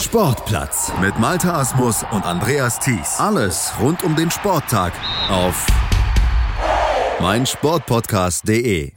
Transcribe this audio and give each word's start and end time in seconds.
Sportplatz 0.00 0.92
mit 1.00 1.18
Malta 1.18 1.58
Asmus 1.58 2.04
und 2.12 2.24
Andreas 2.24 2.78
Thies. 2.78 3.18
Alles 3.18 3.72
rund 3.80 4.04
um 4.04 4.14
den 4.14 4.30
Sporttag 4.30 4.92
auf 5.28 5.66
meinsportpodcast.de. 7.20 8.92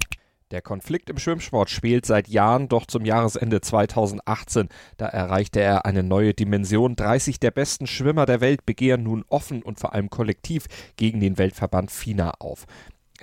Der 0.52 0.62
Konflikt 0.62 1.10
im 1.10 1.18
Schwimmsport 1.18 1.72
spielt 1.72 2.06
seit 2.06 2.28
Jahren, 2.28 2.68
doch 2.68 2.86
zum 2.86 3.04
Jahresende 3.04 3.62
2018, 3.62 4.70
da 4.98 5.08
erreichte 5.08 5.60
er 5.60 5.86
eine 5.86 6.04
neue 6.04 6.36
Dimension. 6.36 6.96
30 6.96 7.40
der 7.40 7.52
besten 7.52 7.88
Schwimmer 7.88 8.28
der 8.28 8.40
Welt 8.40 8.68
begehren 8.68 9.02
nun 9.02 9.26
offen 9.28 9.64
und 9.64 9.80
vor 9.80 9.94
allem 9.94 10.12
kollektiv 10.12 10.66
gegen 10.98 11.20
den 11.20 11.40
Weltverband 11.40 11.90
FINA 11.90 12.36
auf. 12.38 12.66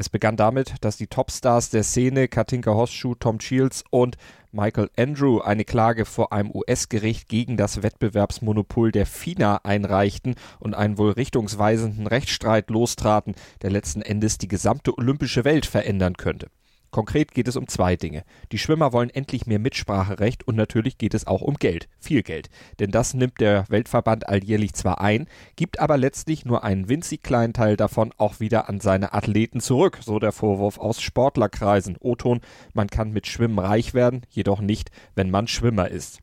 Es 0.01 0.09
begann 0.09 0.37
damit, 0.37 0.77
dass 0.83 0.97
die 0.97 1.09
Topstars 1.09 1.71
der 1.71 1.83
Szene 1.83 2.29
Katinka 2.29 2.73
Hosschuh, 2.73 3.17
Tom 3.17 3.41
Shields 3.41 3.83
und 3.91 4.17
Michael 4.53 4.91
Andrew 4.97 5.41
eine 5.41 5.65
Klage 5.65 6.05
vor 6.05 6.33
einem 6.33 6.53
US-Gericht 6.55 7.29
gegen 7.29 7.57
das 7.57 7.83
Wettbewerbsmonopol 7.83 8.93
der 8.93 9.07
FINA 9.07 9.63
einreichten 9.65 10.37
und 10.61 10.75
einen 10.75 10.99
wohl 10.99 11.11
richtungsweisenden 11.11 12.07
Rechtsstreit 12.07 12.71
lostraten, 12.71 13.35
der 13.63 13.71
letzten 13.71 14.01
Endes 14.01 14.39
die 14.39 14.47
gesamte 14.47 14.97
olympische 14.97 15.45
Welt 15.45 15.67
verändern 15.67 16.17
könnte. 16.17 16.47
Konkret 16.91 17.33
geht 17.33 17.49
es 17.49 17.57
um 17.57 17.69
zwei 17.69 17.97
Dinge. 17.97 18.25
Die 18.51 18.59
Schwimmer 18.59 18.93
wollen 18.93 19.11
endlich 19.11 19.47
mehr 19.47 19.59
Mitspracherecht 19.59 20.47
und 20.47 20.57
natürlich 20.57 20.97
geht 20.97 21.15
es 21.15 21.27
auch 21.27 21.43
um 21.43 21.57
Geld. 21.57 21.89
Viel 22.01 22.23
Geld. 22.23 22.49
Denn 22.79 22.91
das 22.91 23.15
nimmt 23.15 23.41
der 23.41 23.67
Weltverband 23.69 24.29
alljährlich 24.29 24.73
zwar 24.73 25.01
ein, 25.01 25.27
gibt 25.57 25.81
aber 25.81 25.99
letztlich 25.99 26.45
nur 26.45 26.65
einen 26.65 26.89
winzig 26.89 27.23
kleinen 27.23 27.53
Teil 27.53 27.77
davon 27.77 28.13
auch 28.17 28.41
wieder 28.41 28.69
an 28.69 28.81
seine 28.81 29.13
Athleten 29.13 29.61
zurück, 29.61 29.99
so 30.01 30.19
der 30.19 30.33
Vorwurf 30.33 30.79
aus 30.79 31.03
Sportlerkreisen. 31.03 31.97
O-Ton, 32.01 32.41
man 32.73 32.89
kann 32.89 33.13
mit 33.13 33.27
Schwimmen 33.27 33.59
reich 33.59 33.93
werden, 33.93 34.23
jedoch 34.31 34.61
nicht, 34.61 34.91
wenn 35.15 35.31
man 35.31 35.47
Schwimmer 35.47 35.89
ist. 35.89 36.21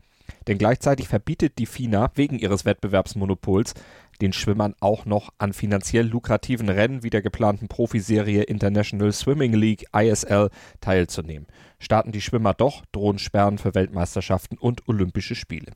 Denn 0.47 0.57
gleichzeitig 0.57 1.07
verbietet 1.07 1.57
die 1.57 1.66
FINA 1.66 2.11
wegen 2.16 2.38
ihres 2.38 2.66
Wettbewerbsmonopols 2.66 3.73
den 4.21 4.33
Schwimmern 4.33 4.75
auch 4.79 5.05
noch 5.05 5.30
an 5.38 5.53
finanziell 5.53 6.08
lukrativen 6.08 6.69
Rennen 6.69 7.03
wie 7.03 7.09
der 7.09 7.21
geplanten 7.21 7.67
Profiserie 7.67 8.44
International 8.44 9.11
Swimming 9.11 9.53
League 9.53 9.85
ISL 9.95 10.49
teilzunehmen. 10.81 11.47
Starten 11.80 12.11
die 12.11 12.22
Schwimmer 12.22 12.53
doch, 12.53 12.83
drohen 12.91 13.19
Sperren 13.19 13.57
für 13.57 13.75
Weltmeisterschaften 13.75 14.57
und 14.57 14.88
Olympische 14.88 15.35
Spiele. 15.35 15.73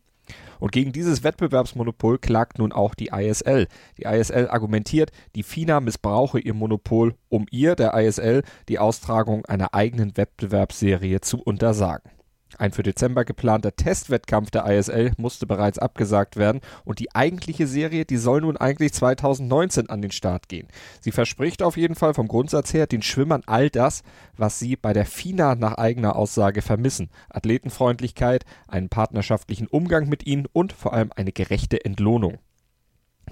Und 0.59 0.71
gegen 0.71 0.91
dieses 0.91 1.23
Wettbewerbsmonopol 1.23 2.19
klagt 2.19 2.59
nun 2.59 2.71
auch 2.71 2.93
die 2.93 3.09
ISL. 3.13 3.67
Die 3.97 4.03
ISL 4.03 4.47
argumentiert, 4.49 5.11
die 5.35 5.43
FINA 5.43 5.79
missbrauche 5.79 6.39
ihr 6.39 6.53
Monopol, 6.53 7.15
um 7.29 7.45
ihr, 7.49 7.75
der 7.75 7.93
ISL, 7.93 8.43
die 8.67 8.79
Austragung 8.79 9.45
einer 9.45 9.73
eigenen 9.73 10.17
Wettbewerbsserie 10.17 11.21
zu 11.21 11.41
untersagen. 11.41 12.11
Ein 12.59 12.73
für 12.73 12.83
Dezember 12.83 13.23
geplanter 13.23 13.73
Testwettkampf 13.73 14.51
der 14.51 14.65
ISL 14.65 15.13
musste 15.15 15.47
bereits 15.47 15.79
abgesagt 15.79 16.35
werden 16.35 16.59
und 16.83 16.99
die 16.99 17.15
eigentliche 17.15 17.67
Serie, 17.67 18.03
die 18.03 18.17
soll 18.17 18.41
nun 18.41 18.57
eigentlich 18.57 18.91
2019 18.91 19.89
an 19.89 20.01
den 20.01 20.11
Start 20.11 20.49
gehen. 20.49 20.67
Sie 20.99 21.13
verspricht 21.13 21.63
auf 21.63 21.77
jeden 21.77 21.95
Fall 21.95 22.13
vom 22.13 22.27
Grundsatz 22.27 22.73
her 22.73 22.85
den 22.85 23.01
Schwimmern 23.01 23.43
all 23.45 23.69
das, 23.69 24.03
was 24.35 24.59
sie 24.59 24.75
bei 24.75 24.91
der 24.91 25.05
FINA 25.05 25.55
nach 25.55 25.75
eigener 25.75 26.17
Aussage 26.17 26.61
vermissen. 26.61 27.09
Athletenfreundlichkeit, 27.29 28.43
einen 28.67 28.89
partnerschaftlichen 28.89 29.67
Umgang 29.67 30.09
mit 30.09 30.25
ihnen 30.25 30.45
und 30.51 30.73
vor 30.73 30.91
allem 30.91 31.11
eine 31.15 31.31
gerechte 31.31 31.85
Entlohnung. 31.85 32.39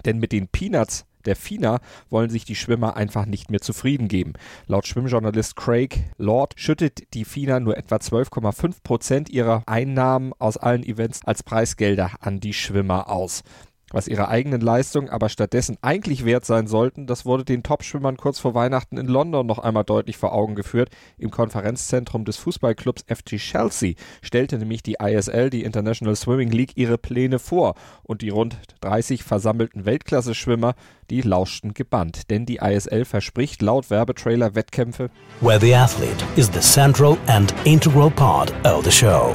Denn 0.05 0.19
mit 0.19 0.31
den 0.31 0.47
Peanuts 0.47 1.05
der 1.25 1.35
FINA 1.35 1.79
wollen 2.09 2.29
sich 2.29 2.45
die 2.45 2.55
Schwimmer 2.55 2.95
einfach 2.95 3.25
nicht 3.25 3.51
mehr 3.51 3.61
zufrieden 3.61 4.07
geben. 4.07 4.33
Laut 4.65 4.87
Schwimmjournalist 4.87 5.55
Craig 5.55 6.05
Lord 6.17 6.53
schüttet 6.57 7.13
die 7.13 7.25
FINA 7.25 7.59
nur 7.59 7.77
etwa 7.77 7.97
12,5 7.97 8.77
Prozent 8.83 9.29
ihrer 9.29 9.63
Einnahmen 9.67 10.33
aus 10.39 10.57
allen 10.57 10.83
Events 10.83 11.21
als 11.25 11.43
Preisgelder 11.43 12.11
an 12.21 12.39
die 12.39 12.53
Schwimmer 12.53 13.09
aus. 13.09 13.43
Was 13.91 14.09
ihre 14.09 14.27
eigenen 14.27 14.59
Leistungen 14.59 15.09
aber 15.09 15.29
stattdessen 15.29 15.77
eigentlich 15.81 16.25
wert 16.25 16.45
sein 16.45 16.67
sollten, 16.67 17.07
das 17.07 17.25
wurde 17.25 17.45
den 17.45 17.63
Topschwimmern 17.63 18.17
kurz 18.17 18.37
vor 18.37 18.53
Weihnachten 18.53 18.97
in 18.97 19.07
London 19.07 19.47
noch 19.47 19.59
einmal 19.59 19.85
deutlich 19.85 20.17
vor 20.17 20.33
Augen 20.33 20.55
geführt. 20.55 20.89
Im 21.17 21.31
Konferenzzentrum 21.31 22.25
des 22.25 22.35
Fußballclubs 22.35 23.05
FT 23.07 23.37
Chelsea 23.37 23.93
stellte 24.21 24.57
nämlich 24.57 24.83
die 24.83 24.97
ISL, 25.01 25.49
die 25.49 25.63
International 25.63 26.17
Swimming 26.17 26.51
League, 26.51 26.73
ihre 26.75 26.97
Pläne 26.97 27.39
vor 27.39 27.75
und 28.03 28.21
die 28.21 28.29
rund 28.29 28.57
30 28.81 29.23
versammelten 29.23 29.85
Weltklasse-Schwimmer, 29.85 30.75
die 31.09 31.21
lauschten 31.21 31.73
gebannt, 31.73 32.29
denn 32.29 32.45
die 32.45 32.57
ISL 32.57 33.05
verspricht 33.05 33.61
laut 33.61 33.89
Werbetrailer 33.89 34.53
Wettkämpfe, 34.53 35.09
where 35.39 35.61
the 35.61 35.73
athlete 35.73 36.25
is 36.35 36.49
the 36.53 36.59
central 36.59 37.17
and 37.27 37.53
integral 37.63 38.11
part 38.11 38.53
of 38.65 38.83
the 38.83 38.91
show 38.91 39.33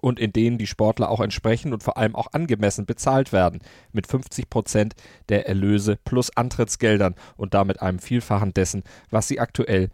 und 0.00 0.18
in 0.18 0.32
denen 0.32 0.58
die 0.58 0.66
Sportler 0.66 1.10
auch 1.10 1.20
entsprechend 1.20 1.72
und 1.72 1.82
vor 1.82 1.96
allem 1.96 2.14
auch 2.16 2.32
angemessen 2.32 2.86
bezahlt 2.86 3.32
werden, 3.32 3.60
mit 3.92 4.06
50 4.06 4.50
Prozent 4.50 4.94
der 5.28 5.46
Erlöse 5.48 5.98
plus 6.04 6.36
Antrittsgeldern 6.36 7.14
und 7.36 7.54
damit 7.54 7.82
einem 7.82 7.98
Vielfachen 7.98 8.52
dessen, 8.52 8.82
was 9.10 9.28
sie 9.28 9.40
aktuell 9.40 9.90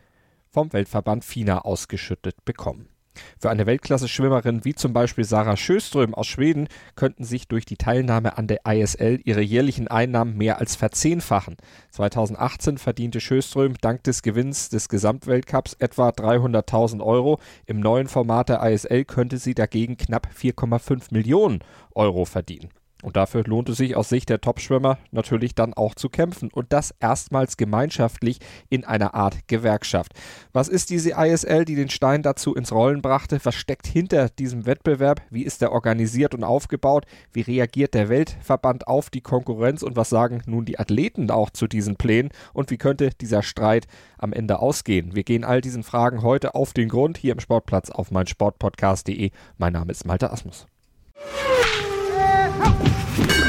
vom 0.50 0.72
Weltverband 0.72 1.24
FINA 1.24 1.58
ausgeschüttet 1.58 2.44
bekommen. 2.44 2.88
Für 3.38 3.50
eine 3.50 3.66
Weltklasse-Schwimmerin 3.66 4.64
wie 4.64 4.74
zum 4.74 4.92
Beispiel 4.92 5.24
Sarah 5.24 5.56
Sjöström 5.56 6.14
aus 6.14 6.26
Schweden 6.26 6.68
könnten 6.94 7.24
sich 7.24 7.48
durch 7.48 7.64
die 7.64 7.76
Teilnahme 7.76 8.38
an 8.38 8.46
der 8.46 8.60
ISL 8.66 9.20
ihre 9.24 9.42
jährlichen 9.42 9.88
Einnahmen 9.88 10.36
mehr 10.36 10.58
als 10.58 10.76
verzehnfachen. 10.76 11.56
2018 11.90 12.78
verdiente 12.78 13.20
Sjöström 13.20 13.74
dank 13.80 14.02
des 14.04 14.22
Gewinns 14.22 14.68
des 14.68 14.88
Gesamtweltcups 14.88 15.74
etwa 15.74 16.10
300.000 16.10 17.02
Euro. 17.02 17.40
Im 17.66 17.80
neuen 17.80 18.08
Format 18.08 18.48
der 18.48 18.62
ISL 18.62 19.04
könnte 19.04 19.38
sie 19.38 19.54
dagegen 19.54 19.96
knapp 19.96 20.28
4,5 20.36 21.12
Millionen 21.12 21.60
Euro 21.94 22.24
verdienen. 22.24 22.70
Und 23.02 23.16
dafür 23.16 23.44
lohnt 23.44 23.68
es 23.68 23.76
sich 23.76 23.94
aus 23.94 24.08
Sicht 24.08 24.30
der 24.30 24.40
Topschwimmer 24.40 24.98
natürlich 25.10 25.54
dann 25.54 25.74
auch 25.74 25.94
zu 25.94 26.08
kämpfen. 26.08 26.50
Und 26.50 26.72
das 26.72 26.94
erstmals 26.98 27.56
gemeinschaftlich 27.58 28.38
in 28.70 28.84
einer 28.84 29.14
Art 29.14 29.46
Gewerkschaft. 29.48 30.12
Was 30.52 30.68
ist 30.68 30.88
diese 30.88 31.10
ISL, 31.10 31.66
die 31.66 31.74
den 31.74 31.90
Stein 31.90 32.22
dazu 32.22 32.54
ins 32.54 32.72
Rollen 32.72 33.02
brachte? 33.02 33.38
Was 33.44 33.54
steckt 33.54 33.86
hinter 33.86 34.30
diesem 34.30 34.64
Wettbewerb? 34.64 35.20
Wie 35.30 35.42
ist 35.42 35.60
der 35.60 35.72
organisiert 35.72 36.34
und 36.34 36.42
aufgebaut? 36.42 37.04
Wie 37.32 37.42
reagiert 37.42 37.92
der 37.92 38.08
Weltverband 38.08 38.88
auf 38.88 39.10
die 39.10 39.20
Konkurrenz? 39.20 39.82
Und 39.82 39.94
was 39.96 40.08
sagen 40.08 40.42
nun 40.46 40.64
die 40.64 40.78
Athleten 40.78 41.30
auch 41.30 41.50
zu 41.50 41.66
diesen 41.66 41.96
Plänen? 41.96 42.30
Und 42.54 42.70
wie 42.70 42.78
könnte 42.78 43.10
dieser 43.20 43.42
Streit 43.42 43.86
am 44.16 44.32
Ende 44.32 44.58
ausgehen? 44.58 45.14
Wir 45.14 45.24
gehen 45.24 45.44
all 45.44 45.60
diesen 45.60 45.82
Fragen 45.82 46.22
heute 46.22 46.54
auf 46.54 46.72
den 46.72 46.88
Grund 46.88 47.18
hier 47.18 47.32
im 47.32 47.40
Sportplatz 47.40 47.90
auf 47.90 48.10
meinsportpodcast.de. 48.10 49.30
Mein 49.58 49.74
Name 49.74 49.92
ist 49.92 50.06
Malte 50.06 50.30
Asmus. 50.32 50.66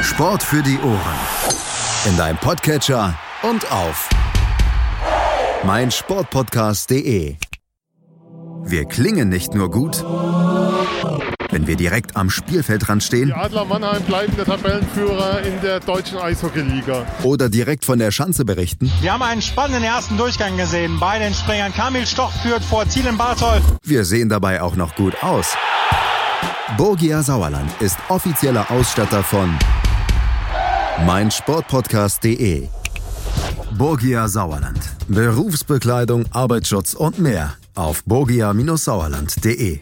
Sport 0.08 0.42
für 0.42 0.62
die 0.62 0.78
Ohren. 0.78 1.18
In 2.06 2.16
deinem 2.16 2.38
Podcatcher 2.38 3.16
und 3.42 3.70
auf 3.70 4.08
meinsportpodcast.de. 5.64 7.36
Wir 8.64 8.84
klingen 8.86 9.28
nicht 9.28 9.52
nur 9.54 9.70
gut, 9.70 10.02
wenn 11.50 11.66
wir 11.66 11.76
direkt 11.76 12.16
am 12.16 12.30
Spielfeldrand 12.30 13.02
stehen. 13.02 13.26
Die 13.26 13.34
Adler 13.34 13.66
Mannheim 13.66 14.02
bleiben 14.02 14.34
der 14.34 14.46
Tabellenführer 14.46 15.42
in 15.42 15.60
der 15.60 15.80
deutschen 15.80 16.18
Eishockeyliga. 16.18 17.06
Oder 17.22 17.50
direkt 17.50 17.84
von 17.84 17.98
der 17.98 18.10
Schanze 18.10 18.46
berichten. 18.46 18.90
Wir 19.02 19.12
haben 19.12 19.22
einen 19.22 19.42
spannenden 19.42 19.84
ersten 19.84 20.16
Durchgang 20.16 20.56
gesehen. 20.56 20.98
Bei 20.98 21.18
den 21.18 21.34
Springern 21.34 21.74
Kamil 21.74 22.06
Stoch 22.06 22.32
führt 22.42 22.64
vor 22.64 22.88
Ziel 22.88 23.06
in 23.06 23.18
Bartol. 23.18 23.60
Wir 23.84 24.06
sehen 24.06 24.30
dabei 24.30 24.62
auch 24.62 24.74
noch 24.74 24.96
gut 24.96 25.22
aus. 25.22 25.54
Borgia 26.76 27.22
Sauerland 27.22 27.70
ist 27.80 27.98
offizieller 28.08 28.70
Ausstatter 28.70 29.22
von 29.22 29.58
meinsportpodcast.de. 31.06 32.68
Borgia 33.76 34.28
Sauerland. 34.28 34.80
Berufsbekleidung, 35.08 36.24
Arbeitsschutz 36.32 36.94
und 36.94 37.18
mehr 37.18 37.54
auf 37.74 38.02
borgia-sauerland.de. 38.04 39.78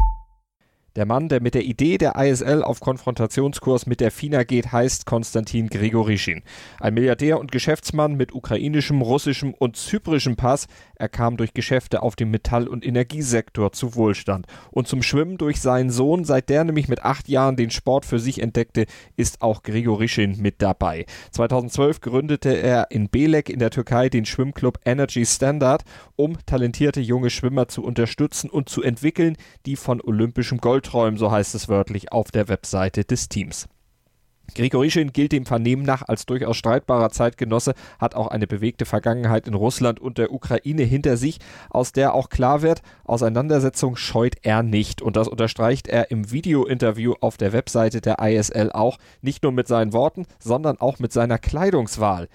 Der 0.97 1.05
Mann, 1.05 1.29
der 1.29 1.43
mit 1.43 1.55
der 1.55 1.65
Idee 1.65 1.99
der 1.99 2.17
ISL 2.17 2.63
auf 2.63 2.81
Konfrontationskurs 2.81 3.87
mit 3.87 4.01
der 4.01 4.11
FINA 4.11 4.45
geht, 4.45 4.73
heißt 4.73 5.05
Konstantin 5.05 5.69
Grigorischin. 5.69 6.43
Ein 6.81 6.95
Milliardär 6.95 7.39
und 7.39 7.53
Geschäftsmann 7.53 8.15
mit 8.15 8.35
ukrainischem, 8.35 9.03
russischem 9.03 9.53
und 9.53 9.77
zyprischem 9.77 10.37
Pass. 10.37 10.69
Er 10.99 11.09
kam 11.09 11.37
durch 11.37 11.55
Geschäfte 11.55 12.03
auf 12.03 12.17
dem 12.17 12.31
Metall- 12.31 12.69
und 12.69 12.85
Energiesektor 12.85 13.73
zu 13.73 13.95
Wohlstand. 13.95 14.47
Und 14.71 14.89
zum 14.89 15.03
Schwimmen 15.03 15.39
durch 15.39 15.61
seinen 15.61 15.91
Sohn, 15.91 16.25
seit 16.25 16.49
der 16.49 16.65
nämlich 16.65 16.89
mit 16.89 17.05
acht 17.05 17.29
Jahren 17.29 17.57
den 17.57 17.71
Sport 17.71 18.07
für 18.07 18.19
sich 18.19 18.41
entdeckte, 18.41 18.87
ist 19.17 19.43
auch 19.43 19.63
Grigorischin 19.63 20.41
mit 20.41 20.63
dabei. 20.63 21.07
2012 21.33 22.01
gründete 22.01 22.51
er 22.51 22.91
in 22.91 23.09
Belek 23.09 23.51
in 23.51 23.59
der 23.59 23.71
Türkei 23.71 24.09
den 24.09 24.25
Schwimmclub 24.25 24.79
Energy 24.85 25.25
Standard, 25.27 25.85
um 26.17 26.39
talentierte 26.47 27.01
junge 27.01 27.31
Schwimmer 27.31 27.69
zu 27.69 27.83
unterstützen 27.85 28.51
und 28.51 28.69
zu 28.69 28.83
entwickeln, 28.83 29.37
die 29.67 29.77
von 29.77 30.01
olympischem 30.01 30.59
Gold 30.59 30.87
träumen, 30.87 31.19
so 31.19 31.31
heißt 31.31 31.55
es 31.55 31.69
wörtlich 31.69 32.13
auf 32.13 32.31
der 32.31 32.49
Webseite 32.49 33.05
des 33.05 33.29
Teams. 33.29 33.69
Grigorischin 34.55 35.13
gilt 35.13 35.33
dem 35.33 35.47
Vernehmen 35.47 35.83
nach 35.83 36.03
als 36.07 36.27
durchaus 36.27 36.57
streitbarer 36.57 37.11
Zeitgenosse, 37.11 37.75
hat 37.99 38.15
auch 38.15 38.29
eine 38.29 38.47
bewegte 38.47 38.85
Vergangenheit 38.85 39.47
in 39.47 39.55
Russland 39.55 40.01
und 40.01 40.19
der 40.19 40.33
Ukraine 40.33 40.83
hinter 40.83 41.17
sich, 41.17 41.39
aus 41.71 41.93
der 41.93 42.15
auch 42.15 42.29
klar 42.29 42.63
wird, 42.63 42.83
Auseinandersetzung 43.05 43.97
scheut 43.97 44.37
er 44.43 44.63
nicht. 44.63 45.03
Und 45.03 45.17
das 45.17 45.29
unterstreicht 45.29 45.89
er 45.89 46.11
im 46.11 46.31
Video-Interview 46.31 47.15
auf 47.21 47.37
der 47.37 47.53
Webseite 47.53 48.01
der 48.01 48.19
ISL 48.21 48.71
auch, 48.73 48.99
nicht 49.23 49.43
nur 49.43 49.53
mit 49.53 49.69
seinen 49.69 49.93
Worten, 49.93 50.27
sondern 50.39 50.79
auch 50.79 50.99
mit 50.99 51.13
seiner 51.13 51.39
Kleidungswahl. 51.39 52.29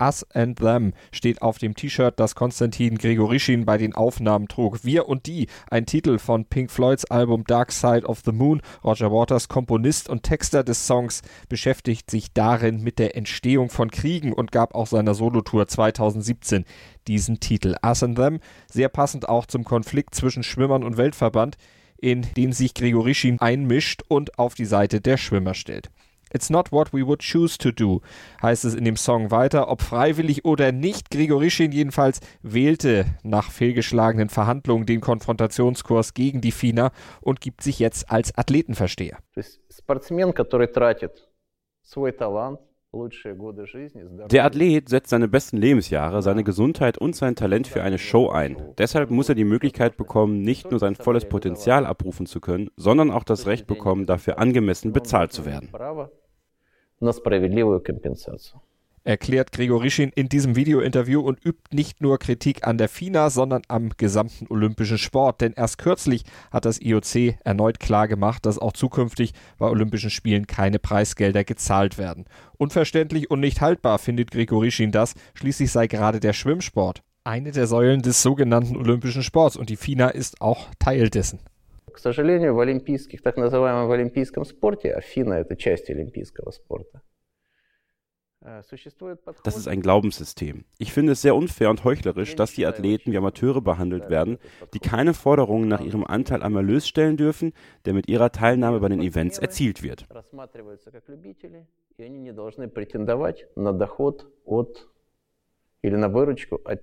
Us 0.00 0.24
and 0.32 0.58
Them 0.58 0.92
steht 1.12 1.42
auf 1.42 1.58
dem 1.58 1.74
T-Shirt, 1.74 2.18
das 2.18 2.34
Konstantin 2.34 2.98
Gregorischin 2.98 3.64
bei 3.64 3.78
den 3.78 3.94
Aufnahmen 3.94 4.48
trug. 4.48 4.84
Wir 4.84 5.08
und 5.08 5.26
die, 5.26 5.48
ein 5.70 5.86
Titel 5.86 6.18
von 6.18 6.44
Pink 6.46 6.70
Floyds 6.70 7.04
Album 7.06 7.44
Dark 7.44 7.72
Side 7.72 8.06
of 8.06 8.22
the 8.24 8.32
Moon. 8.32 8.60
Roger 8.82 9.10
Waters, 9.10 9.48
Komponist 9.48 10.08
und 10.08 10.22
Texter 10.22 10.64
des 10.64 10.86
Songs, 10.86 11.22
beschäftigt 11.48 12.10
sich 12.10 12.32
darin 12.32 12.82
mit 12.82 12.98
der 12.98 13.16
Entstehung 13.16 13.70
von 13.70 13.90
Kriegen 13.90 14.32
und 14.32 14.52
gab 14.52 14.74
auch 14.74 14.86
seiner 14.86 15.14
Solotour 15.14 15.68
2017 15.68 16.64
diesen 17.06 17.40
Titel. 17.40 17.76
Us 17.84 18.02
and 18.02 18.16
Them, 18.16 18.40
sehr 18.70 18.88
passend 18.88 19.28
auch 19.28 19.46
zum 19.46 19.64
Konflikt 19.64 20.14
zwischen 20.14 20.42
Schwimmern 20.42 20.82
und 20.82 20.96
Weltverband, 20.96 21.56
in 21.96 22.22
den 22.36 22.52
sich 22.52 22.74
Gregorischin 22.74 23.40
einmischt 23.40 24.02
und 24.08 24.38
auf 24.38 24.54
die 24.54 24.66
Seite 24.66 25.00
der 25.00 25.16
Schwimmer 25.16 25.54
stellt. 25.54 25.90
It's 26.34 26.50
not 26.50 26.72
what 26.72 26.92
we 26.92 27.06
would 27.06 27.20
choose 27.20 27.56
to 27.58 27.70
do, 27.70 28.00
heißt 28.42 28.64
es 28.64 28.74
in 28.74 28.84
dem 28.84 28.96
Song 28.96 29.30
weiter. 29.30 29.68
Ob 29.68 29.82
freiwillig 29.82 30.44
oder 30.44 30.72
nicht, 30.72 31.12
Grigorischin 31.12 31.70
jedenfalls 31.70 32.18
wählte 32.42 33.06
nach 33.22 33.52
fehlgeschlagenen 33.52 34.28
Verhandlungen 34.28 34.84
den 34.84 35.00
Konfrontationskurs 35.00 36.12
gegen 36.12 36.40
die 36.40 36.50
FINA 36.50 36.90
und 37.20 37.40
gibt 37.40 37.62
sich 37.62 37.78
jetzt 37.78 38.10
als 38.10 38.36
Athletenversteher. 38.36 39.18
Der 44.30 44.44
Athlet 44.44 44.88
setzt 44.88 45.10
seine 45.10 45.28
besten 45.28 45.56
Lebensjahre, 45.56 46.22
seine 46.22 46.42
Gesundheit 46.42 46.98
und 46.98 47.14
sein 47.14 47.36
Talent 47.36 47.68
für 47.68 47.82
eine 47.82 47.98
Show 47.98 48.30
ein. 48.30 48.56
Deshalb 48.78 49.10
muss 49.10 49.28
er 49.28 49.34
die 49.36 49.44
Möglichkeit 49.44 49.96
bekommen, 49.96 50.42
nicht 50.42 50.70
nur 50.70 50.80
sein 50.80 50.96
volles 50.96 51.28
Potenzial 51.28 51.86
abrufen 51.86 52.26
zu 52.26 52.40
können, 52.40 52.70
sondern 52.76 53.12
auch 53.12 53.24
das 53.24 53.46
Recht 53.46 53.68
bekommen, 53.68 54.06
dafür 54.06 54.40
angemessen 54.40 54.92
bezahlt 54.92 55.32
zu 55.32 55.44
werden 55.44 55.70
на 57.03 57.13
справедливую 57.13 57.81
компенсацию 57.81 58.61
erklärt 59.03 59.51
Gregorischin 59.51 60.11
in 60.13 60.29
diesem 60.29 60.55
Videointerview 60.55 61.21
und 61.21 61.43
übt 61.43 61.75
nicht 61.75 62.01
nur 62.01 62.19
Kritik 62.19 62.67
an 62.67 62.77
der 62.77 62.89
FINA, 62.89 63.29
sondern 63.29 63.63
am 63.67 63.89
gesamten 63.97 64.45
olympischen 64.49 64.97
Sport. 64.97 65.41
Denn 65.41 65.53
erst 65.53 65.77
kürzlich 65.77 66.25
hat 66.51 66.65
das 66.65 66.79
IOC 66.79 67.35
erneut 67.43 67.79
klargemacht, 67.79 68.45
dass 68.45 68.59
auch 68.59 68.73
zukünftig 68.73 69.33
bei 69.57 69.67
Olympischen 69.67 70.09
Spielen 70.09 70.47
keine 70.47 70.77
Preisgelder 70.77 71.43
gezahlt 71.43 71.97
werden. 71.97 72.25
Unverständlich 72.57 73.31
und 73.31 73.39
nicht 73.39 73.61
haltbar 73.61 73.99
findet 73.99 74.31
Gregorischin 74.31 74.91
das. 74.91 75.15
Schließlich 75.33 75.71
sei 75.71 75.87
gerade 75.87 76.19
der 76.19 76.33
Schwimmsport 76.33 77.01
eine 77.25 77.51
der 77.51 77.67
Säulen 77.67 78.01
des 78.01 78.23
sogenannten 78.23 78.75
olympischen 78.75 79.21
Sports 79.23 79.55
und 79.55 79.69
die 79.69 79.75
FINA 79.75 80.09
ist 80.09 80.41
auch 80.41 80.67
Teil 80.79 81.09
dessen. 81.09 81.39
К 81.94 81.98
сожалению, 81.98 82.56
в 82.56 82.60
олимпийских, 82.60 83.22
так 83.22 83.36
называемом 83.36 83.86
в 83.86 83.92
олимпийском 83.92 84.44
спорте, 84.44 84.90
а 84.90 85.00
ФИНА 85.00 85.34
это 85.34 85.54
часть 85.54 85.88
олимпийского 85.90 86.50
спорта, 86.50 87.02
äh, 88.42 88.62
das 89.44 89.56
ist 89.56 89.68
ein 89.68 89.80
Glaubenssystem. 89.80 90.64
Ich 90.78 90.92
finde 90.92 91.12
es 91.12 91.22
sehr 91.22 91.36
unfair 91.36 91.70
und 91.70 91.84
heuchlerisch, 91.84 92.34
dass 92.34 92.52
die 92.52 92.66
Athleten 92.66 93.12
wie 93.12 93.16
Amateure 93.16 93.62
behandelt 93.62 94.10
werden, 94.10 94.38
die 94.74 94.80
keine 94.80 95.14
Forderungen 95.14 95.68
nach 95.68 95.80
ihrem 95.80 96.04
Anteil 96.04 96.42
am 96.42 96.56
Erlös 96.56 96.88
stellen 96.88 97.16
dürfen, 97.16 97.52
der 97.84 97.94
mit 97.94 98.08
ihrer 98.08 98.32
Teilnahme 98.32 98.80
bei 98.80 98.88
den 98.88 99.00
Events 99.00 99.38
erzielt 99.38 99.82
wird. 99.84 100.04
или 105.84 105.96
на 105.96 106.08
выручку 106.08 106.62
от 106.64 106.80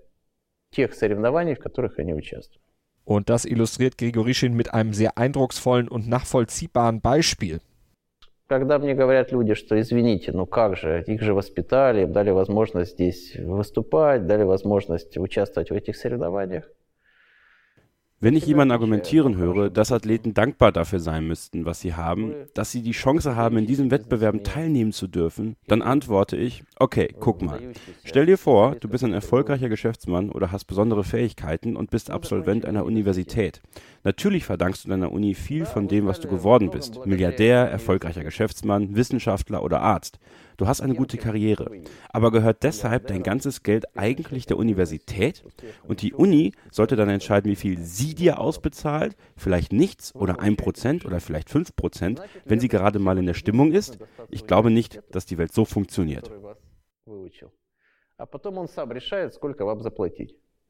тех 0.69 0.93
соревнований, 0.93 1.55
в 1.55 1.59
которых 1.59 1.97
они 1.97 2.13
участвуют. 2.13 2.70
Und 3.11 3.29
das 3.29 3.43
illustriert 3.43 3.97
Grigorischin 3.97 4.53
mit 4.53 4.73
einem 4.73 4.93
sehr 4.93 5.17
eindrucksvollen 5.17 5.89
und 5.89 6.07
nachvollziehbaren 6.07 7.01
Beispiel. 7.01 7.59
Когда 8.47 8.79
мне 8.79 8.93
говорят 8.93 9.33
люди, 9.33 9.53
что 9.53 9.77
извините, 9.81 10.31
ну 10.31 10.45
как 10.45 10.77
же, 10.77 11.03
их 11.05 11.21
же 11.21 11.33
воспитали, 11.33 12.05
дали 12.05 12.31
возможность 12.31 12.93
здесь 12.93 13.35
выступать, 13.35 14.27
дали 14.27 14.43
возможность 14.43 15.17
участвовать 15.17 15.71
в 15.71 15.73
этих 15.73 15.97
соревнованиях, 15.97 16.69
Wenn 18.23 18.35
ich 18.35 18.45
jemanden 18.45 18.71
argumentieren 18.71 19.35
höre, 19.35 19.71
dass 19.71 19.91
Athleten 19.91 20.35
dankbar 20.35 20.71
dafür 20.71 20.99
sein 20.99 21.25
müssten, 21.25 21.65
was 21.65 21.81
sie 21.81 21.95
haben, 21.95 22.35
dass 22.53 22.71
sie 22.71 22.83
die 22.83 22.91
Chance 22.91 23.35
haben, 23.35 23.57
in 23.57 23.65
diesen 23.65 23.89
Wettbewerben 23.89 24.43
teilnehmen 24.43 24.91
zu 24.91 25.07
dürfen, 25.07 25.55
dann 25.67 25.81
antworte 25.81 26.37
ich, 26.37 26.63
okay, 26.77 27.15
guck 27.19 27.41
mal. 27.41 27.59
Stell 28.03 28.27
dir 28.27 28.37
vor, 28.37 28.75
du 28.75 28.87
bist 28.87 29.03
ein 29.03 29.13
erfolgreicher 29.13 29.69
Geschäftsmann 29.69 30.29
oder 30.29 30.51
hast 30.51 30.65
besondere 30.65 31.03
Fähigkeiten 31.03 31.75
und 31.75 31.89
bist 31.89 32.11
Absolvent 32.11 32.63
einer 32.67 32.85
Universität. 32.85 33.59
Natürlich 34.03 34.45
verdankst 34.45 34.85
du 34.85 34.89
deiner 34.89 35.11
Uni 35.11 35.33
viel 35.33 35.65
von 35.65 35.87
dem, 35.87 36.05
was 36.05 36.19
du 36.19 36.27
geworden 36.27 36.69
bist. 36.69 37.03
Milliardär, 37.07 37.71
erfolgreicher 37.71 38.23
Geschäftsmann, 38.23 38.95
Wissenschaftler 38.95 39.63
oder 39.63 39.81
Arzt. 39.81 40.19
Du 40.60 40.66
hast 40.66 40.80
eine 40.80 40.94
gute 40.94 41.18
Karriere. 41.18 41.70
Aber 42.08 42.30
gehört 42.30 42.62
deshalb 42.62 43.06
dein 43.08 43.22
ganzes 43.22 43.62
Geld 43.62 43.96
eigentlich 43.96 44.46
der 44.46 44.56
Universität? 44.56 45.44
Und 45.86 46.02
die 46.02 46.14
Uni 46.14 46.52
sollte 46.70 46.96
dann 46.96 47.08
entscheiden, 47.08 47.50
wie 47.50 47.56
viel 47.56 47.78
sie 47.78 48.14
dir 48.14 48.40
ausbezahlt? 48.40 49.16
Vielleicht 49.36 49.72
nichts 49.72 50.14
oder 50.14 50.40
ein 50.40 50.56
Prozent 50.56 51.04
oder 51.04 51.20
vielleicht 51.20 51.50
fünf 51.50 51.76
Prozent, 51.76 52.22
wenn 52.44 52.60
sie 52.60 52.68
gerade 52.68 52.98
mal 52.98 53.18
in 53.18 53.26
der 53.26 53.34
Stimmung 53.34 53.72
ist? 53.72 53.98
Ich 54.30 54.46
glaube 54.46 54.70
nicht, 54.70 55.02
dass 55.10 55.26
die 55.26 55.38
Welt 55.38 55.52
so 55.52 55.64
funktioniert. 55.64 56.30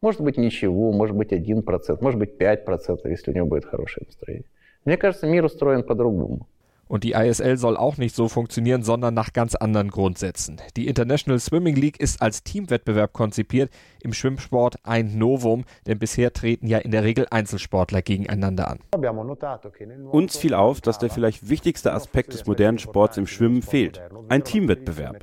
Может 0.02 0.20
быть 0.20 0.36
ничего, 0.36 0.92
может 0.92 1.16
быть 1.16 1.32
1%, 1.32 2.02
может 2.02 2.18
быть 2.18 2.38
5%, 2.38 3.08
если 3.08 3.30
у 3.30 3.34
него 3.34 3.46
будет 3.46 3.64
хорошее 3.64 4.06
настроение. 4.06 4.44
Мне 4.84 4.96
кажется, 4.98 5.26
мир 5.26 5.44
устроен 5.44 5.82
по-другому. 5.82 6.48
Und 6.91 7.05
die 7.05 7.13
ISL 7.13 7.55
soll 7.55 7.77
auch 7.77 7.95
nicht 7.95 8.13
so 8.13 8.27
funktionieren, 8.27 8.83
sondern 8.83 9.13
nach 9.13 9.31
ganz 9.31 9.55
anderen 9.55 9.91
Grundsätzen. 9.91 10.57
Die 10.75 10.87
International 10.87 11.39
Swimming 11.39 11.77
League 11.77 11.97
ist 12.01 12.21
als 12.21 12.43
Teamwettbewerb 12.43 13.13
konzipiert, 13.13 13.71
im 14.03 14.11
Schwimmsport 14.11 14.75
ein 14.83 15.17
Novum, 15.17 15.63
denn 15.87 15.99
bisher 15.99 16.33
treten 16.33 16.67
ja 16.67 16.79
in 16.79 16.91
der 16.91 17.05
Regel 17.05 17.27
Einzelsportler 17.31 18.01
gegeneinander 18.01 18.67
an. 18.67 18.79
Uns 20.11 20.35
fiel 20.35 20.53
auf, 20.53 20.81
dass 20.81 20.99
der 20.99 21.09
vielleicht 21.09 21.47
wichtigste 21.47 21.93
Aspekt 21.93 22.33
des 22.33 22.45
modernen 22.45 22.77
Sports 22.77 23.15
im 23.15 23.25
Schwimmen 23.25 23.61
fehlt. 23.61 24.01
Ein 24.27 24.43
Teamwettbewerb. 24.43 25.15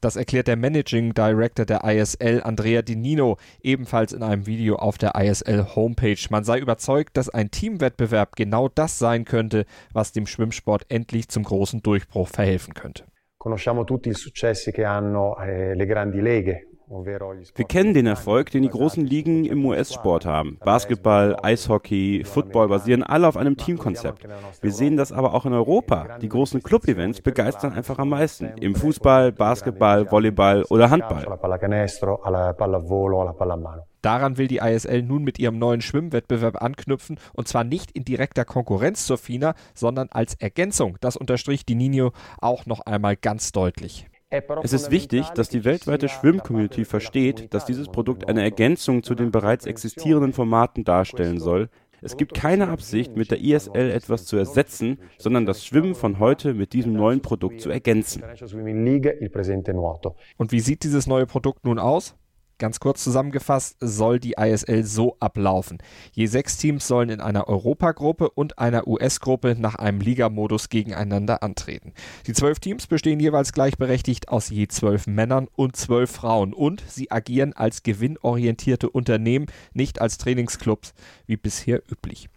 Das 0.00 0.16
erklärt 0.16 0.46
der 0.46 0.56
Managing 0.56 1.14
Director 1.14 1.64
der 1.64 1.82
ISL, 1.84 2.42
Andrea 2.42 2.82
Di 2.82 2.96
Nino, 2.96 3.38
ebenfalls 3.62 4.12
in 4.12 4.22
einem 4.22 4.46
Video 4.46 4.76
auf 4.76 4.98
der 4.98 5.14
ISL 5.16 5.74
Homepage. 5.74 6.18
Man 6.30 6.44
sei 6.44 6.58
überzeugt, 6.58 7.16
dass 7.16 7.28
ein 7.30 7.50
Teamwettbewerb 7.50 8.36
genau 8.36 8.68
das 8.68 8.98
sein 8.98 9.24
könnte, 9.24 9.64
was 9.92 10.12
dem 10.12 10.26
Schwimmsport 10.26 10.84
endlich 10.88 11.28
zum 11.28 11.44
großen 11.44 11.82
Durchbruch 11.82 12.28
verhelfen 12.28 12.74
könnte. 12.74 13.04
Conosciamo 13.38 13.84
tutti 13.84 14.08
i 14.08 14.14
successi 14.14 14.72
che 14.72 14.84
hanno 14.84 15.36
eh, 15.38 15.74
le 15.74 15.86
grandi 15.86 16.20
leghe, 16.20 16.66
wir 16.88 17.64
kennen 17.64 17.94
den 17.94 18.06
Erfolg, 18.06 18.52
den 18.52 18.62
die 18.62 18.68
großen 18.68 19.04
Ligen 19.04 19.44
im 19.44 19.64
US-Sport 19.66 20.24
haben. 20.24 20.56
Basketball, 20.64 21.36
Eishockey, 21.42 22.22
Football 22.24 22.68
basieren 22.68 23.02
alle 23.02 23.26
auf 23.26 23.36
einem 23.36 23.56
Teamkonzept. 23.56 24.26
Wir 24.60 24.70
sehen 24.70 24.96
das 24.96 25.10
aber 25.10 25.34
auch 25.34 25.46
in 25.46 25.52
Europa. 25.52 26.18
Die 26.18 26.28
großen 26.28 26.62
Club-Events 26.62 27.22
begeistern 27.22 27.72
einfach 27.72 27.98
am 27.98 28.10
meisten. 28.10 28.46
Im 28.60 28.76
Fußball, 28.76 29.32
Basketball, 29.32 30.12
Volleyball 30.12 30.62
oder 30.64 30.90
Handball. 30.90 31.26
Daran 34.02 34.38
will 34.38 34.46
die 34.46 34.58
ISL 34.58 35.02
nun 35.02 35.24
mit 35.24 35.40
ihrem 35.40 35.58
neuen 35.58 35.80
Schwimmwettbewerb 35.80 36.62
anknüpfen 36.62 37.18
und 37.32 37.48
zwar 37.48 37.64
nicht 37.64 37.90
in 37.90 38.04
direkter 38.04 38.44
Konkurrenz 38.44 39.06
zur 39.06 39.18
FINA, 39.18 39.54
sondern 39.74 40.08
als 40.10 40.34
Ergänzung. 40.34 40.98
Das 41.00 41.16
unterstrich 41.16 41.66
die 41.66 41.74
Nino 41.74 42.12
auch 42.40 42.66
noch 42.66 42.80
einmal 42.86 43.16
ganz 43.16 43.50
deutlich. 43.50 44.06
Es 44.62 44.72
ist 44.72 44.90
wichtig, 44.90 45.28
dass 45.30 45.48
die 45.48 45.64
weltweite 45.64 46.08
Schwimm-Community 46.08 46.84
versteht, 46.84 47.52
dass 47.54 47.64
dieses 47.64 47.88
Produkt 47.88 48.28
eine 48.28 48.42
Ergänzung 48.42 49.02
zu 49.02 49.14
den 49.14 49.30
bereits 49.30 49.66
existierenden 49.66 50.32
Formaten 50.32 50.84
darstellen 50.84 51.38
soll. 51.38 51.68
Es 52.02 52.16
gibt 52.16 52.34
keine 52.34 52.68
Absicht, 52.68 53.16
mit 53.16 53.30
der 53.30 53.40
ISL 53.40 53.90
etwas 53.90 54.26
zu 54.26 54.36
ersetzen, 54.36 54.98
sondern 55.18 55.46
das 55.46 55.64
Schwimmen 55.64 55.94
von 55.94 56.18
heute 56.18 56.54
mit 56.54 56.72
diesem 56.72 56.92
neuen 56.92 57.22
Produkt 57.22 57.60
zu 57.60 57.70
ergänzen. 57.70 58.22
Und 60.36 60.52
wie 60.52 60.60
sieht 60.60 60.84
dieses 60.84 61.06
neue 61.06 61.26
Produkt 61.26 61.64
nun 61.64 61.78
aus? 61.78 62.14
Ganz 62.58 62.80
kurz 62.80 63.04
zusammengefasst 63.04 63.76
soll 63.80 64.18
die 64.18 64.36
ISL 64.38 64.82
so 64.82 65.18
ablaufen. 65.20 65.76
Je 66.12 66.24
sechs 66.24 66.56
Teams 66.56 66.88
sollen 66.88 67.10
in 67.10 67.20
einer 67.20 67.48
Europagruppe 67.48 68.30
und 68.30 68.58
einer 68.58 68.88
US-Gruppe 68.88 69.56
nach 69.58 69.74
einem 69.74 70.00
Ligamodus 70.00 70.70
gegeneinander 70.70 71.42
antreten. 71.42 71.92
Die 72.26 72.32
zwölf 72.32 72.58
Teams 72.58 72.86
bestehen 72.86 73.20
jeweils 73.20 73.52
gleichberechtigt 73.52 74.30
aus 74.30 74.48
je 74.48 74.68
zwölf 74.68 75.06
Männern 75.06 75.48
und 75.54 75.76
zwölf 75.76 76.10
Frauen 76.10 76.54
und 76.54 76.82
sie 76.88 77.10
agieren 77.10 77.52
als 77.52 77.82
gewinnorientierte 77.82 78.88
Unternehmen, 78.88 79.46
nicht 79.74 80.00
als 80.00 80.16
Trainingsclubs 80.16 80.94
wie 81.26 81.36
bisher 81.36 81.82
üblich. 81.90 82.30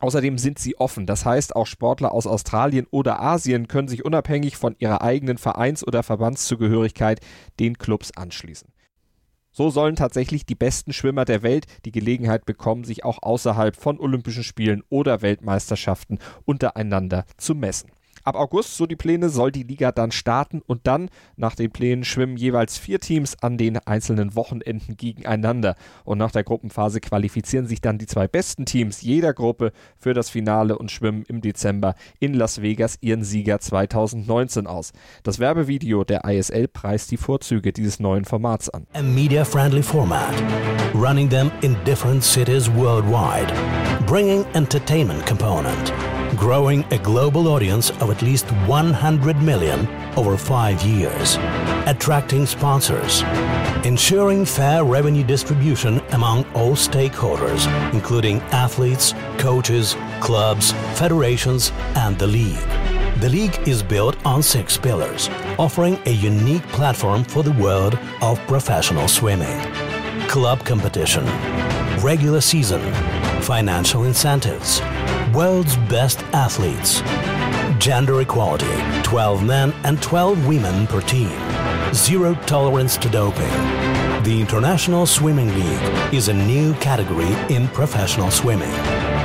Außerdem 0.00 0.38
sind 0.38 0.58
sie 0.58 0.76
offen, 0.78 1.04
das 1.04 1.26
heißt 1.26 1.54
auch 1.54 1.66
Sportler 1.66 2.12
aus 2.12 2.26
Australien 2.26 2.86
oder 2.90 3.20
Asien 3.20 3.68
können 3.68 3.88
sich 3.88 4.06
unabhängig 4.06 4.56
von 4.56 4.74
ihrer 4.78 5.02
eigenen 5.02 5.36
Vereins- 5.36 5.86
oder 5.86 6.02
Verbandszugehörigkeit 6.02 7.20
den 7.60 7.76
Clubs 7.76 8.10
anschließen. 8.16 8.73
So 9.56 9.70
sollen 9.70 9.94
tatsächlich 9.94 10.44
die 10.46 10.56
besten 10.56 10.92
Schwimmer 10.92 11.24
der 11.24 11.44
Welt 11.44 11.66
die 11.84 11.92
Gelegenheit 11.92 12.44
bekommen, 12.44 12.82
sich 12.82 13.04
auch 13.04 13.22
außerhalb 13.22 13.76
von 13.76 14.00
Olympischen 14.00 14.42
Spielen 14.42 14.82
oder 14.88 15.22
Weltmeisterschaften 15.22 16.18
untereinander 16.44 17.24
zu 17.36 17.54
messen. 17.54 17.92
Ab 18.24 18.36
August, 18.36 18.78
so 18.78 18.86
die 18.86 18.96
Pläne, 18.96 19.28
soll 19.28 19.52
die 19.52 19.64
Liga 19.64 19.92
dann 19.92 20.10
starten 20.10 20.62
und 20.66 20.86
dann, 20.86 21.10
nach 21.36 21.54
den 21.54 21.70
Plänen, 21.70 22.04
schwimmen 22.04 22.38
jeweils 22.38 22.78
vier 22.78 22.98
Teams 22.98 23.36
an 23.42 23.58
den 23.58 23.76
einzelnen 23.76 24.34
Wochenenden 24.34 24.96
gegeneinander. 24.96 25.76
Und 26.04 26.16
nach 26.16 26.30
der 26.30 26.42
Gruppenphase 26.42 27.00
qualifizieren 27.00 27.66
sich 27.66 27.82
dann 27.82 27.98
die 27.98 28.06
zwei 28.06 28.26
besten 28.26 28.64
Teams 28.64 29.02
jeder 29.02 29.34
Gruppe 29.34 29.72
für 29.98 30.14
das 30.14 30.30
Finale 30.30 30.78
und 30.78 30.90
schwimmen 30.90 31.24
im 31.28 31.42
Dezember 31.42 31.94
in 32.18 32.32
Las 32.32 32.62
Vegas 32.62 32.96
ihren 33.02 33.24
Sieger 33.24 33.60
2019 33.60 34.66
aus. 34.66 34.92
Das 35.22 35.38
Werbevideo 35.38 36.04
der 36.04 36.24
ISL 36.24 36.68
preist 36.68 37.10
die 37.10 37.18
Vorzüge 37.18 37.74
dieses 37.74 38.00
neuen 38.00 38.24
Formats 38.24 38.70
an. 38.70 38.86
A 38.94 39.02
media-friendly 39.02 39.82
format, 39.82 40.34
running 40.94 41.28
them 41.28 41.50
in 41.60 41.76
different 41.84 42.24
cities 42.24 42.70
worldwide, 42.74 43.52
bringing 44.06 44.46
entertainment 44.54 45.26
component. 45.26 45.92
Growing 46.36 46.84
a 46.92 46.98
global 46.98 47.48
audience 47.48 47.90
of 48.00 48.10
at 48.10 48.22
least 48.22 48.46
100 48.66 49.36
million 49.42 49.88
over 50.16 50.36
five 50.36 50.82
years, 50.82 51.36
attracting 51.86 52.46
sponsors, 52.46 53.22
ensuring 53.84 54.44
fair 54.44 54.84
revenue 54.84 55.24
distribution 55.24 56.00
among 56.12 56.44
all 56.54 56.72
stakeholders, 56.72 57.66
including 57.92 58.40
athletes, 58.52 59.14
coaches, 59.38 59.96
clubs, 60.20 60.72
federations, 60.98 61.72
and 61.96 62.18
the 62.18 62.26
league. 62.26 62.68
The 63.20 63.28
league 63.28 63.58
is 63.66 63.82
built 63.82 64.16
on 64.26 64.42
six 64.42 64.76
pillars, 64.76 65.28
offering 65.58 65.98
a 66.06 66.10
unique 66.10 66.66
platform 66.68 67.24
for 67.24 67.42
the 67.42 67.52
world 67.52 67.98
of 68.22 68.38
professional 68.46 69.08
swimming. 69.08 69.60
Club 70.28 70.64
competition, 70.64 71.24
regular 72.02 72.40
season, 72.40 72.82
financial 73.44 74.04
incentives, 74.04 74.80
world's 75.34 75.76
best 75.88 76.20
athletes, 76.32 77.02
gender 77.78 78.22
equality, 78.22 78.74
12 79.02 79.44
men 79.44 79.72
and 79.84 80.02
12 80.02 80.46
women 80.46 80.86
per 80.86 81.02
team, 81.02 81.30
zero 81.92 82.34
tolerance 82.46 82.96
to 82.96 83.10
doping. 83.10 83.52
The 84.24 84.40
International 84.40 85.04
Swimming 85.04 85.52
League 85.54 86.14
is 86.14 86.28
a 86.28 86.32
new 86.32 86.72
category 86.74 87.36
in 87.54 87.68
professional 87.68 88.30
swimming, 88.30 88.72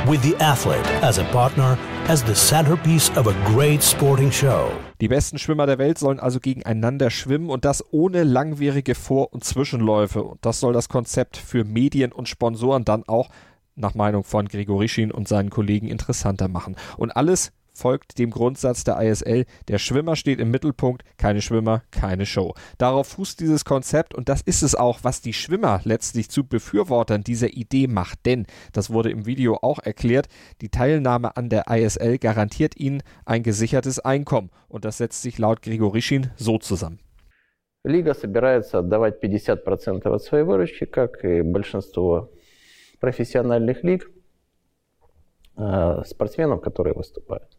with 0.06 0.22
the 0.22 0.36
athlete 0.36 0.86
as 1.02 1.16
a 1.16 1.24
partner 1.32 1.78
as 2.08 2.22
the 2.22 2.34
centerpiece 2.34 3.08
of 3.16 3.26
a 3.26 3.32
great 3.46 3.82
sporting 3.82 4.30
show. 4.30 4.70
Die 5.00 5.08
besten 5.08 5.38
Schwimmer 5.38 5.64
der 5.64 5.78
Welt 5.78 5.96
sollen 5.96 6.20
also 6.20 6.40
gegeneinander 6.40 7.08
schwimmen 7.08 7.48
und 7.48 7.64
das 7.64 7.82
ohne 7.90 8.24
langwierige 8.24 8.94
Vor- 8.94 9.32
und 9.32 9.44
Zwischenläufe. 9.44 10.22
Und 10.22 10.44
das 10.44 10.60
soll 10.60 10.74
das 10.74 10.90
Konzept 10.90 11.38
für 11.38 11.64
Medien 11.64 12.12
und 12.12 12.28
Sponsoren 12.28 12.84
dann 12.84 13.04
auch 13.06 13.30
nach 13.75 13.93
Meinung 13.93 14.23
von 14.23 14.47
Grigorischin 14.47 15.11
und 15.11 15.27
seinen 15.27 15.49
Kollegen 15.49 15.87
interessanter 15.87 16.47
machen. 16.47 16.75
Und 16.97 17.11
alles 17.11 17.51
folgt 17.75 18.17
dem 18.17 18.31
Grundsatz 18.31 18.83
der 18.83 19.01
ISL, 19.01 19.45
der 19.67 19.77
Schwimmer 19.77 20.15
steht 20.15 20.39
im 20.39 20.49
Mittelpunkt, 20.49 21.03
keine 21.17 21.41
Schwimmer, 21.41 21.83
keine 21.91 22.25
Show. 22.25 22.53
Darauf 22.77 23.07
fußt 23.07 23.39
dieses 23.39 23.65
Konzept 23.65 24.15
und 24.15 24.29
das 24.29 24.41
ist 24.41 24.63
es 24.63 24.75
auch, 24.75 24.99
was 25.03 25.21
die 25.21 25.33
Schwimmer 25.33 25.81
letztlich 25.83 26.29
zu 26.29 26.45
Befürwortern 26.45 27.23
dieser 27.23 27.49
Idee 27.49 27.87
macht, 27.87 28.25
denn, 28.25 28.45
das 28.71 28.89
wurde 28.89 29.11
im 29.11 29.25
Video 29.25 29.59
auch 29.61 29.79
erklärt, 29.79 30.27
die 30.61 30.69
Teilnahme 30.69 31.35
an 31.35 31.49
der 31.49 31.65
ISL 31.69 32.17
garantiert 32.17 32.79
ihnen 32.79 33.03
ein 33.25 33.43
gesichertes 33.43 33.99
Einkommen 33.99 34.51
und 34.69 34.85
das 34.85 34.97
setzt 34.97 35.21
sich 35.21 35.37
laut 35.37 35.61
Grigorischin 35.61 36.31
so 36.37 36.57
zusammen. 36.57 36.99
Лига 37.83 38.15
собирается 38.15 38.79
отдавать 38.79 39.23
50% 39.23 40.07
от 40.07 40.23
своей 40.23 40.43
выручки, 40.43 40.85
как 40.85 41.23
и 41.23 41.43
большинство 41.43 42.31
профессиональных 42.99 43.83
лиг 43.83 44.09
э, 45.57 46.03
спортсменам, 46.05 46.59
которые 46.59 46.93
выступают. 46.93 47.57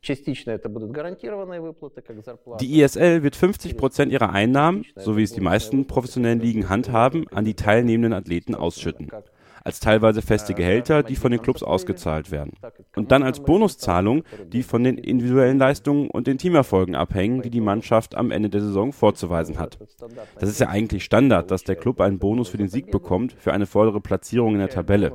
Частично 0.00 0.50
это 0.50 0.68
будут 0.68 0.90
гарантированные 0.90 1.60
выплаты, 1.60 2.02
как 2.02 2.24
зарплата. 2.24 2.64
Die 2.64 2.82
ISL 2.82 3.22
wird 3.22 3.36
50 3.36 4.10
ihrer 4.10 4.30
Einnahmen, 4.32 4.84
so 4.96 5.16
wie 5.16 5.22
es 5.22 5.32
die 5.32 5.40
meisten 5.40 5.86
professionellen 5.86 6.40
Ligen 6.40 6.68
handhaben, 6.68 7.28
an 7.28 7.44
die 7.44 7.54
teilnehmenden 7.54 8.12
Athleten 8.12 8.56
ausschütten 8.56 9.08
als 9.66 9.80
teilweise 9.80 10.22
feste 10.22 10.54
Gehälter, 10.54 11.02
die 11.02 11.16
von 11.16 11.30
den 11.30 11.40
Clubs 11.40 11.62
ausgezahlt 11.62 12.30
werden. 12.30 12.52
Und 12.96 13.12
dann 13.12 13.22
als 13.22 13.40
Bonuszahlung, 13.40 14.24
die 14.52 14.62
von 14.62 14.84
den 14.84 14.98
individuellen 14.98 15.58
Leistungen 15.58 16.10
und 16.10 16.26
den 16.26 16.38
Teamerfolgen 16.38 16.94
abhängen, 16.94 17.42
die 17.42 17.50
die 17.50 17.60
Mannschaft 17.60 18.14
am 18.14 18.30
Ende 18.30 18.48
der 18.48 18.60
Saison 18.60 18.92
vorzuweisen 18.92 19.58
hat. 19.58 19.78
Das 20.38 20.48
ist 20.48 20.60
ja 20.60 20.68
eigentlich 20.68 21.04
Standard, 21.04 21.50
dass 21.50 21.64
der 21.64 21.76
Club 21.76 22.00
einen 22.00 22.18
Bonus 22.18 22.48
für 22.48 22.58
den 22.58 22.68
Sieg 22.68 22.90
bekommt, 22.90 23.32
für 23.32 23.52
eine 23.52 23.66
vollere 23.66 24.00
Platzierung 24.00 24.54
in 24.54 24.60
der 24.60 24.70
Tabelle. 24.70 25.12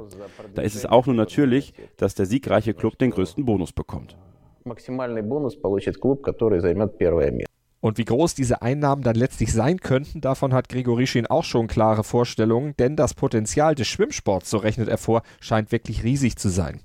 Da 0.55 0.61
ist 0.61 0.75
es 0.75 0.85
auch 0.85 1.05
nur 1.05 1.15
natürlich, 1.15 1.73
dass 1.97 2.15
der 2.15 2.25
siegreiche 2.25 2.73
Club 2.73 2.97
den 2.97 3.11
größten 3.11 3.45
Bonus 3.45 3.71
bekommt. 3.71 4.17
Максимальный 4.63 5.21
бонус 5.21 5.55
получит 5.55 5.97
клуб, 5.97 6.21
который 6.23 6.59
займет 6.59 6.97
первое 6.97 7.31
место. 7.31 7.47
Und 7.81 7.97
wie 7.97 8.05
groß 8.05 8.33
diese 8.33 8.61
Einnahmen 8.61 9.03
dann 9.03 9.15
letztlich 9.15 9.53
sein 9.53 9.79
könnten, 9.79 10.19
davon 10.19 10.53
hat 10.53 10.67
Grigorischin 10.67 11.27
auch 11.27 11.43
schon 11.43 11.67
klare 11.67 12.03
Vorstellungen, 12.03 12.75
denn 12.77 12.95
das 12.95 13.13
Potenzial 13.13 13.75
des 13.75 13.87
Schwimmsports, 13.87 14.49
so 14.49 14.57
rechnet 14.57 14.89
er 14.89 14.97
vor, 14.97 15.21
scheint 15.39 15.71
wirklich 15.71 16.03
riesig 16.03 16.37
zu 16.37 16.49
sein. 16.49 16.81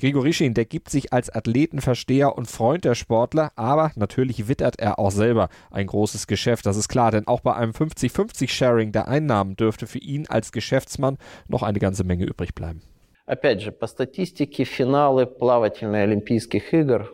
Grigorischin, 0.00 0.54
der 0.54 0.64
gibt 0.64 0.90
sich 0.90 1.12
als 1.12 1.28
Athletenversteher 1.28 2.36
und 2.36 2.46
Freund 2.46 2.84
der 2.84 2.94
Sportler, 2.94 3.50
aber 3.56 3.90
natürlich 3.96 4.46
wittert 4.46 4.78
er 4.78 4.98
auch 4.98 5.10
selber 5.10 5.48
ein 5.70 5.88
großes 5.88 6.28
Geschäft, 6.28 6.66
das 6.66 6.76
ist 6.76 6.88
klar, 6.88 7.10
denn 7.10 7.26
auch 7.26 7.40
bei 7.40 7.54
einem 7.54 7.72
50-50-Sharing 7.72 8.92
der 8.92 9.08
Einnahmen 9.08 9.56
dürfte 9.56 9.88
für 9.88 9.98
ihn 9.98 10.26
als 10.28 10.52
Geschäftsmann 10.52 11.18
noch 11.48 11.64
eine 11.64 11.80
ganze 11.80 12.04
Menge 12.04 12.26
übrig 12.26 12.54
bleiben. 12.54 12.82
Опять 13.26 13.60
же, 13.60 13.72
по 13.72 13.86
статистике 13.86 14.64
финалы 14.64 15.26
плавательных 15.26 16.02
Олимпийских 16.02 16.72
игр 16.72 17.12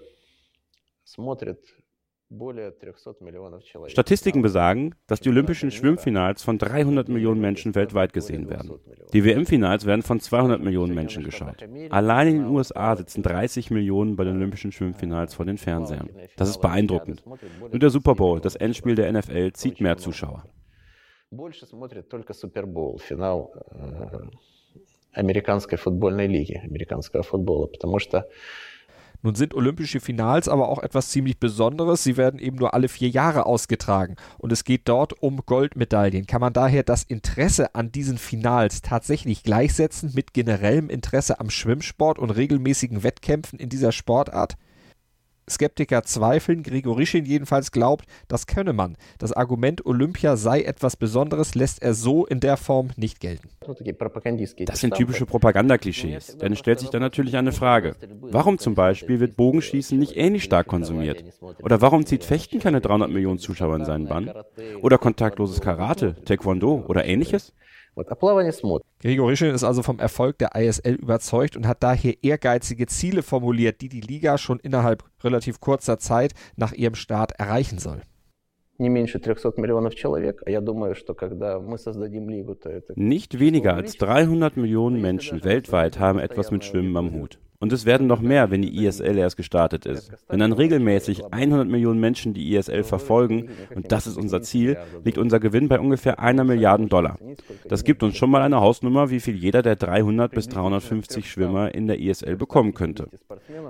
смотрят 1.05 1.59
Statistiken 3.87 4.43
besagen, 4.43 4.95
dass 5.07 5.21
die 5.21 5.29
olympischen 5.29 5.71
Schwimmfinals 5.71 6.43
von 6.43 6.59
300 6.59 7.09
Millionen 7.09 7.41
Menschen 7.41 7.75
weltweit 7.75 8.13
gesehen 8.13 8.49
werden. 8.49 8.81
Die 9.13 9.25
WM-Finals 9.25 9.87
werden 9.87 10.03
von 10.03 10.19
200 10.21 10.61
Millionen 10.61 10.95
Menschen 10.95 11.23
geschaut. 11.23 11.65
Allein 11.91 12.29
in 12.29 12.39
den 12.39 12.47
USA 12.47 12.97
sitzen 12.97 13.23
30 13.23 13.71
Millionen 13.71 14.17
bei 14.17 14.25
den 14.25 14.37
olympischen 14.37 14.73
Schwimmfinals 14.73 15.35
vor 15.35 15.45
den 15.45 15.59
Fernsehern. 15.59 16.11
Das 16.37 16.49
ist 16.49 16.61
beeindruckend. 16.61 17.25
Nur 17.61 17.79
der 17.79 17.91
Super 17.91 18.15
Bowl, 18.15 18.41
das 18.41 18.57
Endspiel 18.57 18.95
der 18.95 19.13
NFL, 19.13 19.53
zieht 19.53 19.81
mehr 19.81 19.97
Zuschauer. 19.97 20.45
американской 25.15 25.79
футбольной 25.79 26.27
лиги, 26.27 26.61
американского 26.65 27.23
футбола, 27.23 27.67
потому 27.67 27.99
что 27.99 28.29
nun 29.22 29.36
sind 29.36 29.54
Olympische 29.54 30.00
Finals 30.00 30.48
aber 30.48 30.70
auch 30.70 30.80
etwas 30.80 31.10
ziemlich 31.10 31.40
Besonderes. 31.40 32.04
Sie 32.04 32.16
werden 32.16 32.40
eben 32.40 32.58
nur 32.58 32.74
alle 32.74 32.88
vier 32.88 33.10
Jahre 33.10 33.46
ausgetragen 33.46 34.16
und 34.38 34.52
es 34.52 34.64
geht 34.64 34.88
dort 34.88 35.22
um 35.22 35.42
Goldmedaillen. 35.46 36.26
Kann 36.26 36.42
man 36.42 36.54
daher 36.54 36.84
das 36.84 37.04
Interesse 37.04 37.76
an 37.76 37.92
diesen 37.92 38.18
Finals 38.18 38.82
tatsächlich 38.82 39.44
gleichsetzen 39.44 40.12
mit 40.16 40.34
generellem 40.34 40.90
Interesse 40.90 41.40
am 41.40 41.50
Schwimmsport 41.50 42.20
und 42.20 42.30
regelmäßigen 42.30 43.04
Wettkämpfen 43.04 43.60
in 43.60 43.70
dieser 43.70 43.92
Sportart? 43.92 44.56
Skeptiker 45.50 46.04
zweifeln, 46.04 46.64
Grigorischin 46.64 47.26
jedenfalls 47.26 47.72
glaubt, 47.72 48.06
das 48.28 48.48
könne 48.48 48.74
man. 48.74 48.98
Das 49.18 49.34
Argument 49.34 49.86
Olympia 49.86 50.36
sei 50.36 50.62
etwas 50.62 50.96
Besonderes, 50.96 51.56
lässt 51.56 51.82
er 51.82 51.94
so 51.94 52.26
in 52.26 52.40
der 52.40 52.58
Form 52.58 52.90
nicht 52.96 53.20
gelten. 53.20 53.50
Das 54.66 54.80
sind 54.80 54.96
typische 54.96 55.26
Propagandaklischees, 55.26 56.38
denn 56.38 56.54
es 56.54 56.60
stellt 56.60 56.80
sich 56.80 56.90
dann 56.90 57.02
natürlich 57.02 57.38
eine 57.38 57.52
Frage. 57.52 57.96
Warum 58.22 58.58
zum 58.58 58.76
Beispiel 58.76 59.20
wird 59.20 59.36
Bogenschießen 59.36 59.98
nicht 59.98 60.18
ähnlich 60.18 60.44
stark 60.44 60.68
konsumiert? 60.68 61.24
Oder 61.62 61.82
warum 61.82 62.06
zieht 62.06 62.24
Fechten 62.24 62.60
keine 62.60 62.82
300 62.82 63.10
Millionen 63.10 63.40
Zuschauer 63.40 63.76
in 63.76 63.86
seinen 63.86 64.08
Bann? 64.08 64.32
Oder 64.82 64.98
kontaktloses 64.98 65.62
Karate, 65.62 66.16
Taekwondo 66.26 66.86
oder 66.88 67.06
ähnliches? 67.06 67.54
Grigorischin 69.02 69.54
ist 69.54 69.64
also 69.64 69.84
vom 69.84 70.00
Erfolg 70.00 70.38
der 70.38 70.56
ISL 70.56 70.96
überzeugt 70.96 71.56
und 71.58 71.68
hat 71.68 71.84
daher 71.84 72.14
ehrgeizige 72.24 72.88
Ziele 72.88 73.24
formuliert, 73.24 73.82
die 73.82 73.90
die 73.90 74.02
Liga 74.02 74.38
schon 74.38 74.60
innerhalb 74.60 75.04
relativ 75.24 75.60
kurzer 75.60 75.98
Zeit 76.00 76.34
nach 76.56 76.74
ihrem 76.74 76.96
Start 76.96 77.34
erreichen 77.38 77.80
soll. 77.80 78.02
Nicht 82.96 83.38
weniger 83.38 83.74
als 83.74 83.98
300 83.98 84.56
Millionen 84.56 85.02
Menschen 85.02 85.44
weltweit 85.44 86.00
haben 86.00 86.20
etwas 86.20 86.50
mit 86.52 86.64
Schwimmen 86.64 86.96
am 86.96 87.14
Hut. 87.14 87.40
Und 87.62 87.74
es 87.74 87.86
werden 87.86 88.08
noch 88.08 88.22
mehr, 88.22 88.52
wenn 88.52 88.62
die 88.62 88.86
ISL 88.86 89.18
erst 89.18 89.36
gestartet 89.36 89.86
ist. 89.86 90.14
Wenn 90.30 90.40
dann 90.40 90.54
regelmäßig 90.54 91.26
100 91.34 91.68
Millionen 91.68 92.00
Menschen 92.00 92.34
die 92.34 92.56
ISL 92.56 92.84
verfolgen, 92.84 93.50
und 93.76 93.92
das 93.92 94.08
ist 94.08 94.16
unser 94.18 94.42
Ziel, 94.42 94.78
liegt 95.04 95.18
unser 95.18 95.42
Gewinn 95.42 95.68
bei 95.68 95.78
ungefähr 95.78 96.20
einer 96.20 96.46
Milliarde 96.46 96.88
Dollar. 96.88 97.18
Das 97.68 97.84
gibt 97.84 98.02
uns 98.02 98.16
schon 98.16 98.32
mal 98.32 98.42
eine 98.44 98.62
Hausnummer, 98.62 99.10
wie 99.10 99.20
viel 99.20 99.36
jeder 99.36 99.62
der 99.62 99.76
300 99.76 100.32
bis 100.32 100.48
350 100.48 101.30
Schwimmer 101.30 101.76
in 101.76 101.88
der 101.88 102.00
ISL 102.00 102.38
bekommen 102.38 102.74
könnte. 102.74 103.10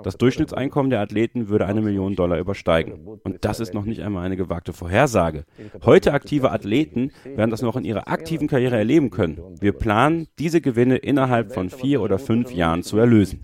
Das 0.04 0.16
Durchschnittseinkommen 0.16 0.90
der 0.90 1.00
Athleten 1.00 1.48
würde 1.48 1.66
eine 1.66 1.82
Million 1.82 2.14
Dollar 2.14 2.38
übersteigen. 2.38 3.00
Und 3.24 3.44
das 3.44 3.58
ist 3.58 3.74
noch 3.74 3.84
nicht 3.84 4.02
einmal 4.02 4.24
eine 4.24 4.36
gewagte 4.36 4.72
Vorhersage. 4.72 5.44
Heute 5.84 6.12
aktive 6.12 6.52
Athleten 6.52 7.10
werden 7.24 7.50
das 7.50 7.62
noch 7.62 7.74
in 7.74 7.84
ihrer 7.84 8.06
aktiven 8.06 8.46
Karriere 8.46 8.76
erleben 8.76 9.10
können. 9.10 9.40
Wir 9.60 9.72
planen, 9.72 10.28
diese 10.38 10.60
Gewinne 10.60 10.96
innerhalb 10.96 11.52
von 11.52 11.70
vier 11.70 12.02
oder 12.02 12.20
fünf 12.20 12.52
Jahren 12.52 12.84
zu 12.84 12.96
erlösen. 12.96 13.40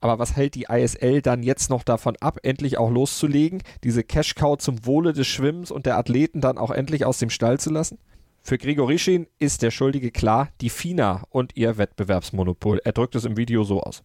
Aber 0.00 0.18
was 0.18 0.34
hält 0.34 0.54
die 0.54 0.66
ISL 0.70 1.20
dann 1.20 1.42
jetzt 1.42 1.68
noch 1.68 1.82
davon 1.82 2.16
ab, 2.20 2.38
endlich 2.42 2.78
auch 2.78 2.90
loszulegen, 2.90 3.62
diese 3.84 4.02
Cash-Cow 4.02 4.56
zum 4.56 4.86
Wohle 4.86 5.12
des 5.12 5.26
Schwimmens 5.26 5.70
und 5.70 5.84
der 5.84 5.98
Athleten 5.98 6.40
dann 6.40 6.56
auch 6.56 6.70
endlich 6.70 7.04
aus 7.04 7.18
dem 7.18 7.28
Stall 7.28 7.60
zu 7.60 7.70
lassen? 7.70 7.98
Für 8.42 8.56
Grigorischin 8.56 9.26
ist 9.38 9.62
der 9.62 9.70
Schuldige 9.70 10.10
klar 10.10 10.48
die 10.62 10.70
FINA 10.70 11.24
und 11.28 11.56
ihr 11.56 11.76
Wettbewerbsmonopol. 11.76 12.80
Er 12.82 12.92
drückt 12.92 13.14
es 13.14 13.26
im 13.26 13.36
Video 13.36 13.64
so 13.64 13.80
aus. 13.80 14.02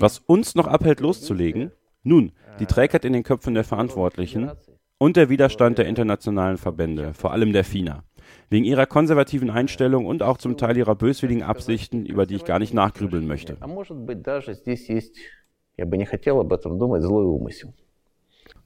Was 0.00 0.18
uns 0.18 0.54
noch 0.54 0.66
abhält, 0.66 1.00
loszulegen? 1.00 1.70
Nun, 2.02 2.32
die 2.60 2.66
Trägheit 2.66 3.04
in 3.04 3.12
den 3.12 3.22
Köpfen 3.22 3.54
der 3.54 3.64
Verantwortlichen 3.64 4.50
und 4.98 5.16
der 5.16 5.28
Widerstand 5.28 5.78
der 5.78 5.86
internationalen 5.86 6.56
Verbände, 6.56 7.12
vor 7.14 7.32
allem 7.32 7.52
der 7.52 7.64
FINA. 7.64 8.04
Wegen 8.48 8.64
ihrer 8.64 8.86
konservativen 8.86 9.50
Einstellung 9.50 10.06
und 10.06 10.22
auch 10.22 10.38
zum 10.38 10.56
Teil 10.56 10.76
ihrer 10.76 10.94
böswilligen 10.94 11.42
Absichten, 11.42 12.06
über 12.06 12.26
die 12.26 12.36
ich 12.36 12.44
gar 12.44 12.58
nicht 12.58 12.74
nachgrübeln 12.74 13.26
möchte. 13.26 13.56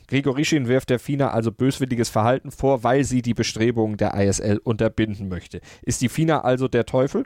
Grigorischin 0.06 0.66
wirft 0.66 0.90
der 0.90 0.98
FINA 0.98 1.30
also 1.30 1.52
böswilliges 1.52 2.08
Verhalten 2.08 2.50
vor, 2.50 2.82
weil 2.82 3.04
sie 3.04 3.22
die 3.22 3.34
Bestrebungen 3.34 3.96
der 3.96 4.14
ISL 4.14 4.58
unterbinden 4.62 5.28
möchte. 5.28 5.60
Ist 5.82 6.00
die 6.00 6.08
FINA 6.08 6.40
also 6.40 6.66
der 6.66 6.84
Teufel? 6.84 7.24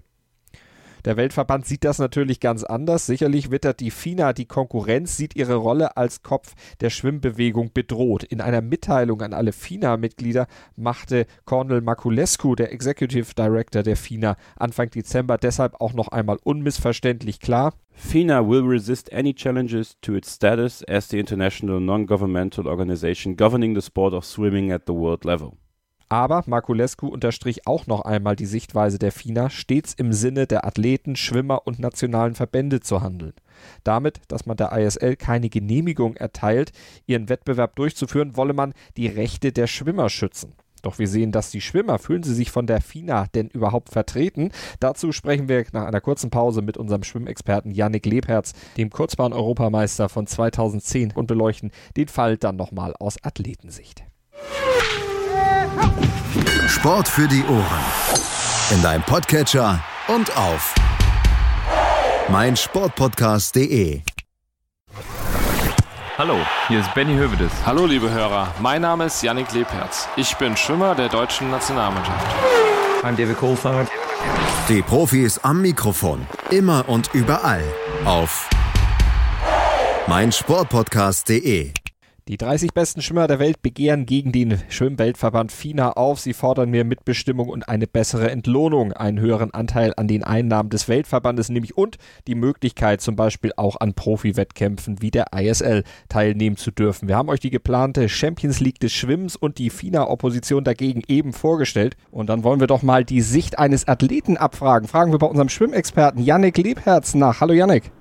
Der 1.04 1.18
Weltverband 1.18 1.66
sieht 1.66 1.84
das 1.84 1.99
natürlich 1.99 2.40
ganz 2.40 2.64
anders. 2.64 3.04
Sicherlich 3.04 3.50
wittert 3.50 3.80
die 3.80 3.90
FINA 3.90 4.32
die 4.32 4.46
Konkurrenz, 4.46 5.18
sieht 5.18 5.37
ihre 5.37 5.56
Rolle 5.56 5.99
als 5.99 6.23
Kopf 6.23 6.54
der 6.80 6.88
Schwimmbewegung 6.88 7.73
bedroht. 7.75 8.25
In 8.25 8.40
einer 8.40 8.62
Mitteilung 8.62 9.20
an 9.20 9.34
alle 9.34 9.52
FINA-Mitglieder 9.52 10.46
machte 10.76 11.26
Cornel 11.44 11.82
Makulescu, 11.82 12.54
der 12.54 12.73
Executive 12.73 13.34
Director 13.34 13.82
der 13.82 13.96
FINA, 13.96 14.37
Anfang 14.56 14.88
Dezember 14.88 15.37
deshalb 15.37 15.78
auch 15.78 15.92
noch 15.92 16.08
einmal 16.08 16.38
unmissverständlich 16.42 17.38
klar, 17.38 17.75
FINA 17.96 18.49
will 18.49 18.62
resist 18.62 19.12
any 19.12 19.34
challenges 19.34 20.00
to 20.00 20.14
its 20.14 20.34
status 20.34 20.82
as 20.88 21.08
the 21.08 21.18
international 21.18 21.80
non-governmental 21.80 22.66
organization 22.66 23.37
governing 23.37 23.75
the 23.75 23.82
sport 23.82 24.14
of 24.14 24.25
swimming 24.25 24.73
at 24.73 24.82
the 24.87 24.94
world 24.94 25.25
level. 25.25 25.52
Aber 26.08 26.44
Marculescu 26.46 27.08
unterstrich 27.08 27.66
auch 27.66 27.87
noch 27.87 28.02
einmal 28.02 28.37
die 28.37 28.46
Sichtweise 28.46 28.99
der 28.99 29.12
FINA, 29.12 29.50
stets 29.50 29.94
im 29.94 30.12
Sinne 30.12 30.46
der 30.46 30.66
Athleten, 30.66 31.16
Schwimmer 31.16 31.66
und 31.66 31.78
nationalen 31.78 32.34
Verbände 32.34 32.80
zu 32.80 33.02
handeln. 33.02 33.34
Damit, 33.84 34.20
dass 34.28 34.46
man 34.46 34.56
der 34.56 34.73
ISL 34.73 35.16
keine 35.16 35.49
Genehmigung 35.49 36.16
erteilt, 36.16 36.73
ihren 37.06 37.28
Wettbewerb 37.28 37.76
durchzuführen, 37.76 38.37
wolle 38.37 38.52
man 38.52 38.75
die 38.96 39.06
Rechte 39.06 39.52
der 39.52 39.66
Schwimmer 39.66 40.08
schützen. 40.08 40.54
Doch 40.84 40.99
wir 40.99 41.08
sehen, 41.08 41.32
dass 41.32 41.50
die 41.50 41.62
Schwimmer, 41.62 41.99
fühlen 41.99 42.23
sie 42.23 42.34
sich 42.34 42.50
von 42.50 42.66
der 42.66 42.82
FINA 42.82 43.26
denn 43.34 43.49
überhaupt 43.49 43.88
vertreten? 43.88 44.52
Dazu 44.80 45.12
sprechen 45.12 45.49
wir 45.49 45.64
nach 45.73 45.87
einer 45.87 46.02
kurzen 46.02 46.28
Pause 46.28 46.61
mit 46.61 46.76
unserem 46.76 47.04
Schwimmexperten 47.04 47.70
Yannick 47.70 48.04
Lebherz, 48.04 48.52
dem 48.76 48.90
Kurzbahn-Europameister 48.90 50.11
von 50.11 50.26
2010 50.26 51.12
und 51.12 51.26
beleuchten 51.26 51.70
den 51.96 52.08
Fall 52.08 52.37
dann 52.37 52.56
nochmal 52.56 52.94
aus 52.99 53.16
Athletensicht. 53.25 54.04
Sport 56.69 57.09
für 57.09 57.28
die 57.28 57.43
Ohren. 57.45 57.85
In 58.71 58.83
deinem 58.83 59.02
Podcatcher 59.02 59.83
und 60.09 60.37
auf 60.37 60.75
meinsportpodcast.de. 62.28 64.02
Hallo, 66.16 66.37
hier 66.69 66.81
ist 66.81 66.95
Benny 66.95 67.16
Hövedes. 67.16 67.50
Hallo 67.66 67.87
liebe 67.87 68.11
Hörer, 68.11 68.54
mein 68.61 68.83
Name 68.83 69.07
ist 69.07 69.23
Yannick 69.23 69.52
Lebherz. 69.52 70.09
Ich 70.16 70.37
bin 70.37 70.57
Schwimmer 70.57 70.95
der 70.95 71.09
deutschen 71.09 71.50
Nationalmannschaft. 71.50 72.26
I'm 73.02 73.16
David 73.16 73.37
Coulthard. 73.38 73.88
Die 74.69 74.81
Profis 74.83 75.38
am 75.38 75.61
Mikrofon, 75.61 76.26
immer 76.50 76.89
und 76.89 77.10
überall 77.15 77.65
auf 78.04 78.49
meinsportpodcast.de. 80.06 81.73
Die 82.26 82.39
30 82.39 82.73
besten 82.73 83.02
Schwimmer 83.02 83.26
der 83.26 83.39
Welt 83.39 83.60
begehren 83.60 84.06
gegen 84.06 84.32
den 84.32 84.58
Schwimmweltverband 84.71 85.52
FINA 85.52 85.91
auf. 85.91 86.21
Sie 86.21 86.32
fordern 86.32 86.71
mehr 86.71 86.84
Mitbestimmung 86.84 87.50
und 87.50 87.69
eine 87.69 87.87
bessere 87.87 88.30
Entlohnung, 88.30 88.95
einen 88.95 89.21
höheren 89.21 89.52
Anteil 89.52 89.93
an 89.99 90.08
den 90.08 90.25
Einnahmen 90.25 90.71
des 90.71 90.89
Weltverbandes 90.89 91.50
nämlich 91.50 91.76
und 91.76 91.99
die 92.26 92.34
Möglichkeit 92.34 93.02
zum 93.02 93.15
Beispiel 93.15 93.52
auch 93.58 93.78
an 93.78 93.93
Profi-Wettkämpfen 93.93 95.02
wie 95.02 95.10
der 95.10 95.34
ISL 95.37 95.84
teilnehmen 96.08 96.56
zu 96.56 96.71
dürfen. 96.71 97.08
Wir 97.08 97.17
haben 97.19 97.28
euch 97.28 97.41
die 97.41 97.50
geplante 97.50 98.08
Champions 98.08 98.58
League 98.58 98.80
des 98.80 98.95
Schwimmens 98.95 99.37
und 99.37 99.58
die 99.58 99.69
FINA-Opposition 99.69 100.65
dagegen 100.65 101.02
eben 101.06 101.34
vorgestellt. 101.34 101.95
Und 102.10 102.30
dann 102.30 102.43
wollen 102.43 102.60
wir 102.60 102.69
doch 102.69 102.82
mal 102.82 103.04
die 103.04 103.21
Sicht 103.21 103.58
eines 103.58 103.87
Athleten 103.87 104.39
abfragen. 104.39 104.89
Fragen 104.89 105.13
wir 105.13 105.19
bei 105.19 105.26
unserem 105.26 105.50
Schwimmexperten 105.50 106.25
Yannick 106.25 106.56
Lebherz 106.56 107.15
nach. 107.15 107.43
Hallo 107.43 107.52
Yannick. 107.52 107.93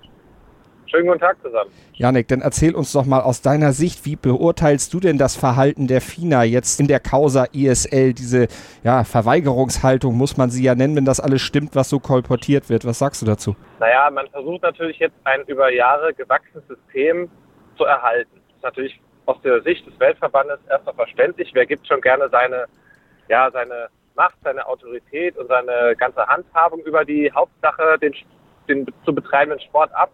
Schönen 0.93 1.07
guten 1.07 1.21
Tag 1.21 1.41
zusammen. 1.41 1.71
Janik, 1.93 2.27
dann 2.27 2.41
erzähl 2.41 2.75
uns 2.75 2.91
doch 2.93 3.05
mal 3.05 3.21
aus 3.21 3.41
deiner 3.41 3.71
Sicht, 3.71 4.05
wie 4.05 4.15
beurteilst 4.15 4.93
du 4.93 4.99
denn 4.99 5.17
das 5.17 5.35
Verhalten 5.35 5.87
der 5.87 6.01
FINA 6.01 6.43
jetzt 6.43 6.79
in 6.79 6.87
der 6.87 6.99
Causa 6.99 7.45
ISL, 7.51 8.13
diese 8.13 8.47
ja, 8.83 9.03
Verweigerungshaltung, 9.03 10.15
muss 10.15 10.37
man 10.37 10.51
sie 10.51 10.63
ja 10.63 10.75
nennen, 10.75 10.95
wenn 10.95 11.05
das 11.05 11.19
alles 11.19 11.41
stimmt, 11.41 11.75
was 11.75 11.89
so 11.89 11.99
kolportiert 11.99 12.69
wird. 12.69 12.85
Was 12.85 12.99
sagst 12.99 13.23
du 13.23 13.25
dazu? 13.25 13.55
Naja, 13.79 14.07
man 14.11 14.27
versucht 14.27 14.61
natürlich 14.61 14.99
jetzt 14.99 15.15
ein 15.23 15.41
über 15.47 15.71
Jahre 15.73 16.13
gewachsenes 16.13 16.63
System 16.67 17.27
zu 17.75 17.85
erhalten. 17.85 18.39
Das 18.49 18.57
ist 18.57 18.63
natürlich 18.63 19.01
aus 19.25 19.41
der 19.41 19.63
Sicht 19.63 19.87
des 19.87 19.99
Weltverbandes 19.99 20.59
erstmal 20.69 20.93
verständlich. 20.93 21.49
Wer 21.55 21.65
gibt 21.65 21.87
schon 21.87 22.01
gerne 22.01 22.29
seine, 22.29 22.65
ja, 23.29 23.49
seine 23.49 23.87
Macht, 24.13 24.35
seine 24.43 24.67
Autorität 24.67 25.37
und 25.37 25.47
seine 25.47 25.95
ganze 25.95 26.27
Handhabung 26.27 26.81
über 26.81 27.03
die 27.03 27.31
Hauptsache, 27.31 27.97
den, 27.99 28.13
den 28.69 28.85
zu 29.05 29.15
betreibenden 29.15 29.59
Sport 29.59 29.91
ab? 29.95 30.11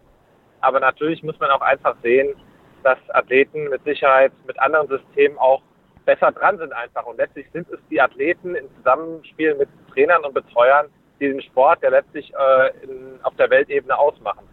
Aber 0.61 0.79
natürlich 0.79 1.23
muss 1.23 1.39
man 1.39 1.49
auch 1.49 1.61
einfach 1.61 1.95
sehen, 2.03 2.35
dass 2.83 2.97
Athleten 3.09 3.69
mit 3.69 3.83
Sicherheit 3.83 4.31
mit 4.47 4.59
anderen 4.59 4.87
Systemen 4.87 5.37
auch 5.37 5.61
besser 6.05 6.31
dran 6.31 6.57
sind 6.57 6.73
einfach. 6.73 7.05
Und 7.05 7.17
letztlich 7.17 7.45
sind 7.53 7.69
es 7.69 7.79
die 7.89 8.01
Athleten 8.01 8.55
im 8.55 8.65
Zusammenspiel 8.77 9.55
mit 9.55 9.69
Trainern 9.93 10.23
und 10.23 10.33
Betreuern, 10.33 10.87
die 11.19 11.27
den 11.27 11.41
Sport 11.41 11.83
ja 11.83 11.89
letztlich 11.89 12.31
äh, 12.33 12.83
in, 12.83 13.19
auf 13.23 13.35
der 13.35 13.49
Weltebene 13.49 13.97
ausmachen. 13.97 14.45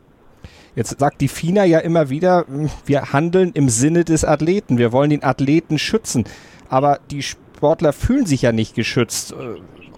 Jetzt 0.74 0.98
sagt 0.98 1.20
die 1.22 1.28
FINA 1.28 1.64
ja 1.64 1.78
immer 1.78 2.10
wieder, 2.10 2.44
wir 2.84 3.12
handeln 3.12 3.52
im 3.54 3.70
Sinne 3.70 4.04
des 4.04 4.24
Athleten. 4.24 4.76
Wir 4.76 4.92
wollen 4.92 5.10
den 5.10 5.24
Athleten 5.24 5.78
schützen. 5.78 6.24
Aber 6.68 6.98
die 7.10 7.22
Sportler 7.22 7.94
fühlen 7.94 8.26
sich 8.26 8.42
ja 8.42 8.52
nicht 8.52 8.74
geschützt. 8.74 9.34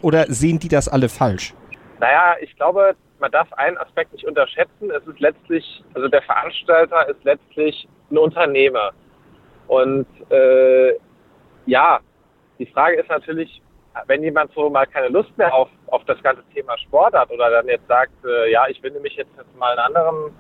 Oder 0.03 0.27
sehen 0.29 0.61
die 0.61 0.68
das 0.68 0.88
alle 0.88 1.09
falsch? 1.09 1.55
Naja, 1.99 2.37
ich 2.40 2.55
glaube, 2.55 2.94
man 3.20 3.31
darf 3.31 3.52
einen 3.54 3.78
Aspekt 3.78 4.12
nicht 4.12 4.26
unterschätzen. 4.26 4.90
Es 4.90 5.07
ist 5.07 5.20
letztlich, 5.20 5.85
also 5.94 6.09
der 6.09 6.22
Veranstalter 6.22 7.09
ist 7.09 7.22
letztlich 7.24 7.88
ein 8.11 8.18
Unternehmer. 8.18 8.92
Und 9.66 10.07
äh, 10.31 10.94
ja, 11.66 12.00
die 12.59 12.66
Frage 12.66 12.96
ist 12.96 13.09
natürlich, 13.09 13.62
wenn 14.07 14.22
jemand 14.22 14.52
so 14.52 14.70
mal 14.70 14.87
keine 14.87 15.09
Lust 15.09 15.37
mehr 15.37 15.52
auf, 15.54 15.68
auf 15.88 16.04
das 16.04 16.22
ganze 16.22 16.42
Thema 16.54 16.78
Sport 16.78 17.14
hat 17.14 17.31
oder 17.31 17.50
dann 17.50 17.66
jetzt 17.66 17.87
sagt, 17.88 18.12
äh, 18.24 18.50
ja, 18.50 18.66
ich 18.68 18.83
wende 18.83 19.00
mich 19.00 19.16
jetzt, 19.16 19.31
jetzt 19.37 19.57
mal 19.57 19.72
in 19.72 19.78
anderen, 19.78 20.33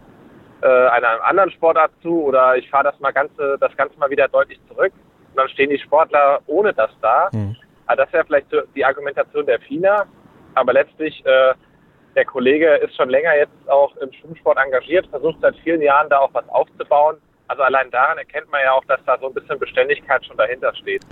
äh, 0.62 0.88
einer 0.88 1.24
anderen 1.24 1.50
Sportart 1.50 1.92
zu 2.02 2.24
oder 2.24 2.56
ich 2.56 2.68
fahre 2.70 2.84
das 2.84 3.00
mal 3.00 3.12
ganze, 3.12 3.58
das 3.60 3.76
Ganze 3.76 3.98
mal 3.98 4.10
wieder 4.10 4.28
deutlich 4.28 4.60
zurück 4.68 4.92
und 5.30 5.36
dann 5.36 5.48
stehen 5.48 5.70
die 5.70 5.78
Sportler 5.78 6.40
ohne 6.46 6.72
das 6.72 6.90
da. 7.00 7.28
Mhm. 7.32 7.56
Also 7.86 8.04
das 8.04 8.12
wäre 8.12 8.24
vielleicht 8.24 8.46
die 8.74 8.84
Argumentation 8.84 9.46
der 9.46 9.60
FINA, 9.60 10.06
aber 10.54 10.72
letztlich 10.72 11.24
äh, 11.24 11.54
der 12.18 12.24
Kollege 12.24 12.74
ist 12.78 12.96
schon 12.96 13.10
länger 13.10 13.36
jetzt 13.36 13.68
auch 13.68 13.96
im 13.98 14.12
Schwimmsport 14.12 14.58
engagiert, 14.58 15.06
versucht 15.06 15.38
seit 15.40 15.54
vielen 15.58 15.80
Jahren 15.80 16.10
da 16.10 16.18
auch 16.18 16.34
was 16.34 16.48
aufzubauen. 16.48 17.16
Also 17.46 17.62
allein 17.62 17.92
daran 17.92 18.18
erkennt 18.18 18.50
man 18.50 18.60
ja 18.60 18.72
auch, 18.72 18.84
dass 18.86 18.98
da 19.06 19.16
so 19.20 19.28
ein 19.28 19.34
bisschen 19.34 19.56
Beständigkeit 19.56 20.26
schon 20.26 20.36
dahinter 20.36 20.74
steht. 20.74 21.02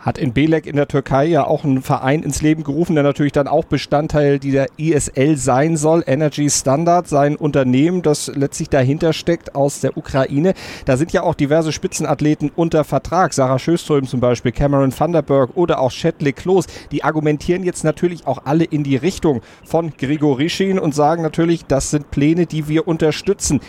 Hat 0.00 0.18
in 0.18 0.32
Belek 0.32 0.66
in 0.66 0.76
der 0.76 0.88
Türkei 0.88 1.26
ja 1.26 1.46
auch 1.46 1.64
einen 1.64 1.82
Verein 1.82 2.22
ins 2.22 2.42
Leben 2.42 2.64
gerufen, 2.64 2.94
der 2.94 3.02
natürlich 3.02 3.32
dann 3.32 3.48
auch 3.48 3.64
Bestandteil 3.64 4.38
dieser 4.38 4.66
ISL 4.76 5.36
sein 5.36 5.76
soll. 5.76 6.04
Energy 6.06 6.48
Standard, 6.50 7.08
sein 7.08 7.36
Unternehmen, 7.36 8.02
das 8.02 8.28
letztlich 8.34 8.68
dahinter 8.68 9.12
steckt 9.12 9.54
aus 9.54 9.80
der 9.80 9.96
Ukraine. 9.96 10.54
Da 10.84 10.96
sind 10.96 11.12
ja 11.12 11.22
auch 11.22 11.34
diverse 11.34 11.72
Spitzenathleten 11.72 12.50
unter 12.54 12.84
Vertrag. 12.84 13.34
Sarah 13.34 13.58
Schöström 13.58 14.06
zum 14.06 14.20
Beispiel, 14.20 14.52
Cameron 14.52 14.92
van 14.96 15.12
der 15.12 15.22
Berg 15.22 15.50
oder 15.54 15.80
auch 15.80 15.90
Shetley 15.90 16.32
Klos. 16.32 16.66
Die 16.92 17.04
argumentieren 17.04 17.64
jetzt 17.64 17.84
natürlich 17.84 18.26
auch 18.26 18.42
alle 18.44 18.64
in 18.64 18.84
die 18.84 18.96
Richtung 18.96 19.40
von 19.64 19.92
Grigorischin 19.96 20.78
und 20.78 20.94
sagen 20.94 21.22
natürlich, 21.22 21.64
das 21.66 21.90
sind 21.90 22.10
Pläne, 22.10 22.46
die 22.46 22.68
wir 22.68 22.86
unterstützen. 22.86 23.60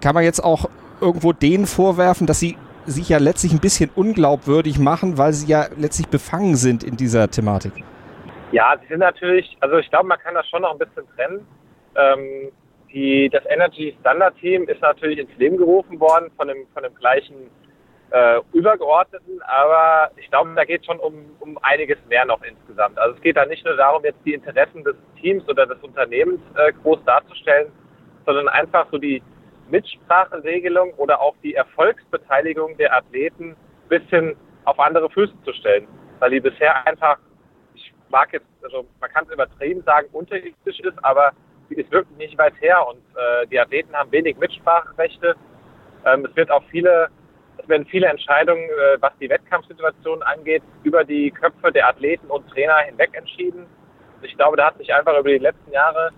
Kann 0.00 0.14
man 0.14 0.24
jetzt 0.24 0.42
auch 0.42 0.68
irgendwo 1.00 1.32
denen 1.32 1.66
vorwerfen, 1.66 2.26
dass 2.26 2.40
sie 2.40 2.56
sich 2.90 3.08
ja 3.08 3.18
letztlich 3.18 3.52
ein 3.52 3.60
bisschen 3.60 3.90
unglaubwürdig 3.94 4.78
machen, 4.78 5.18
weil 5.18 5.32
sie 5.32 5.48
ja 5.48 5.66
letztlich 5.76 6.08
befangen 6.08 6.56
sind 6.56 6.82
in 6.82 6.96
dieser 6.96 7.30
Thematik. 7.30 7.72
Ja, 8.52 8.76
sie 8.80 8.86
sind 8.88 9.00
natürlich, 9.00 9.56
also 9.60 9.76
ich 9.76 9.90
glaube, 9.90 10.08
man 10.08 10.18
kann 10.18 10.34
das 10.34 10.48
schon 10.48 10.62
noch 10.62 10.72
ein 10.72 10.78
bisschen 10.78 11.04
trennen. 11.14 11.46
Ähm, 11.94 12.50
die, 12.92 13.28
das 13.30 13.44
Energy 13.46 13.94
Standard 14.00 14.36
Team 14.38 14.66
ist 14.68 14.80
natürlich 14.80 15.18
ins 15.18 15.36
Leben 15.36 15.58
gerufen 15.58 16.00
worden 16.00 16.30
von 16.36 16.48
dem, 16.48 16.66
von 16.72 16.82
dem 16.82 16.94
gleichen 16.94 17.50
äh, 18.10 18.40
Übergeordneten, 18.52 19.42
aber 19.42 20.10
ich 20.16 20.30
glaube, 20.30 20.50
da 20.54 20.64
geht 20.64 20.80
es 20.80 20.86
schon 20.86 20.98
um, 20.98 21.14
um 21.40 21.58
einiges 21.62 21.98
mehr 22.08 22.24
noch 22.24 22.42
insgesamt. 22.42 22.98
Also 22.98 23.16
es 23.16 23.20
geht 23.20 23.36
da 23.36 23.44
nicht 23.44 23.64
nur 23.66 23.76
darum, 23.76 24.02
jetzt 24.04 24.20
die 24.24 24.32
Interessen 24.32 24.82
des 24.84 24.96
Teams 25.20 25.46
oder 25.48 25.66
des 25.66 25.78
Unternehmens 25.82 26.40
äh, 26.54 26.72
groß 26.82 27.04
darzustellen, 27.04 27.70
sondern 28.24 28.48
einfach 28.48 28.86
so 28.90 28.96
die, 28.96 29.22
Mitspracheregelung 29.70 30.92
oder 30.94 31.20
auch 31.20 31.34
die 31.42 31.54
Erfolgsbeteiligung 31.54 32.76
der 32.76 32.94
Athleten 32.96 33.50
ein 33.50 33.88
bisschen 33.88 34.36
auf 34.64 34.78
andere 34.78 35.10
Füße 35.10 35.34
zu 35.44 35.52
stellen. 35.52 35.86
Weil 36.18 36.30
die 36.30 36.40
bisher 36.40 36.86
einfach, 36.86 37.18
ich 37.74 37.92
mag 38.08 38.32
jetzt, 38.32 38.46
also 38.62 38.86
man 39.00 39.10
kann 39.10 39.24
es 39.26 39.32
übertrieben 39.32 39.82
sagen, 39.82 40.08
unterirdisch 40.12 40.80
ist, 40.80 41.04
aber 41.04 41.32
sie 41.68 41.76
ist 41.76 41.90
wirklich 41.90 42.16
nicht 42.18 42.38
weit 42.38 42.54
her 42.60 42.86
und 42.86 42.98
äh, 43.16 43.46
die 43.46 43.58
Athleten 43.58 43.94
haben 43.94 44.10
wenig 44.12 44.36
Mitspracherechte. 44.38 45.36
Ähm, 46.04 46.26
es 46.28 46.36
wird 46.36 46.50
auch 46.50 46.62
viele, 46.70 47.08
es 47.58 47.68
werden 47.68 47.86
viele 47.86 48.06
Entscheidungen, 48.06 48.64
äh, 48.64 49.00
was 49.00 49.12
die 49.20 49.28
Wettkampfsituation 49.28 50.22
angeht, 50.22 50.62
über 50.82 51.04
die 51.04 51.30
Köpfe 51.30 51.72
der 51.72 51.88
Athleten 51.88 52.26
und 52.28 52.48
Trainer 52.48 52.78
hinweg 52.78 53.10
entschieden. 53.14 53.66
Ich 54.22 54.36
glaube, 54.36 54.56
da 54.56 54.66
hat 54.66 54.78
sich 54.78 54.92
einfach 54.92 55.16
über 55.18 55.28
die 55.28 55.38
letzten 55.38 55.70
Jahre 55.70 56.10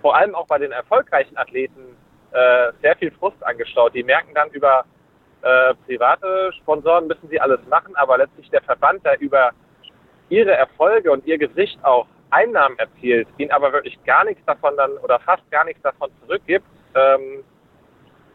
vor 0.00 0.16
allem 0.16 0.34
auch 0.34 0.46
bei 0.48 0.58
den 0.58 0.72
erfolgreichen 0.72 1.36
Athleten 1.36 1.96
äh, 2.32 2.72
sehr 2.82 2.96
viel 2.96 3.10
Frust 3.12 3.42
angestaut. 3.44 3.94
Die 3.94 4.02
merken 4.02 4.34
dann 4.34 4.48
über 4.50 4.84
äh, 5.42 5.74
private 5.86 6.52
Sponsoren 6.60 7.06
müssen 7.08 7.28
sie 7.28 7.40
alles 7.40 7.60
machen, 7.68 7.94
aber 7.96 8.18
letztlich 8.18 8.48
der 8.50 8.62
Verband, 8.62 9.04
der 9.04 9.20
über 9.20 9.50
ihre 10.28 10.52
Erfolge 10.52 11.10
und 11.10 11.26
ihr 11.26 11.36
Gesicht 11.36 11.78
auch 11.84 12.06
Einnahmen 12.30 12.78
erzielt, 12.78 13.28
ihnen 13.38 13.50
aber 13.50 13.72
wirklich 13.72 13.98
gar 14.04 14.24
nichts 14.24 14.42
davon 14.46 14.76
dann 14.76 14.92
oder 15.02 15.18
fast 15.20 15.48
gar 15.50 15.64
nichts 15.64 15.82
davon 15.82 16.10
zurückgibt, 16.22 16.64
ähm, 16.94 17.44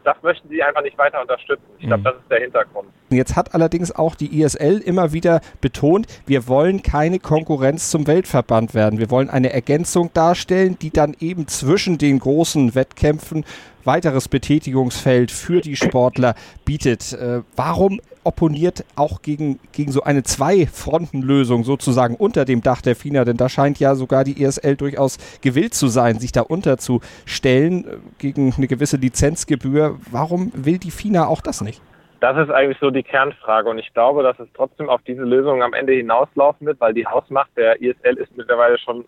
das 0.04 0.16
möchten 0.22 0.48
sie 0.48 0.62
einfach 0.62 0.82
nicht 0.82 0.96
weiter 0.96 1.20
unterstützen. 1.20 1.64
Ich 1.78 1.86
glaube, 1.86 2.00
mhm. 2.00 2.04
das 2.04 2.14
ist 2.16 2.30
der 2.30 2.40
Hintergrund. 2.40 2.88
Jetzt 3.10 3.36
hat 3.36 3.54
allerdings 3.54 3.94
auch 3.94 4.14
die 4.14 4.40
ISL 4.40 4.78
immer 4.78 5.12
wieder 5.12 5.40
betont, 5.60 6.06
wir 6.26 6.46
wollen 6.46 6.82
keine 6.82 7.18
Konkurrenz 7.18 7.90
zum 7.90 8.06
Weltverband 8.06 8.74
werden. 8.74 8.98
Wir 8.98 9.10
wollen 9.10 9.28
eine 9.28 9.52
Ergänzung 9.52 10.10
darstellen, 10.12 10.78
die 10.80 10.90
dann 10.90 11.16
eben 11.20 11.48
zwischen 11.48 11.98
den 11.98 12.20
großen 12.20 12.74
Wettkämpfen 12.74 13.44
weiteres 13.88 14.28
Betätigungsfeld 14.28 15.32
für 15.32 15.62
die 15.62 15.74
Sportler 15.74 16.34
bietet. 16.64 17.14
Äh, 17.14 17.40
warum 17.56 18.00
opponiert 18.22 18.84
auch 18.94 19.22
gegen, 19.22 19.58
gegen 19.72 19.90
so 19.90 20.02
eine 20.02 20.22
Zwei-Fronten-Lösung 20.22 21.64
sozusagen 21.64 22.14
unter 22.14 22.44
dem 22.44 22.62
Dach 22.62 22.82
der 22.82 22.94
FINA? 22.94 23.24
Denn 23.24 23.38
da 23.38 23.48
scheint 23.48 23.80
ja 23.80 23.94
sogar 23.94 24.24
die 24.24 24.44
ESL 24.44 24.76
durchaus 24.76 25.16
gewillt 25.40 25.72
zu 25.72 25.88
sein, 25.88 26.18
sich 26.20 26.32
da 26.32 26.42
unterzustellen 26.42 27.84
äh, 27.86 27.96
gegen 28.18 28.52
eine 28.56 28.68
gewisse 28.68 28.98
Lizenzgebühr. 28.98 29.98
Warum 30.12 30.52
will 30.54 30.78
die 30.78 30.90
FINA 30.90 31.26
auch 31.26 31.40
das 31.40 31.62
nicht? 31.62 31.80
Das 32.20 32.36
ist 32.36 32.50
eigentlich 32.50 32.78
so 32.80 32.90
die 32.90 33.02
Kernfrage 33.02 33.70
und 33.70 33.78
ich 33.78 33.94
glaube, 33.94 34.22
dass 34.22 34.38
es 34.38 34.48
trotzdem 34.54 34.90
auf 34.90 35.00
diese 35.06 35.22
Lösung 35.22 35.62
am 35.62 35.72
Ende 35.72 35.94
hinauslaufen 35.94 36.66
wird, 36.66 36.78
weil 36.80 36.92
die 36.92 37.06
Hausmacht 37.06 37.50
der 37.56 37.80
ISL 37.80 38.18
ist 38.18 38.36
mittlerweile 38.36 38.76
schon 38.78 39.06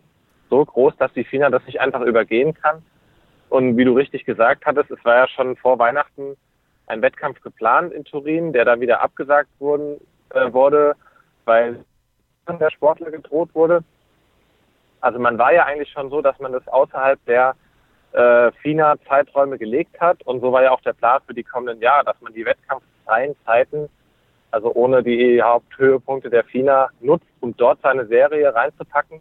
so 0.49 0.65
groß, 0.65 0.97
dass 0.97 1.13
die 1.13 1.25
FINA 1.25 1.51
das 1.51 1.65
nicht 1.67 1.81
einfach 1.81 2.01
übergehen 2.01 2.55
kann. 2.55 2.83
Und 3.51 3.77
wie 3.77 3.85
du 3.85 3.95
richtig 3.95 4.25
gesagt 4.25 4.65
hattest, 4.65 4.93
es 4.93 5.05
war 5.05 5.17
ja 5.17 5.29
schon 5.29 5.57
vor 5.57 5.79
Weihnachten 5.79 6.37
ein 6.87 7.03
Wettkampf 7.03 7.41
geplant 7.41 7.93
in 7.93 8.05
Turin, 8.05 8.53
der 8.53 8.65
dann 8.65 8.81
wieder 8.81 9.03
abgesagt 9.03 9.51
wurden, 9.59 10.01
äh, 10.31 10.53
wurde, 10.53 10.95
weil 11.45 11.85
der 12.49 12.71
Sportler 12.71 13.11
gedroht 13.11 13.51
wurde. 13.53 13.83
Also 15.01 15.19
man 15.19 15.37
war 15.39 15.53
ja 15.53 15.65
eigentlich 15.65 15.91
schon 15.91 16.11
so, 16.11 16.23
dass 16.23 16.39
man 16.39 16.53
das 16.53 16.67
außerhalb 16.69 17.19
der 17.27 17.55
äh, 18.13 18.53
FINA-Zeiträume 18.63 19.59
gelegt 19.59 20.01
hat. 20.01 20.23
Und 20.25 20.41
so 20.41 20.53
war 20.53 20.63
ja 20.63 20.71
auch 20.71 20.81
der 20.83 20.93
Plan 20.93 21.21
für 21.27 21.35
die 21.35 21.45
kommenden 21.45 21.81
Jahre, 21.81 22.05
dass 22.05 22.21
man 22.21 22.33
die 22.33 22.45
wettkampffreien 22.45 23.35
Zeiten, 23.45 23.89
also 24.53 24.73
ohne 24.75 25.03
die 25.03 25.43
Haupthöhepunkte 25.43 26.31
der 26.31 26.45
FINA, 26.45 26.89
nutzt, 27.01 27.27
um 27.41 27.57
dort 27.57 27.81
seine 27.83 28.07
Serie 28.07 28.55
reinzupacken 28.55 29.21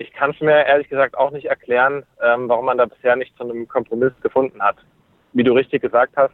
ich 0.00 0.12
kann 0.14 0.30
es 0.30 0.40
mir 0.40 0.66
ehrlich 0.66 0.88
gesagt 0.88 1.16
auch 1.16 1.30
nicht 1.30 1.44
erklären, 1.44 2.04
ähm, 2.22 2.48
warum 2.48 2.64
man 2.64 2.78
da 2.78 2.86
bisher 2.86 3.16
nicht 3.16 3.36
zu 3.36 3.44
einem 3.44 3.68
Kompromiss 3.68 4.12
gefunden 4.22 4.60
hat. 4.62 4.76
Wie 5.34 5.44
du 5.44 5.52
richtig 5.52 5.82
gesagt 5.82 6.14
hast, 6.16 6.32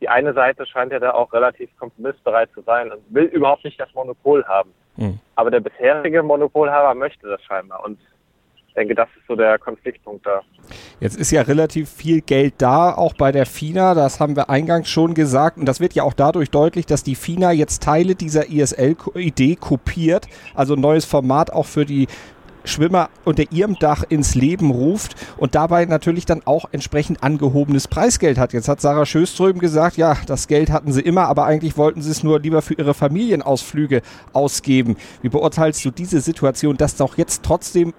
die 0.00 0.08
eine 0.08 0.32
Seite 0.32 0.66
scheint 0.66 0.90
ja 0.90 0.98
da 0.98 1.12
auch 1.12 1.32
relativ 1.34 1.68
kompromissbereit 1.78 2.50
zu 2.52 2.62
sein 2.62 2.90
und 2.90 3.02
will 3.10 3.24
überhaupt 3.24 3.64
nicht 3.64 3.78
das 3.78 3.92
Monopol 3.94 4.44
haben. 4.46 4.70
Mhm. 4.96 5.18
Aber 5.36 5.50
der 5.50 5.60
bisherige 5.60 6.22
Monopolhaber 6.22 6.94
möchte 6.94 7.28
das 7.28 7.42
scheinbar. 7.42 7.84
Und 7.84 8.00
ich 8.66 8.74
denke, 8.74 8.94
das 8.94 9.08
ist 9.18 9.26
so 9.28 9.36
der 9.36 9.58
Konfliktpunkt 9.58 10.26
da. 10.26 10.40
Jetzt 10.98 11.16
ist 11.16 11.30
ja 11.30 11.42
relativ 11.42 11.90
viel 11.90 12.22
Geld 12.22 12.54
da, 12.58 12.94
auch 12.94 13.14
bei 13.14 13.32
der 13.32 13.44
FINA, 13.44 13.94
das 13.94 14.18
haben 14.18 14.34
wir 14.34 14.48
eingangs 14.48 14.88
schon 14.88 15.12
gesagt. 15.12 15.58
Und 15.58 15.66
das 15.66 15.78
wird 15.78 15.92
ja 15.92 16.04
auch 16.04 16.14
dadurch 16.14 16.50
deutlich, 16.50 16.86
dass 16.86 17.04
die 17.04 17.14
FINA 17.14 17.52
jetzt 17.52 17.82
Teile 17.82 18.14
dieser 18.14 18.48
ISL-Idee 18.48 19.56
kopiert, 19.56 20.26
also 20.54 20.74
ein 20.74 20.80
neues 20.80 21.04
Format 21.04 21.52
auch 21.52 21.66
für 21.66 21.84
die 21.84 22.08
Schwimmer 22.64 23.10
unter 23.24 23.44
ihrem 23.50 23.78
Dach 23.78 24.04
ins 24.08 24.34
Leben 24.34 24.70
ruft 24.70 25.14
und 25.36 25.54
dabei 25.54 25.84
natürlich 25.84 26.26
dann 26.26 26.42
auch 26.44 26.66
entsprechend 26.72 27.22
angehobenes 27.22 27.88
Preisgeld 27.88 28.38
hat. 28.38 28.52
Jetzt 28.52 28.68
hat 28.68 28.80
Sarah 28.80 29.06
Schöström 29.06 29.58
gesagt, 29.58 29.96
ja, 29.96 30.16
das 30.26 30.48
Geld 30.48 30.70
hatten 30.70 30.92
sie 30.92 31.02
immer, 31.02 31.28
aber 31.28 31.44
eigentlich 31.44 31.76
wollten 31.76 32.02
sie 32.02 32.10
es 32.10 32.22
nur 32.22 32.40
lieber 32.40 32.62
für 32.62 32.74
ihre 32.74 32.94
Familienausflüge 32.94 34.02
ausgeben. 34.32 34.96
Wie 35.22 35.28
beurteilst 35.28 35.84
du 35.84 35.90
diese 35.90 36.20
Situation, 36.20 36.76
dass 36.76 36.96
doch 36.96 37.16
jetzt 37.18 37.44
trotzdem 37.44 37.92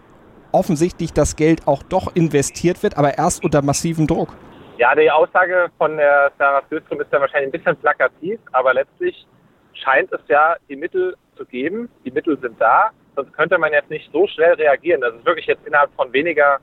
offensichtlich 0.51 1.13
das 1.13 1.35
Geld 1.35 1.67
auch 1.67 1.83
doch 1.83 2.15
investiert 2.15 2.81
wird, 2.81 2.97
aber 2.97 3.17
erst 3.17 3.43
unter 3.43 3.61
massivem 3.61 4.07
Druck? 4.07 4.29
Ja, 4.77 4.93
die 4.95 5.09
Aussage 5.09 5.69
von 5.77 5.95
der 5.95 6.31
Sarah 6.37 6.61
Schöström 6.69 6.99
ist 6.99 7.11
ja 7.11 7.21
wahrscheinlich 7.21 7.49
ein 7.49 7.51
bisschen 7.51 7.77
plakativ, 7.77 8.39
aber 8.51 8.73
letztlich 8.73 9.25
scheint 9.73 10.11
es 10.11 10.21
ja 10.27 10.55
die 10.69 10.75
Mittel 10.75 11.15
zu 11.37 11.45
geben. 11.45 11.89
Die 12.05 12.11
Mittel 12.11 12.37
sind 12.41 12.59
da 12.59 12.91
sonst 13.15 13.33
könnte 13.33 13.57
man 13.57 13.73
jetzt 13.73 13.89
nicht 13.89 14.11
so 14.11 14.27
schnell 14.27 14.53
reagieren. 14.53 15.01
Das 15.01 15.13
ist 15.15 15.25
wirklich 15.25 15.45
jetzt 15.45 15.65
innerhalb 15.65 15.91
von 15.95 16.11
weniger, 16.13 16.59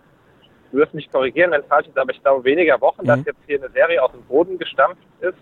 du 0.70 0.78
wirst 0.78 0.94
mich 0.94 1.10
korrigieren, 1.10 1.50
wenn 1.50 1.60
es 1.60 1.66
falsch 1.66 1.86
ist, 1.86 1.98
aber 1.98 2.12
ich 2.12 2.22
glaube 2.22 2.44
weniger 2.44 2.80
Wochen, 2.80 3.02
mhm. 3.02 3.06
dass 3.06 3.24
jetzt 3.24 3.40
hier 3.46 3.58
eine 3.58 3.70
Serie 3.70 4.02
aus 4.02 4.12
dem 4.12 4.22
Boden 4.24 4.58
gestampft 4.58 5.02
ist. 5.20 5.38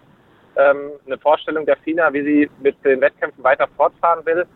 Ähm, 0.56 0.92
eine 1.06 1.18
Vorstellung 1.18 1.66
der 1.66 1.76
FINA, 1.78 2.12
wie 2.12 2.22
sie 2.22 2.50
mit 2.60 2.82
den 2.84 3.00
Wettkämpfen 3.00 3.42
weiter 3.44 3.68
fortfahren 3.76 4.24
will. 4.26 4.46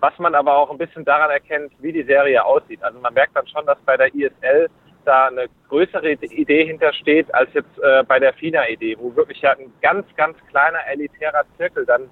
Was 0.00 0.18
man 0.18 0.34
aber 0.34 0.56
auch 0.56 0.70
ein 0.70 0.78
bisschen 0.78 1.04
daran 1.04 1.30
erkennt, 1.30 1.72
wie 1.80 1.92
die 1.92 2.04
Serie 2.04 2.42
aussieht. 2.42 2.82
Also 2.82 2.98
man 3.00 3.12
merkt 3.12 3.36
dann 3.36 3.46
schon, 3.48 3.66
dass 3.66 3.78
bei 3.82 3.96
der 3.96 4.14
ISL 4.14 4.68
da 5.04 5.26
eine 5.26 5.46
größere 5.68 6.12
Idee 6.12 6.66
hintersteht 6.66 7.32
als 7.34 7.52
jetzt 7.52 7.78
äh, 7.82 8.02
bei 8.04 8.18
der 8.18 8.32
FINA-Idee, 8.34 8.96
wo 8.98 9.14
wirklich 9.16 9.40
ja 9.40 9.52
ein 9.52 9.72
ganz, 9.82 10.06
ganz 10.16 10.36
kleiner 10.48 10.78
elitärer 10.86 11.44
Zirkel 11.56 11.84
dann 11.84 12.08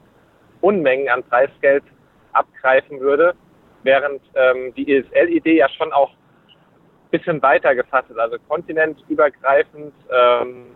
Unmengen 0.60 1.08
an 1.08 1.22
Preisgeld 1.22 1.84
abgreifen 2.32 3.00
würde 3.00 3.34
während 3.82 4.20
ähm, 4.34 4.74
die 4.74 4.96
ESL-Idee 4.96 5.56
ja 5.56 5.68
schon 5.68 5.92
auch 5.92 6.10
ein 6.10 7.10
bisschen 7.10 7.42
weiter 7.42 7.74
gefasst 7.74 8.10
ist, 8.10 8.18
also 8.18 8.36
kontinentübergreifend. 8.48 9.94
Ähm, 10.10 10.66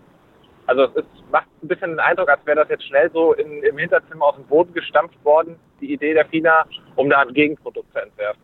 also 0.66 0.84
es 0.84 0.96
ist, 0.96 1.30
macht 1.30 1.48
ein 1.62 1.68
bisschen 1.68 1.90
den 1.90 2.00
Eindruck, 2.00 2.28
als 2.28 2.44
wäre 2.46 2.60
das 2.60 2.68
jetzt 2.68 2.86
schnell 2.86 3.10
so 3.12 3.32
in, 3.34 3.62
im 3.62 3.78
Hinterzimmer 3.78 4.26
aus 4.26 4.36
dem 4.36 4.46
Boden 4.46 4.72
gestampft 4.72 5.22
worden, 5.24 5.56
die 5.80 5.92
Idee 5.92 6.14
der 6.14 6.26
FINA, 6.26 6.66
um 6.96 7.10
da 7.10 7.20
ein 7.20 7.34
Gegenprodukt 7.34 7.92
zu 7.92 7.98
entwerfen. 7.98 8.42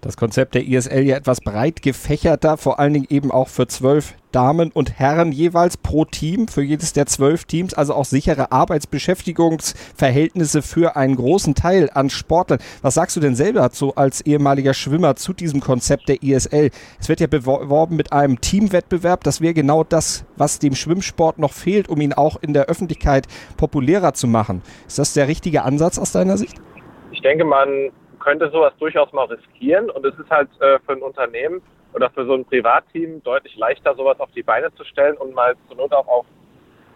Das 0.00 0.16
Konzept 0.16 0.54
der 0.54 0.66
ISL 0.66 1.02
ja 1.02 1.16
etwas 1.16 1.40
breit 1.40 1.82
gefächerter, 1.82 2.56
vor 2.56 2.78
allen 2.78 2.94
Dingen 2.94 3.06
eben 3.08 3.30
auch 3.30 3.48
für 3.48 3.66
zwölf 3.66 4.14
Damen 4.30 4.70
und 4.70 4.98
Herren 4.98 5.32
jeweils 5.32 5.78
pro 5.78 6.04
Team, 6.04 6.46
für 6.46 6.62
jedes 6.62 6.92
der 6.92 7.06
zwölf 7.06 7.46
Teams, 7.46 7.72
also 7.72 7.94
auch 7.94 8.04
sichere 8.04 8.52
Arbeitsbeschäftigungsverhältnisse 8.52 10.60
für 10.60 10.94
einen 10.94 11.16
großen 11.16 11.54
Teil 11.54 11.88
an 11.94 12.10
Sportlern. 12.10 12.60
Was 12.82 12.94
sagst 12.94 13.16
du 13.16 13.20
denn 13.20 13.34
selber 13.34 13.60
dazu 13.60 13.96
als 13.96 14.20
ehemaliger 14.20 14.74
Schwimmer 14.74 15.16
zu 15.16 15.32
diesem 15.32 15.60
Konzept 15.60 16.10
der 16.10 16.22
ISL? 16.22 16.70
Es 17.00 17.08
wird 17.08 17.20
ja 17.20 17.28
beworben 17.28 17.96
mit 17.96 18.12
einem 18.12 18.42
Teamwettbewerb. 18.42 19.24
Das 19.24 19.40
wäre 19.40 19.54
genau 19.54 19.84
das, 19.84 20.26
was 20.36 20.58
dem 20.58 20.74
Schwimmsport 20.74 21.38
noch 21.38 21.54
fehlt, 21.54 21.88
um 21.88 22.02
ihn 22.02 22.12
auch 22.12 22.36
in 22.42 22.52
der 22.52 22.66
Öffentlichkeit 22.66 23.26
populärer 23.56 24.12
zu 24.12 24.26
machen. 24.26 24.60
Ist 24.86 24.98
das 24.98 25.14
der 25.14 25.28
richtige 25.28 25.62
Ansatz 25.62 25.98
aus 25.98 26.12
deiner 26.12 26.36
Sicht? 26.36 26.60
Ich 27.10 27.22
denke, 27.22 27.46
man 27.46 27.90
könnte 28.26 28.50
sowas 28.50 28.72
durchaus 28.80 29.12
mal 29.12 29.26
riskieren 29.26 29.88
und 29.88 30.04
es 30.04 30.18
ist 30.18 30.28
halt 30.30 30.48
äh, 30.60 30.80
für 30.80 30.94
ein 30.94 31.02
Unternehmen 31.02 31.62
oder 31.94 32.10
für 32.10 32.26
so 32.26 32.34
ein 32.34 32.44
Privatteam 32.44 33.22
deutlich 33.22 33.56
leichter, 33.56 33.94
sowas 33.94 34.18
auf 34.18 34.32
die 34.32 34.42
Beine 34.42 34.74
zu 34.74 34.82
stellen 34.82 35.16
und 35.16 35.32
mal 35.32 35.54
zur 35.68 35.76
Not 35.76 35.92
auch 35.92 36.08
auf, 36.08 36.26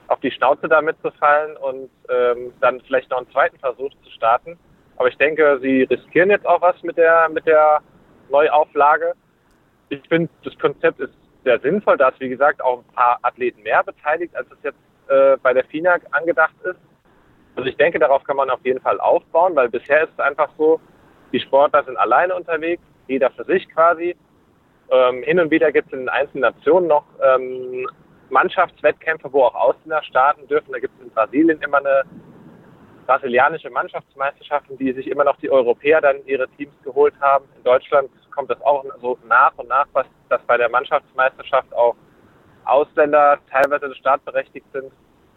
auf 0.09 0.19
die 0.19 0.33
Schnauze 0.33 0.67
damit 0.67 1.01
zu 1.03 1.13
fallen 1.13 1.57
und 1.57 1.89
ähm, 2.09 2.53
dann 2.61 2.81
vielleicht 2.81 3.11
noch 3.11 3.19
einen 3.19 3.31
zweiten 3.31 3.57
Versuch 3.61 3.91
zu 4.03 4.11
starten. 4.11 4.59
Aber 4.97 5.07
ich 5.07 5.17
denke, 5.19 5.61
sie 5.63 5.85
riskieren 5.85 6.31
jetzt 6.31 6.47
auch 6.47 6.61
was 6.63 6.83
mit 6.83 6.97
der, 6.97 7.29
mit 7.29 7.47
der 7.47 7.79
Neuauflage. 8.29 9.13
Ich 9.89 10.03
finde, 10.09 10.29
das 10.43 10.59
Konzept 10.59 10.99
ist 10.99 11.15
sehr 11.45 11.61
sinnvoll. 11.61 11.97
Da 11.97 12.09
ist, 12.09 12.19
wie 12.19 12.29
gesagt, 12.29 12.61
auch 12.61 12.79
ein 12.79 12.95
paar 12.95 13.21
Athleten 13.23 13.63
mehr 13.63 13.85
beteiligt, 13.85 14.35
als 14.35 14.49
es 14.51 14.59
jetzt 14.65 14.79
äh, 15.09 15.37
bei 15.41 15.55
der 15.55 15.65
FINA 15.67 15.99
angedacht 16.11 16.55
ist. 16.65 16.81
Also 17.55 17.69
ich 17.69 17.77
denke, 17.77 18.01
darauf 18.01 18.25
kann 18.25 18.37
man 18.37 18.51
auf 18.51 18.65
jeden 18.65 18.81
Fall 18.81 18.99
aufbauen, 18.99 19.55
weil 19.55 19.69
bisher 19.69 20.03
ist 20.03 20.13
es 20.15 20.19
einfach 20.19 20.51
so, 20.59 20.81
die 21.33 21.41
Sportler 21.41 21.85
sind 21.85 21.97
alleine 21.97 22.35
unterwegs, 22.35 22.83
jeder 23.07 23.31
für 23.31 23.45
sich 23.45 23.69
quasi. 23.71 24.17
Ähm, 24.91 25.23
hin 25.23 25.39
und 25.39 25.51
wieder 25.51 25.71
gibt 25.71 25.89
es 25.89 25.93
in 25.93 26.01
den 26.01 26.09
einzelnen 26.09 26.43
Nationen 26.43 26.89
noch 26.89 27.05
ähm, 27.23 27.89
Mannschaftswettkämpfe, 28.31 29.33
wo 29.33 29.45
auch 29.45 29.55
Ausländer 29.55 30.03
starten 30.03 30.47
dürfen. 30.49 30.73
Da 30.73 30.79
gibt 30.79 30.95
es 30.99 31.05
in 31.05 31.11
Brasilien 31.11 31.61
immer 31.63 31.79
eine 31.79 32.03
brasilianische 33.07 33.71
Mannschaftsmeisterschaften, 33.71 34.79
die 34.79 34.93
sich 34.93 35.09
immer 35.09 35.25
noch 35.25 35.37
die 35.39 35.51
Europäer 35.51 36.01
dann 36.01 36.25
ihre 36.27 36.49
Teams 36.51 36.73
geholt 36.85 37.15
haben. 37.21 37.45
In 37.57 37.65
Deutschland 37.65 38.11
kommt 38.35 38.51
das 38.51 38.61
auch 38.63 38.85
so 39.01 39.19
nach 39.27 39.53
und 39.57 39.69
nach, 39.69 39.87
was, 39.93 40.07
dass 40.29 40.41
bei 40.43 40.57
der 40.57 40.69
Mannschaftsmeisterschaft 40.69 41.73
auch 41.75 41.97
Ausländer 42.65 43.39
teilweise 43.51 43.95
startberechtigt 43.97 44.67
sind. 44.73 44.93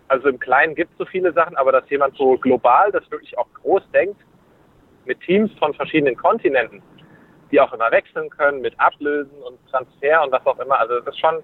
Also 0.08 0.28
im 0.30 0.40
Kleinen 0.40 0.76
gibt 0.76 0.92
es 0.92 0.98
so 1.00 1.06
viele 1.06 1.34
Sachen, 1.34 1.56
aber 1.58 1.72
dass 1.72 1.90
jemand 1.90 2.16
so 2.16 2.38
global 2.38 2.92
das 2.92 3.10
wirklich 3.10 3.36
auch 3.38 3.48
groß 3.62 3.82
denkt, 3.92 4.22
mit 5.06 5.20
Teams 5.22 5.52
von 5.60 5.74
verschiedenen 5.74 6.16
Kontinenten, 6.16 6.82
die 7.52 7.60
auch 7.60 7.74
immer 7.74 7.92
wechseln 7.92 8.30
können 8.30 8.62
mit 8.62 8.80
Ablösen 8.80 9.38
und 9.48 9.58
Transfer 9.70 10.24
und 10.24 10.32
was 10.32 10.46
auch 10.46 10.60
immer. 10.60 10.80
Also 10.80 11.00
das 11.00 11.14
ist 11.14 11.20
schon 11.20 11.40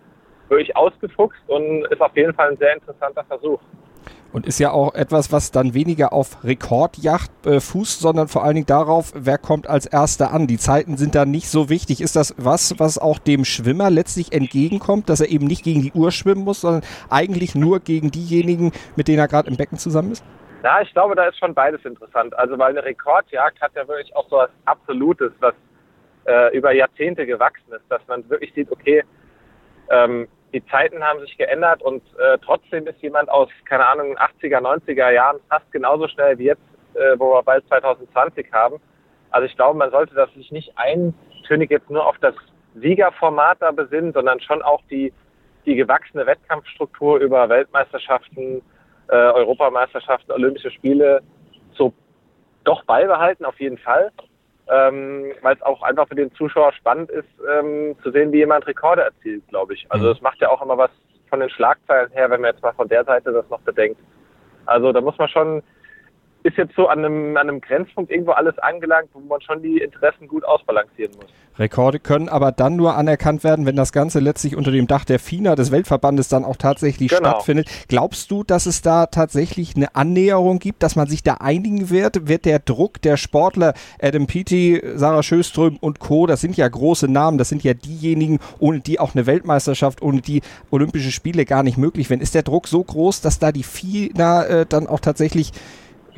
wirklich 0.49 0.75
ausgefuchst 0.75 1.41
und 1.47 1.85
ist 1.85 2.01
auf 2.01 2.15
jeden 2.15 2.33
Fall 2.33 2.51
ein 2.51 2.57
sehr 2.57 2.73
interessanter 2.73 3.23
Versuch. 3.25 3.59
Und 4.31 4.45
ist 4.45 4.59
ja 4.59 4.71
auch 4.71 4.93
etwas, 4.93 5.31
was 5.31 5.49
dann 5.51 5.73
weniger 5.73 6.13
auf 6.13 6.43
Rekordjacht 6.43 7.31
äh, 7.47 7.59
fußt, 7.59 7.99
sondern 7.99 8.27
vor 8.27 8.43
allen 8.43 8.55
Dingen 8.55 8.67
darauf, 8.67 9.11
wer 9.15 9.39
kommt 9.39 9.67
als 9.67 9.87
Erster 9.87 10.31
an. 10.31 10.45
Die 10.45 10.59
Zeiten 10.59 10.97
sind 10.97 11.15
da 11.15 11.25
nicht 11.25 11.49
so 11.49 11.67
wichtig. 11.69 11.99
Ist 11.99 12.15
das 12.15 12.35
was, 12.37 12.79
was 12.79 12.99
auch 12.99 13.17
dem 13.17 13.43
Schwimmer 13.43 13.89
letztlich 13.89 14.31
entgegenkommt, 14.31 15.09
dass 15.09 15.21
er 15.21 15.29
eben 15.29 15.47
nicht 15.47 15.63
gegen 15.63 15.81
die 15.81 15.93
Uhr 15.93 16.11
schwimmen 16.11 16.43
muss, 16.43 16.61
sondern 16.61 16.83
eigentlich 17.09 17.55
nur 17.55 17.79
gegen 17.79 18.11
diejenigen, 18.11 18.71
mit 18.95 19.07
denen 19.07 19.19
er 19.19 19.27
gerade 19.27 19.49
im 19.49 19.57
Becken 19.57 19.79
zusammen 19.79 20.11
ist? 20.11 20.23
Ja, 20.63 20.81
ich 20.81 20.91
glaube, 20.93 21.15
da 21.15 21.25
ist 21.25 21.37
schon 21.37 21.53
beides 21.53 21.83
interessant. 21.85 22.37
Also 22.37 22.57
weil 22.57 22.71
eine 22.71 22.83
Rekordjagd 22.83 23.61
hat 23.61 23.71
ja 23.75 23.87
wirklich 23.87 24.13
auch 24.15 24.27
so 24.29 24.37
was 24.37 24.49
Absolutes, 24.65 25.31
was 25.39 25.53
äh, 26.25 26.55
über 26.55 26.73
Jahrzehnte 26.73 27.25
gewachsen 27.25 27.71
ist, 27.71 27.85
dass 27.89 28.05
man 28.07 28.29
wirklich 28.29 28.53
sieht, 28.53 28.71
okay, 28.71 29.03
ähm, 29.89 30.27
die 30.53 30.65
Zeiten 30.65 31.03
haben 31.03 31.19
sich 31.21 31.37
geändert 31.37 31.81
und 31.81 32.01
äh, 32.17 32.37
trotzdem 32.43 32.87
ist 32.87 33.01
jemand 33.01 33.29
aus, 33.29 33.49
keine 33.65 33.87
Ahnung, 33.87 34.17
80er, 34.17 34.59
90er 34.59 35.11
Jahren 35.11 35.39
fast 35.47 35.71
genauso 35.71 36.07
schnell 36.07 36.37
wie 36.39 36.45
jetzt, 36.45 36.61
äh, 36.95 37.17
wo 37.17 37.33
wir 37.33 37.43
bald 37.43 37.65
2020 37.67 38.51
haben. 38.51 38.81
Also 39.31 39.45
ich 39.45 39.55
glaube, 39.55 39.77
man 39.77 39.91
sollte 39.91 40.15
das 40.15 40.33
sich 40.33 40.51
nicht 40.51 40.73
eintönig 40.75 41.69
jetzt 41.69 41.89
nur 41.89 42.05
auf 42.05 42.17
das 42.19 42.35
Siegerformat 42.75 43.61
da 43.61 43.71
besinnen, 43.71 44.11
sondern 44.11 44.39
schon 44.41 44.61
auch 44.61 44.81
die, 44.89 45.13
die 45.65 45.75
gewachsene 45.75 46.25
Wettkampfstruktur 46.25 47.19
über 47.19 47.47
Weltmeisterschaften, 47.47 48.61
äh, 49.09 49.15
Europameisterschaften, 49.15 50.31
Olympische 50.31 50.71
Spiele 50.71 51.21
so 51.73 51.93
doch 52.63 52.83
beibehalten, 52.85 53.45
auf 53.45 53.59
jeden 53.59 53.77
Fall. 53.77 54.11
Ähm, 54.71 55.31
weil 55.41 55.55
es 55.55 55.61
auch 55.63 55.81
einfach 55.81 56.07
für 56.07 56.15
den 56.15 56.31
Zuschauer 56.35 56.71
spannend 56.73 57.09
ist, 57.09 57.27
ähm, 57.51 57.95
zu 58.03 58.11
sehen, 58.11 58.31
wie 58.31 58.37
jemand 58.37 58.67
Rekorde 58.67 59.01
erzielt, 59.01 59.47
glaube 59.47 59.73
ich. 59.73 59.87
Also 59.89 60.11
es 60.11 60.21
macht 60.21 60.39
ja 60.41 60.49
auch 60.49 60.61
immer 60.61 60.77
was 60.77 60.91
von 61.27 61.39
den 61.39 61.49
Schlagzeilen 61.49 62.11
her, 62.11 62.29
wenn 62.29 62.41
man 62.41 62.51
jetzt 62.51 62.61
mal 62.61 62.73
von 62.73 62.87
der 62.87 63.03
Seite 63.03 63.31
das 63.31 63.49
noch 63.49 63.61
bedenkt. 63.61 63.99
Also 64.67 64.91
da 64.91 65.01
muss 65.01 65.17
man 65.17 65.27
schon 65.27 65.63
ist 66.43 66.57
jetzt 66.57 66.75
so 66.75 66.87
an 66.87 66.99
einem, 66.99 67.37
an 67.37 67.49
einem 67.49 67.61
Grenzpunkt 67.61 68.11
irgendwo 68.11 68.31
alles 68.31 68.57
angelangt, 68.59 69.09
wo 69.13 69.19
man 69.19 69.41
schon 69.41 69.61
die 69.61 69.79
Interessen 69.79 70.27
gut 70.27 70.45
ausbalancieren 70.45 71.13
muss. 71.15 71.29
Rekorde 71.57 71.99
können 71.99 72.29
aber 72.29 72.53
dann 72.53 72.77
nur 72.77 72.95
anerkannt 72.95 73.43
werden, 73.43 73.65
wenn 73.65 73.75
das 73.75 73.91
Ganze 73.91 74.19
letztlich 74.19 74.55
unter 74.55 74.71
dem 74.71 74.87
Dach 74.87 75.03
der 75.03 75.19
FINA, 75.19 75.55
des 75.55 75.71
Weltverbandes, 75.71 76.29
dann 76.29 76.45
auch 76.45 76.55
tatsächlich 76.55 77.09
genau. 77.09 77.31
stattfindet. 77.31 77.67
Glaubst 77.89 78.31
du, 78.31 78.45
dass 78.45 78.65
es 78.65 78.81
da 78.81 79.07
tatsächlich 79.07 79.75
eine 79.75 79.93
Annäherung 79.95 80.59
gibt, 80.59 80.81
dass 80.83 80.95
man 80.95 81.07
sich 81.07 81.21
da 81.21 81.35
einigen 81.35 81.89
wird? 81.89 82.29
Wird 82.29 82.45
der 82.45 82.59
Druck 82.59 83.01
der 83.01 83.17
Sportler, 83.17 83.73
Adam 84.01 84.25
Peaty, 84.25 84.81
Sarah 84.95 85.21
Schöström 85.23 85.77
und 85.81 85.99
Co., 85.99 86.25
das 86.27 86.39
sind 86.39 86.55
ja 86.55 86.67
große 86.67 87.11
Namen, 87.11 87.37
das 87.37 87.49
sind 87.49 87.63
ja 87.63 87.73
diejenigen, 87.73 88.39
ohne 88.59 88.79
die 88.79 88.99
auch 88.99 89.13
eine 89.13 89.25
Weltmeisterschaft, 89.25 90.01
ohne 90.01 90.21
die 90.21 90.41
Olympische 90.71 91.11
Spiele 91.11 91.43
gar 91.43 91.63
nicht 91.63 91.77
möglich 91.77 92.09
wären. 92.09 92.21
Ist 92.21 92.35
der 92.35 92.43
Druck 92.43 92.69
so 92.69 92.81
groß, 92.81 93.19
dass 93.19 93.39
da 93.39 93.51
die 93.51 93.63
FINA 93.63 94.45
äh, 94.45 94.65
dann 94.65 94.87
auch 94.87 95.01
tatsächlich 95.01 95.51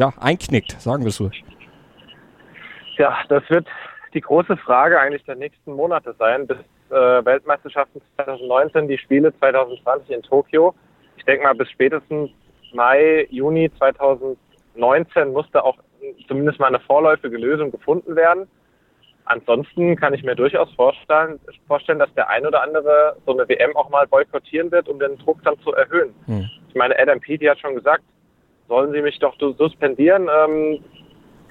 ja, 0.02 0.12
einknickt, 0.20 0.72
sagen 0.82 1.04
wir 1.04 1.10
es 1.10 1.18
so. 1.18 1.30
Ja, 2.98 3.20
das 3.30 3.48
wird 3.50 3.68
die 4.16 4.22
große 4.22 4.58
Frage 4.58 5.00
eigentlich 5.00 5.24
der 5.26 5.36
nächsten 5.36 5.74
Monate 5.74 6.16
sein, 6.18 6.48
bis 6.48 6.58
äh, 6.90 7.24
Weltmeisterschaften 7.24 8.02
2019, 8.16 8.88
die 8.88 8.98
Spiele 8.98 9.32
2020 9.38 10.10
in 10.10 10.24
Tokio. 10.24 10.74
Ich 11.18 11.26
denke 11.26 11.44
mal, 11.44 11.54
bis 11.54 11.70
spätestens 11.70 12.32
Mai, 12.74 13.28
Juni 13.30 13.72
2019 13.78 15.32
musste 15.32 15.64
auch 15.64 15.78
zumindest 16.28 16.60
mal 16.60 16.68
eine 16.68 16.80
vorläufige 16.80 17.38
Lösung 17.38 17.70
gefunden 17.70 18.16
werden. 18.16 18.48
Ansonsten 19.26 19.96
kann 19.98 20.16
ich 20.16 20.24
mir 20.24 20.36
durchaus 20.36 20.74
vorstellen, 20.74 21.40
vorstellen, 21.68 22.00
dass 22.00 22.14
der 22.16 22.28
ein 22.28 22.46
oder 22.48 22.64
andere 22.64 23.18
so 23.28 23.34
eine 23.38 23.48
WM 23.48 23.76
auch 23.76 23.90
mal 23.92 24.08
boykottieren 24.08 24.72
wird, 24.72 24.90
um 24.90 24.98
den 24.98 25.20
Druck 25.20 25.44
dann 25.44 25.60
zu 25.60 25.72
erhöhen. 25.74 26.16
Hm. 26.26 26.50
Ich 26.70 26.76
meine, 26.76 26.98
Adam 26.98 27.20
Peaty 27.20 27.46
hat 27.46 27.60
schon 27.60 27.76
gesagt, 27.76 28.04
sollen 28.72 28.94
Sie 28.94 29.02
mich 29.02 29.20
doch 29.20 29.36
suspendieren? 29.38 30.30
Ähm, 30.34 30.80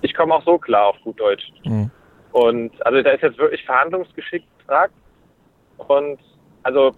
ich 0.00 0.14
komme 0.14 0.34
auch 0.34 0.44
so 0.44 0.56
klar 0.56 0.86
auf 0.86 0.96
gut 1.04 1.20
Deutsch. 1.20 1.52
Mhm. 1.64 1.90
Und 2.32 2.86
also 2.86 3.02
da 3.02 3.10
ist 3.10 3.22
jetzt 3.22 3.36
wirklich 3.36 3.62
Verhandlungsgeschick 3.66 4.42
gefragt. 4.58 4.94
Und 5.76 6.18
also 6.62 6.94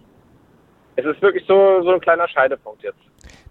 es 0.95 1.05
ist 1.05 1.21
wirklich 1.21 1.45
so, 1.49 1.83
so 1.83 1.91
ein 1.91 2.01
kleiner 2.01 2.29
Scheidepunkt 2.29 2.85
jetzt. 2.85 3.01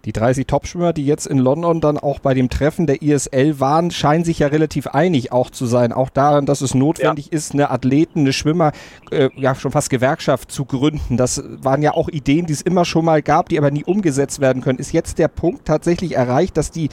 Die 0.04 0.12
30 0.12 0.48
Topschwimmer, 0.48 0.92
die 0.92 1.06
jetzt 1.06 1.26
in 1.26 1.38
London 1.38 1.80
dann 1.80 1.96
auch 1.96 2.18
bei 2.18 2.34
dem 2.34 2.50
Treffen 2.50 2.88
der 2.88 3.02
ISL 3.02 3.60
waren, 3.60 3.92
scheinen 3.92 4.24
sich 4.24 4.40
ja 4.40 4.48
relativ 4.48 4.88
einig 4.88 5.30
auch 5.30 5.48
zu 5.48 5.64
sein. 5.64 5.92
Auch 5.92 6.10
daran, 6.10 6.44
dass 6.44 6.60
es 6.60 6.74
notwendig 6.74 7.26
ja. 7.26 7.32
ist, 7.32 7.54
eine 7.54 7.70
Athleten, 7.70 8.20
eine 8.20 8.32
Schwimmer, 8.32 8.72
äh, 9.12 9.30
ja 9.36 9.54
schon 9.54 9.70
fast 9.70 9.90
Gewerkschaft 9.90 10.50
zu 10.50 10.64
gründen. 10.64 11.16
Das 11.16 11.44
waren 11.62 11.82
ja 11.82 11.92
auch 11.92 12.08
Ideen, 12.08 12.46
die 12.46 12.52
es 12.52 12.62
immer 12.62 12.84
schon 12.84 13.04
mal 13.04 13.22
gab, 13.22 13.48
die 13.48 13.58
aber 13.58 13.70
nie 13.70 13.84
umgesetzt 13.84 14.40
werden 14.40 14.60
können. 14.60 14.80
Ist 14.80 14.92
jetzt 14.92 15.20
der 15.20 15.28
Punkt 15.28 15.66
tatsächlich 15.66 16.16
erreicht, 16.16 16.56
dass 16.56 16.72
die 16.72 16.88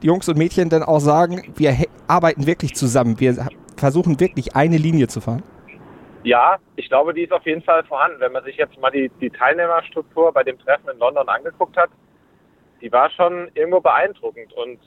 Jungs 0.00 0.28
und 0.28 0.36
Mädchen 0.36 0.68
dann 0.68 0.82
auch 0.82 0.98
sagen, 0.98 1.52
wir 1.54 1.76
arbeiten 2.08 2.48
wirklich 2.48 2.74
zusammen, 2.74 3.20
wir 3.20 3.46
versuchen 3.76 4.18
wirklich 4.18 4.56
eine 4.56 4.78
Linie 4.78 5.06
zu 5.06 5.20
fahren? 5.20 5.44
Ja, 6.24 6.56
ich 6.74 6.88
glaube, 6.88 7.14
die 7.14 7.22
ist 7.22 7.32
auf 7.32 7.46
jeden 7.46 7.62
Fall 7.62 7.84
vorhanden. 7.84 8.18
Wenn 8.18 8.32
man 8.32 8.42
sich 8.42 8.56
jetzt 8.56 8.76
mal 8.80 8.90
die, 8.90 9.12
die 9.20 9.30
Teilnehmerstruktur 9.30 10.32
bei 10.32 10.42
dem 10.42 10.58
Treffen 10.58 10.88
in 10.92 10.98
London 10.98 11.28
angeguckt 11.28 11.76
hat, 11.76 11.90
die 12.82 12.92
war 12.92 13.10
schon 13.10 13.50
irgendwo 13.54 13.80
beeindruckend 13.80 14.52
und 14.52 14.80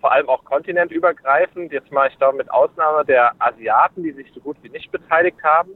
vor 0.00 0.12
allem 0.12 0.28
auch 0.28 0.44
kontinentübergreifend. 0.44 1.72
Jetzt 1.72 1.92
mal, 1.92 2.08
ich 2.08 2.18
glaube, 2.18 2.38
mit 2.38 2.50
Ausnahme 2.50 3.04
der 3.04 3.32
Asiaten, 3.38 4.02
die 4.02 4.12
sich 4.12 4.30
so 4.34 4.40
gut 4.40 4.56
wie 4.62 4.68
nicht 4.68 4.90
beteiligt 4.90 5.42
haben. 5.42 5.72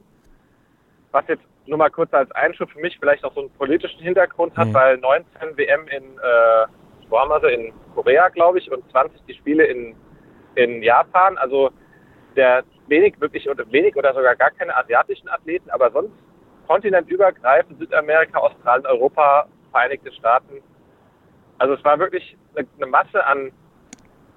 Was 1.13 1.27
jetzt 1.29 1.45
nur 1.67 1.79
mal 1.79 1.91
kurz 1.91 2.13
als 2.13 2.31
Einschub 2.33 2.71
für 2.71 2.81
mich 2.81 2.99
vielleicht 2.99 3.25
auch 3.25 3.33
so 3.35 3.43
einen 3.43 3.51
politischen 3.51 4.01
Hintergrund 4.03 4.57
hat, 4.57 4.69
mhm. 4.69 4.75
weil 4.75 4.99
19 4.99 5.57
WM 5.57 5.87
in, 5.89 6.03
äh, 6.19 6.67
wo 7.09 7.19
haben 7.19 7.31
wir 7.31 7.41
sie, 7.41 7.55
in 7.55 7.73
Korea, 7.95 8.29
glaube 8.31 8.59
ich, 8.59 8.71
und 8.71 8.89
20 8.91 9.21
die 9.27 9.35
Spiele 9.35 9.65
in, 9.65 9.95
in 10.57 10.83
Japan. 10.83 11.39
Also 11.39 11.71
der 12.35 12.65
wenig 12.89 13.21
wirklich 13.21 13.49
oder 13.49 13.71
wenig 13.71 13.95
oder 13.97 14.13
sogar 14.13 14.35
gar 14.35 14.51
keine 14.51 14.77
asiatischen 14.77 15.29
Athleten, 15.29 15.71
aber 15.71 15.91
sonst 15.93 16.13
kontinentübergreifend 16.67 17.79
Südamerika, 17.79 18.39
Australien, 18.39 18.87
Europa, 18.87 19.47
Vereinigte 19.71 20.13
Staaten, 20.13 20.63
also 21.65 21.77
es 21.77 21.85
war 21.85 21.99
wirklich 21.99 22.37
eine, 22.55 22.69
eine 22.77 22.87
Masse 22.91 23.25
an 23.25 23.51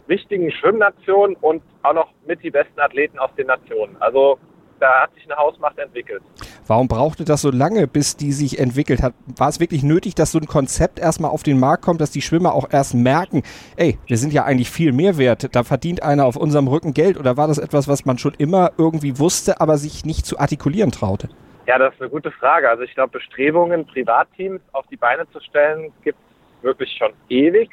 wichtigen 0.07 0.49
Schwimmnationen 0.49 1.35
und 1.41 1.61
auch 1.83 1.93
noch 1.93 2.07
mit 2.25 2.41
die 2.41 2.51
besten 2.51 2.79
Athleten 2.79 3.19
aus 3.19 3.31
den 3.37 3.47
Nationen. 3.47 3.97
Also 3.99 4.39
da 4.79 5.01
hat 5.01 5.13
sich 5.13 5.25
eine 5.25 5.35
Hausmacht 5.35 5.77
entwickelt. 5.77 6.21
Warum 6.67 6.87
brauchte 6.87 7.25
das 7.25 7.41
so 7.41 7.51
lange, 7.51 7.85
bis 7.85 8.15
die 8.15 8.31
sich 8.31 8.59
entwickelt 8.59 9.03
hat? 9.03 9.13
War 9.35 9.49
es 9.49 9.59
wirklich 9.59 9.83
nötig, 9.83 10.15
dass 10.15 10.31
so 10.31 10.39
ein 10.39 10.45
Konzept 10.45 10.99
erstmal 10.99 11.31
auf 11.31 11.43
den 11.43 11.59
Markt 11.59 11.83
kommt, 11.83 11.99
dass 11.99 12.11
die 12.11 12.21
Schwimmer 12.21 12.53
auch 12.53 12.71
erst 12.71 12.95
merken, 12.95 13.43
ey, 13.75 13.99
wir 14.05 14.15
sind 14.15 14.31
ja 14.31 14.45
eigentlich 14.45 14.69
viel 14.69 14.93
mehr 14.93 15.17
wert, 15.17 15.53
da 15.53 15.63
verdient 15.63 16.03
einer 16.03 16.25
auf 16.25 16.37
unserem 16.37 16.69
Rücken 16.69 16.93
Geld? 16.93 17.19
Oder 17.19 17.35
war 17.35 17.49
das 17.49 17.57
etwas, 17.57 17.89
was 17.89 18.05
man 18.05 18.17
schon 18.19 18.35
immer 18.37 18.71
irgendwie 18.77 19.19
wusste, 19.19 19.59
aber 19.59 19.77
sich 19.77 20.05
nicht 20.05 20.25
zu 20.25 20.39
artikulieren 20.39 20.93
traute? 20.93 21.27
Ja, 21.65 21.77
das 21.77 21.93
ist 21.93 21.99
eine 21.99 22.09
gute 22.09 22.31
Frage. 22.31 22.69
Also 22.69 22.83
ich 22.83 22.93
glaube, 22.93 23.11
Bestrebungen, 23.11 23.85
Privatteams 23.85 24.61
auf 24.71 24.87
die 24.87 24.95
Beine 24.95 25.29
zu 25.31 25.41
stellen, 25.41 25.91
gibt 26.05 26.17
es 26.17 26.26
wirklich 26.61 26.95
schon 26.97 27.13
ewig. 27.29 27.69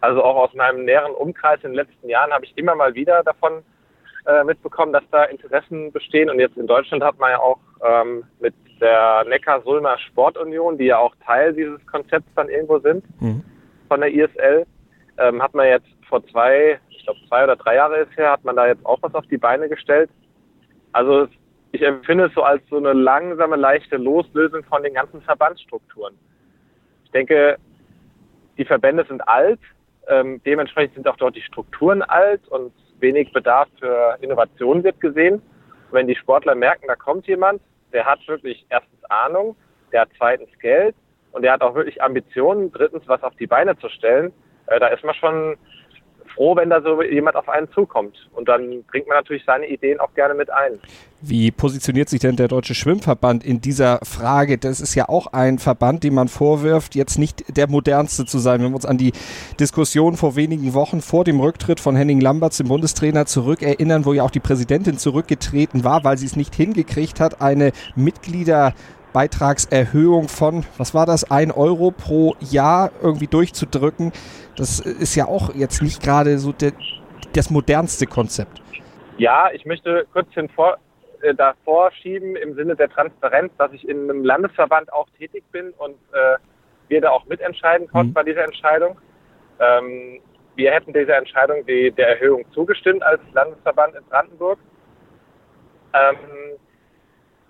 Also 0.00 0.22
auch 0.22 0.36
aus 0.36 0.54
meinem 0.54 0.84
näheren 0.84 1.12
Umkreis 1.12 1.58
in 1.62 1.70
den 1.70 1.76
letzten 1.76 2.08
Jahren 2.08 2.32
habe 2.32 2.44
ich 2.44 2.56
immer 2.56 2.74
mal 2.74 2.94
wieder 2.94 3.22
davon 3.22 3.62
äh, 4.26 4.44
mitbekommen, 4.44 4.92
dass 4.92 5.04
da 5.10 5.24
Interessen 5.24 5.92
bestehen. 5.92 6.28
Und 6.30 6.38
jetzt 6.38 6.56
in 6.56 6.66
Deutschland 6.66 7.02
hat 7.02 7.18
man 7.18 7.30
ja 7.30 7.38
auch 7.38 7.58
ähm, 7.84 8.24
mit 8.40 8.54
der 8.80 9.24
Neckar-Sulmer 9.24 9.98
Sportunion, 9.98 10.76
die 10.78 10.86
ja 10.86 10.98
auch 10.98 11.14
Teil 11.24 11.54
dieses 11.54 11.84
Konzepts 11.86 12.28
dann 12.34 12.48
irgendwo 12.48 12.78
sind, 12.78 13.04
mhm. 13.20 13.42
von 13.88 14.00
der 14.00 14.12
ISL, 14.12 14.66
ähm, 15.18 15.42
hat 15.42 15.54
man 15.54 15.66
jetzt 15.66 15.88
vor 16.08 16.24
zwei, 16.26 16.78
ich 16.90 17.04
glaube 17.04 17.20
zwei 17.28 17.44
oder 17.44 17.56
drei 17.56 17.76
Jahre 17.76 17.98
ist 17.98 18.16
her, 18.16 18.32
hat 18.32 18.44
man 18.44 18.56
da 18.56 18.66
jetzt 18.66 18.84
auch 18.84 18.98
was 19.00 19.14
auf 19.14 19.26
die 19.28 19.38
Beine 19.38 19.68
gestellt. 19.68 20.10
Also 20.92 21.28
ich 21.72 21.82
empfinde 21.82 22.26
es 22.26 22.34
so 22.34 22.42
als 22.42 22.62
so 22.68 22.76
eine 22.76 22.92
langsame, 22.92 23.56
leichte 23.56 23.96
Loslösung 23.96 24.64
von 24.64 24.82
den 24.82 24.94
ganzen 24.94 25.20
Verbandsstrukturen. 25.22 26.14
Ich 27.04 27.10
denke, 27.10 27.58
die 28.58 28.64
Verbände 28.64 29.04
sind 29.08 29.26
alt, 29.26 29.60
ähm, 30.08 30.40
dementsprechend 30.44 30.94
sind 30.94 31.08
auch 31.08 31.16
dort 31.16 31.36
die 31.36 31.42
Strukturen 31.42 32.02
alt 32.02 32.46
und 32.48 32.72
wenig 33.00 33.32
Bedarf 33.32 33.68
für 33.78 34.16
Innovation 34.20 34.84
wird 34.84 35.00
gesehen. 35.00 35.34
Und 35.34 35.92
wenn 35.92 36.06
die 36.06 36.16
Sportler 36.16 36.54
merken, 36.54 36.86
da 36.86 36.96
kommt 36.96 37.26
jemand, 37.26 37.60
der 37.92 38.04
hat 38.04 38.26
wirklich 38.28 38.66
erstens 38.68 39.04
Ahnung, 39.04 39.56
der 39.92 40.02
hat 40.02 40.10
zweitens 40.16 40.50
Geld 40.60 40.94
und 41.32 41.42
der 41.42 41.52
hat 41.52 41.62
auch 41.62 41.74
wirklich 41.74 42.02
Ambitionen, 42.02 42.72
drittens 42.72 43.06
was 43.06 43.22
auf 43.22 43.34
die 43.36 43.46
Beine 43.46 43.76
zu 43.78 43.88
stellen, 43.88 44.32
äh, 44.66 44.80
da 44.80 44.88
ist 44.88 45.04
man 45.04 45.14
schon 45.14 45.56
froh, 46.26 46.56
wenn 46.56 46.70
da 46.70 46.80
so 46.82 47.02
jemand 47.02 47.36
auf 47.36 47.48
einen 47.48 47.70
zukommt. 47.72 48.28
Und 48.34 48.48
dann 48.48 48.84
bringt 48.84 49.08
man 49.08 49.16
natürlich 49.16 49.44
seine 49.44 49.66
Ideen 49.66 50.00
auch 50.00 50.12
gerne 50.14 50.34
mit 50.34 50.50
ein. 50.50 50.78
Wie 51.22 51.50
positioniert 51.50 52.10
sich 52.10 52.20
denn 52.20 52.36
der 52.36 52.46
Deutsche 52.46 52.74
Schwimmverband 52.74 53.44
in 53.44 53.60
dieser 53.60 54.00
Frage? 54.02 54.58
Das 54.58 54.80
ist 54.80 54.94
ja 54.94 55.08
auch 55.08 55.28
ein 55.28 55.58
Verband, 55.58 56.04
dem 56.04 56.14
man 56.14 56.28
vorwirft, 56.28 56.94
jetzt 56.94 57.18
nicht 57.18 57.56
der 57.56 57.68
modernste 57.68 58.26
zu 58.26 58.38
sein. 58.38 58.62
Wenn 58.62 58.70
wir 58.70 58.76
uns 58.76 58.84
an 58.84 58.98
die 58.98 59.12
Diskussion 59.58 60.16
vor 60.16 60.36
wenigen 60.36 60.74
Wochen 60.74 61.00
vor 61.00 61.24
dem 61.24 61.40
Rücktritt 61.40 61.80
von 61.80 61.96
Henning 61.96 62.20
Lamberts, 62.20 62.58
dem 62.58 62.68
Bundestrainer, 62.68 63.24
zurückerinnern, 63.24 64.04
wo 64.04 64.12
ja 64.12 64.24
auch 64.24 64.30
die 64.30 64.40
Präsidentin 64.40 64.98
zurückgetreten 64.98 65.84
war, 65.84 66.04
weil 66.04 66.18
sie 66.18 66.26
es 66.26 66.36
nicht 66.36 66.54
hingekriegt 66.54 67.18
hat, 67.18 67.40
eine 67.40 67.72
Mitglieder 67.94 68.74
Beitragserhöhung 69.16 70.28
von, 70.28 70.66
was 70.76 70.92
war 70.92 71.06
das, 71.06 71.30
ein 71.30 71.50
Euro 71.50 71.90
pro 71.90 72.34
Jahr 72.38 72.90
irgendwie 73.02 73.26
durchzudrücken. 73.26 74.12
Das 74.58 74.78
ist 74.78 75.14
ja 75.14 75.24
auch 75.24 75.54
jetzt 75.54 75.80
nicht 75.80 76.02
gerade 76.02 76.36
so 76.36 76.52
der, 76.52 76.72
das 77.32 77.48
modernste 77.48 78.06
Konzept. 78.06 78.60
Ja, 79.16 79.48
ich 79.54 79.64
möchte 79.64 80.06
kurz 80.12 80.28
den 80.34 80.50
Vor 80.50 80.76
äh, 81.22 81.34
davor 81.34 81.92
schieben 81.92 82.36
im 82.36 82.56
Sinne 82.56 82.76
der 82.76 82.90
Transparenz, 82.90 83.50
dass 83.56 83.72
ich 83.72 83.88
in 83.88 84.10
einem 84.10 84.22
Landesverband 84.22 84.92
auch 84.92 85.08
tätig 85.18 85.44
bin 85.50 85.70
und 85.78 85.94
äh, 86.12 86.36
wir 86.88 87.00
da 87.00 87.08
auch 87.08 87.24
mitentscheiden 87.24 87.88
konnten 87.88 88.10
mhm. 88.10 88.14
bei 88.14 88.22
dieser 88.22 88.44
Entscheidung. 88.44 89.00
Ähm, 89.58 90.20
wir 90.56 90.72
hätten 90.72 90.92
dieser 90.92 91.16
Entscheidung 91.16 91.64
die, 91.64 91.90
der 91.90 92.18
Erhöhung 92.18 92.44
zugestimmt 92.52 93.02
als 93.02 93.22
Landesverband 93.32 93.94
in 93.94 94.04
Brandenburg. 94.10 94.58
Ähm, 95.94 96.58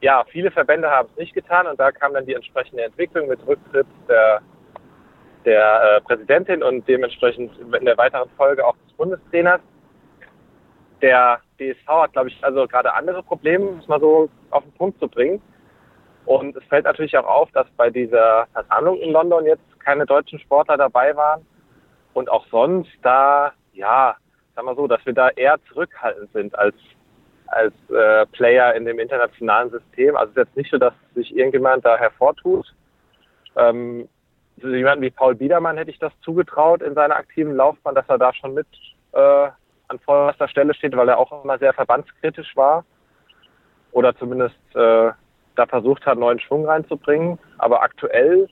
ja, 0.07 0.25
viele 0.31 0.53
Verbände 0.53 0.88
haben 0.88 1.09
es 1.11 1.19
nicht 1.19 1.35
getan 1.35 1.66
und 1.66 1.81
da 1.81 1.90
kam 1.90 2.14
dann 2.14 2.27
die 2.27 2.35
entsprechende 2.35 2.85
Entwicklung 2.85 3.27
mit 3.27 3.45
Rücktritt 3.45 3.88
der, 4.09 4.40
der 5.45 5.97
äh, 5.97 6.01
Präsidentin 6.03 6.62
und 6.62 6.87
dementsprechend 6.87 7.51
in 7.59 7.85
der 7.85 7.99
weiteren 7.99 8.31
Folge 8.37 8.64
auch 8.64 8.77
des 8.87 8.92
Bundestrainers. 8.92 9.61
Der 11.03 11.40
DSV 11.59 11.88
hat, 11.88 12.12
glaube 12.12 12.29
ich, 12.29 12.38
also 12.45 12.69
gerade 12.69 12.95
andere 12.95 13.21
Probleme, 13.21 13.66
um 13.66 13.81
es 13.81 13.88
mal 13.88 13.99
so 13.99 14.29
auf 14.51 14.62
den 14.62 14.73
Punkt 14.75 15.01
zu 15.01 15.09
bringen. 15.09 15.42
Und 16.25 16.55
es 16.55 16.62
fällt 16.66 16.85
natürlich 16.85 17.19
auch 17.19 17.27
auf, 17.27 17.51
dass 17.51 17.66
bei 17.77 17.90
dieser 17.90 18.47
Versammlung 18.53 18.99
in 18.99 19.11
London 19.11 19.45
jetzt 19.45 19.81
keine 19.81 20.07
deutschen 20.07 20.38
Sportler 20.38 20.77
dabei 20.77 21.16
waren. 21.16 21.45
Und 22.14 22.31
auch 22.31 22.47
sonst 22.53 22.92
da, 23.03 23.53
ja, 23.73 24.14
sagen 24.55 24.69
wir 24.69 24.77
so, 24.77 24.87
dass 24.87 25.05
wir 25.05 25.14
da 25.14 25.31
eher 25.31 25.59
zurückhaltend 25.66 26.33
sind 26.33 26.57
als 26.57 26.77
als 27.49 27.75
äh, 27.91 28.27
Player 28.27 28.75
in 28.75 28.85
dem 28.85 28.99
internationalen 28.99 29.71
System. 29.71 30.17
Also 30.17 30.31
es 30.31 30.37
ist 30.37 30.47
jetzt 30.47 30.57
nicht 30.57 30.71
so, 30.71 30.79
dass 30.79 30.95
sich 31.15 31.37
irgendjemand 31.37 31.85
da 31.85 31.97
hervortut. 31.97 32.67
Ähm, 33.57 34.09
also 34.63 34.75
jemanden 34.75 35.03
wie 35.03 35.11
Paul 35.11 35.35
Biedermann 35.35 35.77
hätte 35.77 35.91
ich 35.91 35.99
das 35.99 36.13
zugetraut 36.23 36.83
in 36.83 36.95
seiner 36.95 37.17
aktiven 37.17 37.55
Laufbahn, 37.55 37.95
dass 37.95 38.09
er 38.09 38.19
da 38.19 38.33
schon 38.33 38.55
mit 38.55 38.67
äh, 39.13 39.49
an 39.89 39.99
vorderster 40.05 40.49
Stelle 40.49 40.75
steht, 40.75 40.97
weil 40.97 41.09
er 41.09 41.19
auch 41.19 41.45
immer 41.45 41.59
sehr 41.59 41.73
verbandskritisch 41.73 42.57
war 42.57 42.85
oder 43.93 44.17
zumindest 44.17 44.57
äh, 44.75 45.11
da 45.55 45.67
versucht 45.67 46.05
hat, 46.07 46.19
neuen 46.19 46.41
Schwung 46.41 46.67
reinzubringen. 46.67 47.39
Aber 47.59 47.83
aktuell 47.83 48.49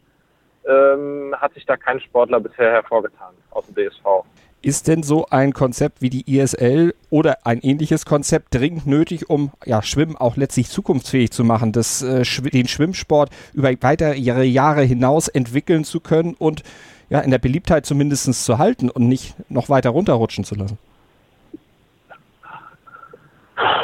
ähm, 0.66 1.34
hat 1.38 1.52
sich 1.54 1.66
da 1.66 1.76
kein 1.76 2.00
Sportler 2.00 2.40
bisher 2.40 2.72
hervorgetan 2.72 3.34
aus 3.50 3.66
dem 3.66 3.74
DSV. 3.74 4.24
Ist 4.64 4.88
denn 4.88 5.02
so 5.02 5.26
ein 5.28 5.52
Konzept 5.52 6.00
wie 6.00 6.08
die 6.08 6.38
ISL 6.38 6.94
oder 7.10 7.36
ein 7.44 7.60
ähnliches 7.60 8.06
Konzept 8.06 8.54
dringend 8.54 8.86
nötig, 8.86 9.28
um 9.28 9.50
ja, 9.66 9.82
Schwimmen 9.82 10.16
auch 10.16 10.38
letztlich 10.38 10.70
zukunftsfähig 10.70 11.32
zu 11.32 11.44
machen, 11.44 11.72
das, 11.72 12.00
äh, 12.00 12.24
den 12.50 12.66
Schwimmsport 12.66 13.28
über 13.52 13.68
weitere 13.82 14.14
Jahre 14.16 14.80
hinaus 14.80 15.28
entwickeln 15.28 15.84
zu 15.84 16.00
können 16.00 16.32
und 16.32 16.62
ja, 17.10 17.20
in 17.20 17.30
der 17.30 17.38
Beliebtheit 17.38 17.84
zumindest 17.84 18.42
zu 18.42 18.56
halten 18.56 18.88
und 18.88 19.06
nicht 19.06 19.36
noch 19.50 19.68
weiter 19.68 19.90
runterrutschen 19.90 20.44
zu 20.44 20.54
lassen? 20.54 20.78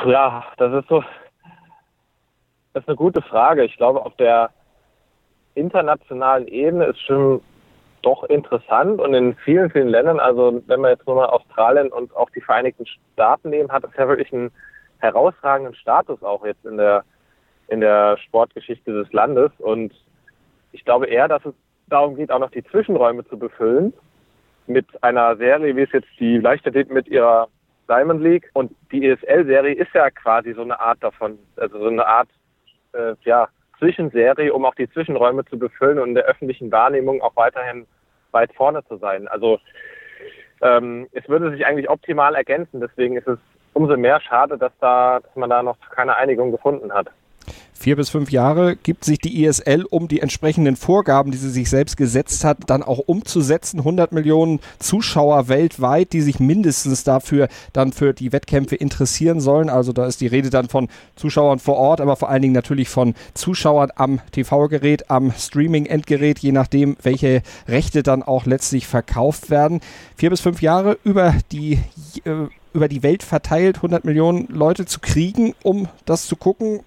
Ja, 0.06 0.46
das 0.56 0.72
ist 0.82 0.88
so, 0.88 1.04
das 2.72 2.82
ist 2.82 2.88
eine 2.88 2.96
gute 2.96 3.20
Frage. 3.20 3.64
Ich 3.64 3.76
glaube, 3.76 4.02
auf 4.02 4.16
der 4.16 4.48
internationalen 5.54 6.48
Ebene 6.48 6.86
ist 6.86 7.00
Schwimmen 7.02 7.42
doch 8.02 8.24
interessant 8.24 9.00
und 9.00 9.14
in 9.14 9.34
vielen, 9.36 9.70
vielen 9.70 9.88
Ländern, 9.88 10.20
also 10.20 10.62
wenn 10.66 10.80
man 10.80 10.92
jetzt 10.92 11.06
nur 11.06 11.16
mal 11.16 11.26
Australien 11.26 11.92
und 11.92 12.14
auch 12.16 12.30
die 12.30 12.40
Vereinigten 12.40 12.86
Staaten 12.86 13.50
nehmen, 13.50 13.70
hat 13.70 13.84
es 13.84 13.90
ja 13.96 14.08
wirklich 14.08 14.32
einen 14.32 14.50
herausragenden 14.98 15.74
Status 15.74 16.22
auch 16.22 16.44
jetzt 16.44 16.64
in 16.64 16.76
der, 16.76 17.04
in 17.68 17.80
der 17.80 18.16
Sportgeschichte 18.18 18.92
des 18.92 19.12
Landes. 19.12 19.50
Und 19.58 19.92
ich 20.72 20.84
glaube 20.84 21.06
eher, 21.06 21.28
dass 21.28 21.44
es 21.44 21.54
darum 21.88 22.16
geht, 22.16 22.30
auch 22.30 22.38
noch 22.38 22.50
die 22.50 22.64
Zwischenräume 22.64 23.26
zu 23.26 23.38
befüllen 23.38 23.92
mit 24.66 24.86
einer 25.02 25.36
Serie, 25.36 25.74
wie 25.76 25.82
es 25.82 25.92
jetzt 25.92 26.08
die 26.18 26.38
Leichtathletik 26.38 26.92
mit 26.92 27.08
ihrer 27.08 27.48
Diamond 27.88 28.22
League. 28.22 28.50
Und 28.54 28.74
die 28.92 29.06
ESL-Serie 29.06 29.74
ist 29.74 29.92
ja 29.94 30.10
quasi 30.10 30.52
so 30.54 30.62
eine 30.62 30.78
Art 30.78 31.02
davon, 31.02 31.38
also 31.56 31.78
so 31.78 31.88
eine 31.88 32.06
Art, 32.06 32.28
äh, 32.92 33.14
ja, 33.24 33.48
Zwischenserie, 33.80 34.54
um 34.54 34.64
auch 34.64 34.76
die 34.76 34.88
Zwischenräume 34.90 35.44
zu 35.46 35.58
befüllen 35.58 35.98
und 35.98 36.10
in 36.10 36.14
der 36.14 36.26
öffentlichen 36.26 36.70
Wahrnehmung 36.70 37.20
auch 37.20 37.34
weiterhin 37.34 37.86
weit 38.30 38.54
vorne 38.54 38.84
zu 38.86 38.96
sein. 38.98 39.26
Also 39.26 39.58
ähm, 40.62 41.08
es 41.12 41.28
würde 41.28 41.50
sich 41.50 41.66
eigentlich 41.66 41.90
optimal 41.90 42.36
ergänzen. 42.36 42.80
Deswegen 42.80 43.16
ist 43.16 43.26
es 43.26 43.38
umso 43.72 43.96
mehr 43.96 44.20
schade, 44.20 44.56
dass 44.56 44.72
da, 44.80 45.18
dass 45.20 45.34
man 45.34 45.50
da 45.50 45.64
noch 45.64 45.76
keine 45.90 46.16
Einigung 46.16 46.52
gefunden 46.52 46.92
hat 46.92 47.08
vier 47.80 47.96
bis 47.96 48.10
fünf 48.10 48.30
Jahre 48.30 48.76
gibt 48.76 49.06
sich 49.06 49.18
die 49.18 49.42
ISL, 49.42 49.86
um 49.88 50.06
die 50.06 50.20
entsprechenden 50.20 50.76
Vorgaben, 50.76 51.30
die 51.30 51.38
sie 51.38 51.48
sich 51.48 51.70
selbst 51.70 51.96
gesetzt 51.96 52.44
hat, 52.44 52.58
dann 52.66 52.82
auch 52.82 52.98
umzusetzen. 52.98 53.78
100 53.78 54.12
Millionen 54.12 54.60
Zuschauer 54.78 55.48
weltweit, 55.48 56.12
die 56.12 56.20
sich 56.20 56.40
mindestens 56.40 57.04
dafür 57.04 57.48
dann 57.72 57.92
für 57.92 58.12
die 58.12 58.32
Wettkämpfe 58.32 58.76
interessieren 58.76 59.40
sollen. 59.40 59.70
Also 59.70 59.94
da 59.94 60.06
ist 60.06 60.20
die 60.20 60.26
Rede 60.26 60.50
dann 60.50 60.68
von 60.68 60.88
Zuschauern 61.16 61.58
vor 61.58 61.76
Ort, 61.76 62.02
aber 62.02 62.16
vor 62.16 62.28
allen 62.28 62.42
Dingen 62.42 62.54
natürlich 62.54 62.90
von 62.90 63.14
Zuschauern 63.32 63.90
am 63.96 64.20
TV-Gerät, 64.32 65.08
am 65.10 65.32
Streaming-Endgerät, 65.32 66.38
je 66.40 66.52
nachdem, 66.52 66.98
welche 67.02 67.42
Rechte 67.66 68.02
dann 68.02 68.22
auch 68.22 68.44
letztlich 68.44 68.86
verkauft 68.86 69.48
werden. 69.48 69.80
Vier 70.16 70.28
bis 70.28 70.42
fünf 70.42 70.60
Jahre 70.60 70.98
über 71.02 71.34
die 71.50 71.78
äh, 72.24 72.48
über 72.72 72.86
die 72.86 73.02
Welt 73.02 73.24
verteilt 73.24 73.76
100 73.76 74.04
Millionen 74.04 74.46
Leute 74.48 74.86
zu 74.86 75.00
kriegen, 75.00 75.54
um 75.64 75.88
das 76.04 76.26
zu 76.26 76.36
gucken, 76.36 76.80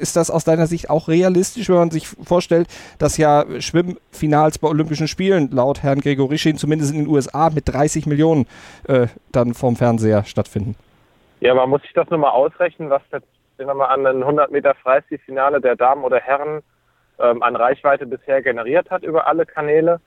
ist 0.00 0.16
das 0.16 0.30
aus 0.30 0.44
deiner 0.44 0.66
Sicht 0.66 0.90
auch 0.90 1.08
realistisch, 1.08 1.68
wenn 1.68 1.76
man 1.76 1.90
sich 1.90 2.08
vorstellt, 2.08 2.68
dass 2.98 3.16
ja 3.16 3.44
Schwimmfinals 3.60 4.58
bei 4.58 4.68
Olympischen 4.68 5.08
Spielen 5.08 5.50
laut 5.52 5.82
Herrn 5.82 6.00
Gregorischin 6.00 6.56
zumindest 6.56 6.92
in 6.92 7.04
den 7.04 7.08
USA 7.08 7.50
mit 7.50 7.68
30 7.68 8.06
Millionen 8.06 8.46
äh, 8.88 9.06
dann 9.32 9.54
vom 9.54 9.76
Fernseher 9.76 10.24
stattfinden? 10.24 10.74
Ja, 11.40 11.54
man 11.54 11.70
muss 11.70 11.82
sich 11.82 11.92
das 11.92 12.08
nur 12.10 12.18
mal 12.18 12.30
ausrechnen, 12.30 12.90
was 12.90 13.02
jetzt, 13.12 13.26
wenn 13.56 13.66
wir 13.66 13.74
mal 13.74 13.86
an 13.86 14.06
ein 14.06 14.22
100 14.22 14.50
Meter 14.50 14.74
Freistilfinale 14.74 15.60
der 15.60 15.76
Damen 15.76 16.04
oder 16.04 16.18
Herren 16.18 16.62
ähm, 17.18 17.42
an 17.42 17.56
Reichweite 17.56 18.06
bisher 18.06 18.42
generiert 18.42 18.90
hat 18.90 19.02
über 19.02 19.26
alle 19.26 19.46
Kanäle. 19.46 20.00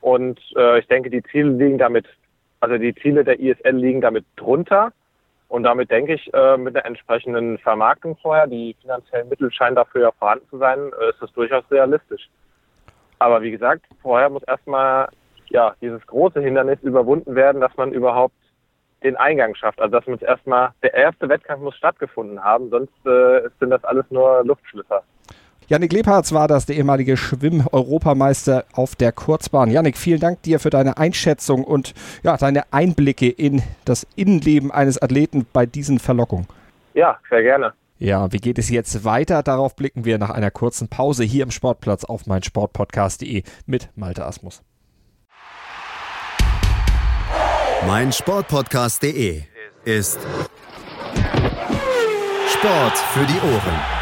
Und 0.00 0.40
äh, 0.56 0.80
ich 0.80 0.88
denke, 0.88 1.10
die 1.10 1.22
Ziele 1.22 1.50
liegen 1.50 1.78
damit, 1.78 2.06
also 2.60 2.78
die 2.78 2.94
Ziele 2.94 3.24
der 3.24 3.38
ISL 3.38 3.76
liegen 3.76 4.00
damit 4.00 4.24
drunter. 4.36 4.92
Und 5.52 5.64
damit 5.64 5.90
denke 5.90 6.14
ich, 6.14 6.32
äh, 6.32 6.56
mit 6.56 6.74
der 6.74 6.86
entsprechenden 6.86 7.58
Vermarktung 7.58 8.16
vorher, 8.16 8.46
die 8.46 8.74
finanziellen 8.80 9.28
Mittel 9.28 9.52
scheinen 9.52 9.76
dafür 9.76 10.00
ja 10.00 10.10
vorhanden 10.12 10.48
zu 10.48 10.56
sein, 10.56 10.78
äh, 10.98 11.10
ist 11.10 11.20
das 11.20 11.30
durchaus 11.34 11.62
realistisch. 11.70 12.30
Aber 13.18 13.42
wie 13.42 13.50
gesagt, 13.50 13.84
vorher 14.00 14.30
muss 14.30 14.42
erstmal 14.44 15.10
ja, 15.50 15.74
dieses 15.82 16.00
große 16.06 16.40
Hindernis 16.40 16.80
überwunden 16.80 17.34
werden, 17.34 17.60
dass 17.60 17.76
man 17.76 17.92
überhaupt 17.92 18.34
den 19.04 19.14
Eingang 19.16 19.54
schafft. 19.54 19.78
Also 19.78 19.92
dass 19.92 20.06
man 20.06 20.16
es 20.16 20.22
erstmal, 20.22 20.70
der 20.82 20.94
erste 20.94 21.28
Wettkampf 21.28 21.62
muss 21.62 21.76
stattgefunden 21.76 22.42
haben, 22.42 22.70
sonst 22.70 23.04
äh, 23.04 23.50
sind 23.60 23.68
das 23.68 23.84
alles 23.84 24.06
nur 24.08 24.42
Luftschlüsser. 24.44 25.02
Janik 25.72 25.94
Lebhardt 25.94 26.30
war 26.32 26.48
das, 26.48 26.66
der 26.66 26.76
ehemalige 26.76 27.16
Schwimm-Europameister 27.16 28.66
auf 28.74 28.94
der 28.94 29.10
Kurzbahn. 29.10 29.70
Janik, 29.70 29.96
vielen 29.96 30.20
Dank 30.20 30.42
dir 30.42 30.60
für 30.60 30.68
deine 30.68 30.98
Einschätzung 30.98 31.64
und 31.64 31.94
ja, 32.22 32.36
deine 32.36 32.70
Einblicke 32.74 33.30
in 33.30 33.62
das 33.86 34.06
Innenleben 34.14 34.70
eines 34.70 35.00
Athleten 35.00 35.46
bei 35.50 35.64
diesen 35.64 35.98
Verlockungen. 35.98 36.46
Ja, 36.92 37.18
sehr 37.30 37.40
gerne. 37.40 37.72
Ja, 37.98 38.30
wie 38.34 38.36
geht 38.36 38.58
es 38.58 38.68
jetzt 38.68 39.06
weiter? 39.06 39.42
Darauf 39.42 39.74
blicken 39.74 40.04
wir 40.04 40.18
nach 40.18 40.28
einer 40.28 40.50
kurzen 40.50 40.88
Pause 40.88 41.24
hier 41.24 41.42
im 41.42 41.50
Sportplatz 41.50 42.04
auf 42.04 42.26
meinsportpodcast.de 42.26 43.42
mit 43.64 43.88
Malte 43.94 44.26
Asmus 44.26 44.62
meinsportpodcast.de 47.86 49.42
ist 49.86 50.20
Sport 52.46 52.98
für 52.98 53.26
die 53.26 53.40
Ohren. 53.40 54.01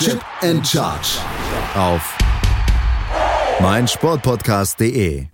Chip 0.00 0.24
and 0.42 0.64
Charge. 0.64 1.18
Auf 1.74 2.16
meinsportpodcast.de 3.60 5.26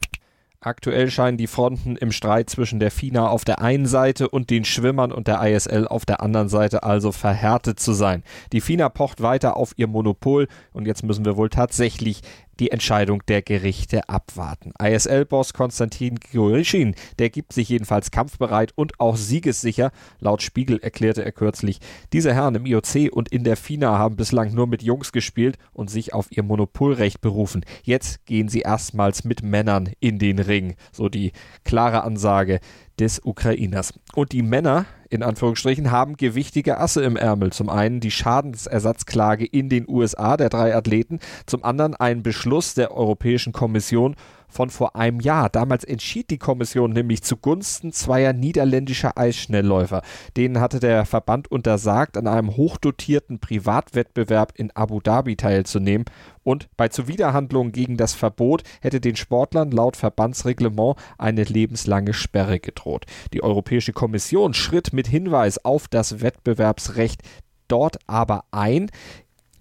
Aktuell 0.60 1.10
scheinen 1.10 1.36
die 1.36 1.46
Fronten 1.46 1.96
im 1.96 2.10
Streit 2.10 2.48
zwischen 2.48 2.80
der 2.80 2.90
FINA 2.90 3.28
auf 3.28 3.44
der 3.44 3.60
einen 3.60 3.84
Seite 3.84 4.30
und 4.30 4.48
den 4.48 4.64
Schwimmern 4.64 5.12
und 5.12 5.28
der 5.28 5.42
ISL 5.42 5.86
auf 5.86 6.06
der 6.06 6.22
anderen 6.22 6.48
Seite 6.48 6.82
also 6.82 7.12
verhärtet 7.12 7.78
zu 7.78 7.92
sein. 7.92 8.22
Die 8.52 8.62
FINA 8.62 8.88
pocht 8.88 9.20
weiter 9.20 9.58
auf 9.58 9.74
ihr 9.76 9.86
Monopol 9.86 10.48
und 10.72 10.86
jetzt 10.86 11.02
müssen 11.02 11.26
wir 11.26 11.36
wohl 11.36 11.50
tatsächlich 11.50 12.22
die 12.60 12.70
Entscheidung 12.70 13.22
der 13.26 13.42
Gerichte 13.42 14.08
abwarten. 14.08 14.72
ISL-Boss 14.80 15.52
Konstantin 15.52 16.18
Gorischin, 16.32 16.94
der 17.18 17.30
gibt 17.30 17.52
sich 17.52 17.68
jedenfalls 17.68 18.10
kampfbereit 18.10 18.72
und 18.74 19.00
auch 19.00 19.16
siegessicher. 19.16 19.90
Laut 20.20 20.42
Spiegel 20.42 20.78
erklärte 20.78 21.24
er 21.24 21.32
kürzlich, 21.32 21.80
diese 22.12 22.34
Herren 22.34 22.54
im 22.54 22.66
IOC 22.66 23.12
und 23.12 23.30
in 23.30 23.44
der 23.44 23.56
FINA 23.56 23.98
haben 23.98 24.16
bislang 24.16 24.54
nur 24.54 24.66
mit 24.66 24.82
Jungs 24.82 25.12
gespielt 25.12 25.58
und 25.72 25.90
sich 25.90 26.14
auf 26.14 26.26
ihr 26.30 26.42
Monopolrecht 26.42 27.20
berufen. 27.20 27.64
Jetzt 27.82 28.24
gehen 28.26 28.48
sie 28.48 28.60
erstmals 28.60 29.24
mit 29.24 29.42
Männern 29.42 29.90
in 30.00 30.18
den 30.18 30.38
Ring. 30.38 30.74
So 30.92 31.08
die 31.08 31.32
klare 31.64 32.04
Ansage 32.04 32.60
des 32.98 33.20
Ukrainers. 33.24 33.92
Und 34.14 34.32
die 34.32 34.42
Männer, 34.42 34.86
in 35.10 35.22
Anführungsstrichen, 35.22 35.90
haben 35.90 36.16
gewichtige 36.16 36.78
Asse 36.78 37.02
im 37.02 37.16
Ärmel. 37.16 37.52
Zum 37.52 37.68
einen 37.68 38.00
die 38.00 38.10
Schadensersatzklage 38.10 39.44
in 39.44 39.68
den 39.68 39.88
USA 39.88 40.36
der 40.36 40.48
drei 40.48 40.74
Athleten, 40.74 41.18
zum 41.46 41.64
anderen 41.64 41.94
ein 41.94 42.22
Beschluss 42.22 42.74
der 42.74 42.92
Europäischen 42.92 43.52
Kommission 43.52 44.16
von 44.54 44.70
vor 44.70 44.96
einem 44.96 45.20
Jahr. 45.20 45.50
Damals 45.50 45.84
entschied 45.84 46.30
die 46.30 46.38
Kommission 46.38 46.92
nämlich 46.92 47.22
zugunsten 47.22 47.92
zweier 47.92 48.32
niederländischer 48.32 49.18
Eisschnellläufer. 49.18 50.02
Denen 50.36 50.60
hatte 50.60 50.80
der 50.80 51.04
Verband 51.04 51.50
untersagt, 51.50 52.16
an 52.16 52.26
einem 52.26 52.56
hochdotierten 52.56 53.40
Privatwettbewerb 53.40 54.52
in 54.56 54.70
Abu 54.70 55.00
Dhabi 55.00 55.36
teilzunehmen. 55.36 56.04
Und 56.42 56.68
bei 56.76 56.88
Zuwiderhandlungen 56.88 57.72
gegen 57.72 57.96
das 57.96 58.14
Verbot 58.14 58.62
hätte 58.80 59.00
den 59.00 59.16
Sportlern 59.16 59.70
laut 59.70 59.96
Verbandsreglement 59.96 60.96
eine 61.18 61.42
lebenslange 61.42 62.12
Sperre 62.12 62.60
gedroht. 62.60 63.06
Die 63.32 63.42
Europäische 63.42 63.92
Kommission 63.92 64.54
schritt 64.54 64.92
mit 64.92 65.08
Hinweis 65.08 65.64
auf 65.64 65.88
das 65.88 66.20
Wettbewerbsrecht 66.20 67.22
dort 67.68 67.98
aber 68.06 68.44
ein. 68.50 68.90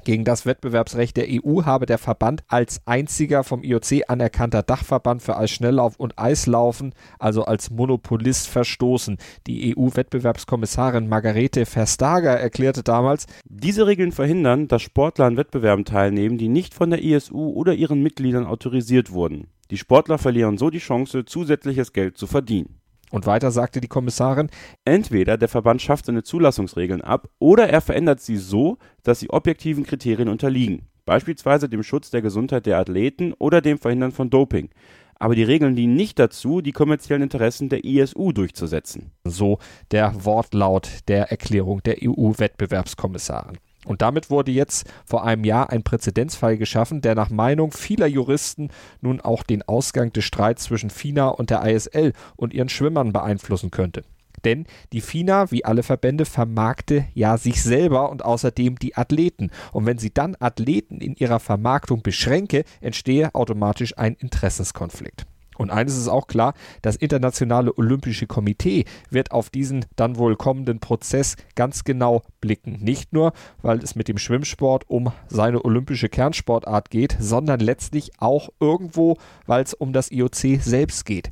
Gegen 0.04 0.26
das 0.26 0.46
Wettbewerbsrecht 0.46 1.16
der 1.16 1.28
EU 1.30 1.64
habe 1.64 1.86
der 1.86 1.98
Verband 1.98 2.44
als 2.50 2.82
einziger 2.86 3.44
vom 3.46 3.64
IOC 3.64 4.04
anerkannter 4.10 4.62
Dachverband 4.62 5.22
für 5.22 5.38
Eisschnelllauf 5.38 5.96
und 5.98 6.20
Eislaufen, 6.20 6.94
also 7.20 7.46
als 7.46 7.70
Monopolist, 7.70 8.50
verstoßen. 8.50 9.18
Die 9.48 9.76
EU-Wettbewerbskommissarin 9.78 11.08
Margarete 11.08 11.66
Verstager 11.66 12.38
erklärte 12.38 12.84
damals, 12.84 13.28
diese 13.46 13.88
Regeln 13.88 14.12
verhindern, 14.12 14.68
dass 14.68 14.82
Sportler 14.82 15.26
an 15.26 15.38
Wettbewerben 15.38 15.86
teilnehmen, 15.86 16.38
die 16.38 16.50
nicht 16.50 16.74
von 16.74 16.90
der 16.90 17.02
ISU 17.02 17.52
oder 17.52 17.74
ihren 17.74 18.04
Mitgliedern 18.04 18.46
autorisiert 18.46 19.12
wurden. 19.12 19.48
Die 19.72 19.78
Sportler 19.78 20.18
verlieren 20.18 20.58
so 20.58 20.70
die 20.70 20.80
Chance, 20.80 21.24
zusätzliches 21.26 21.94
Geld 21.94 22.18
zu 22.18 22.28
verdienen. 22.28 22.83
Und 23.14 23.28
weiter 23.28 23.52
sagte 23.52 23.80
die 23.80 23.88
Kommissarin, 23.88 24.50
entweder 24.86 25.38
der 25.38 25.48
Verband 25.48 25.84
schafft 25.84 26.08
seine 26.08 26.24
Zulassungsregeln 26.24 27.02
ab 27.02 27.30
oder 27.38 27.70
er 27.70 27.80
verändert 27.80 28.22
sie 28.22 28.38
so, 28.38 28.80
dass 29.04 29.20
sie 29.20 29.30
objektiven 29.30 29.84
Kriterien 29.84 30.30
unterliegen, 30.30 30.88
beispielsweise 31.06 31.70
dem 31.70 31.84
Schutz 31.84 32.10
der 32.10 32.24
Gesundheit 32.24 32.66
der 32.66 32.80
Athleten 32.80 33.34
oder 33.34 33.62
dem 33.62 33.78
Verhindern 33.78 34.14
von 34.14 34.32
Doping. 34.32 34.72
Aber 35.14 35.36
die 35.36 35.44
Regeln 35.44 35.76
dienen 35.76 35.94
nicht 35.94 36.18
dazu, 36.18 36.62
die 36.62 36.72
kommerziellen 36.72 37.22
Interessen 37.22 37.70
der 37.70 37.86
ISU 37.86 38.32
durchzusetzen. 38.32 39.12
So 39.24 39.60
der 39.92 40.26
Wortlaut 40.26 40.90
der 41.08 41.30
Erklärung 41.30 41.84
der 41.84 41.98
EU-Wettbewerbskommissarin. 42.02 43.60
Und 43.86 44.02
damit 44.02 44.30
wurde 44.30 44.52
jetzt 44.52 44.90
vor 45.06 45.24
einem 45.24 45.44
Jahr 45.44 45.70
ein 45.70 45.84
Präzedenzfall 45.84 46.58
geschaffen, 46.58 47.02
der 47.02 47.16
nach 47.16 47.30
Meinung 47.30 47.72
vieler 47.72 48.08
Juristen 48.08 48.70
nun 49.02 49.22
auch 49.22 49.44
den 49.44 49.62
Ausgang 49.64 50.14
des 50.14 50.24
Streits 50.24 50.64
zwischen 50.64 50.90
FINA 50.90 51.28
und 51.28 51.50
der 51.50 51.66
ISL 51.66 52.14
und 52.36 52.54
ihren 52.54 52.70
Schwimmern 52.70 53.14
beeinflussen 53.14 53.72
könnte. 53.72 54.04
Denn 54.44 54.66
die 54.92 55.02
FINA, 55.02 55.52
wie 55.52 55.64
alle 55.66 55.84
Verbände, 55.84 56.26
vermarkte 56.26 57.06
ja 57.14 57.38
sich 57.38 57.64
selber 57.64 58.10
und 58.10 58.26
außerdem 58.26 58.78
die 58.78 58.96
Athleten. 58.96 59.52
Und 59.72 59.86
wenn 59.86 59.98
sie 59.98 60.14
dann 60.14 60.36
Athleten 60.40 61.00
in 61.00 61.16
ihrer 61.16 61.40
Vermarktung 61.40 62.02
beschränke, 62.02 62.64
entstehe 62.82 63.34
automatisch 63.34 63.98
ein 63.98 64.16
Interessenskonflikt. 64.16 65.26
Und 65.58 65.70
eines 65.70 65.98
ist 65.98 66.08
auch 66.08 66.28
klar, 66.28 66.54
das 66.82 66.96
Internationale 66.96 67.78
Olympische 67.78 68.28
Komitee 68.28 68.86
wird 69.10 69.32
auf 69.32 69.50
diesen 69.50 69.86
dann 69.96 70.18
wohl 70.18 70.36
kommenden 70.36 70.80
Prozess 70.80 71.36
ganz 71.56 71.84
genau 71.84 72.24
blicken. 72.42 72.80
Nicht 72.82 73.14
nur, 73.14 73.34
weil 73.62 73.80
es 73.80 73.96
mit 73.96 74.08
dem 74.08 74.18
Schwimmsport 74.18 74.90
um 74.90 75.12
seine 75.28 75.64
olympische 75.64 76.10
Kernsportart 76.10 76.90
geht, 76.90 77.16
sondern 77.20 77.60
letztlich 77.60 78.12
auch 78.20 78.50
irgendwo, 78.60 79.18
weil 79.46 79.64
es 79.64 79.74
um 79.74 79.94
das 79.94 80.12
IOC 80.12 80.62
selbst 80.62 81.06
geht. 81.06 81.32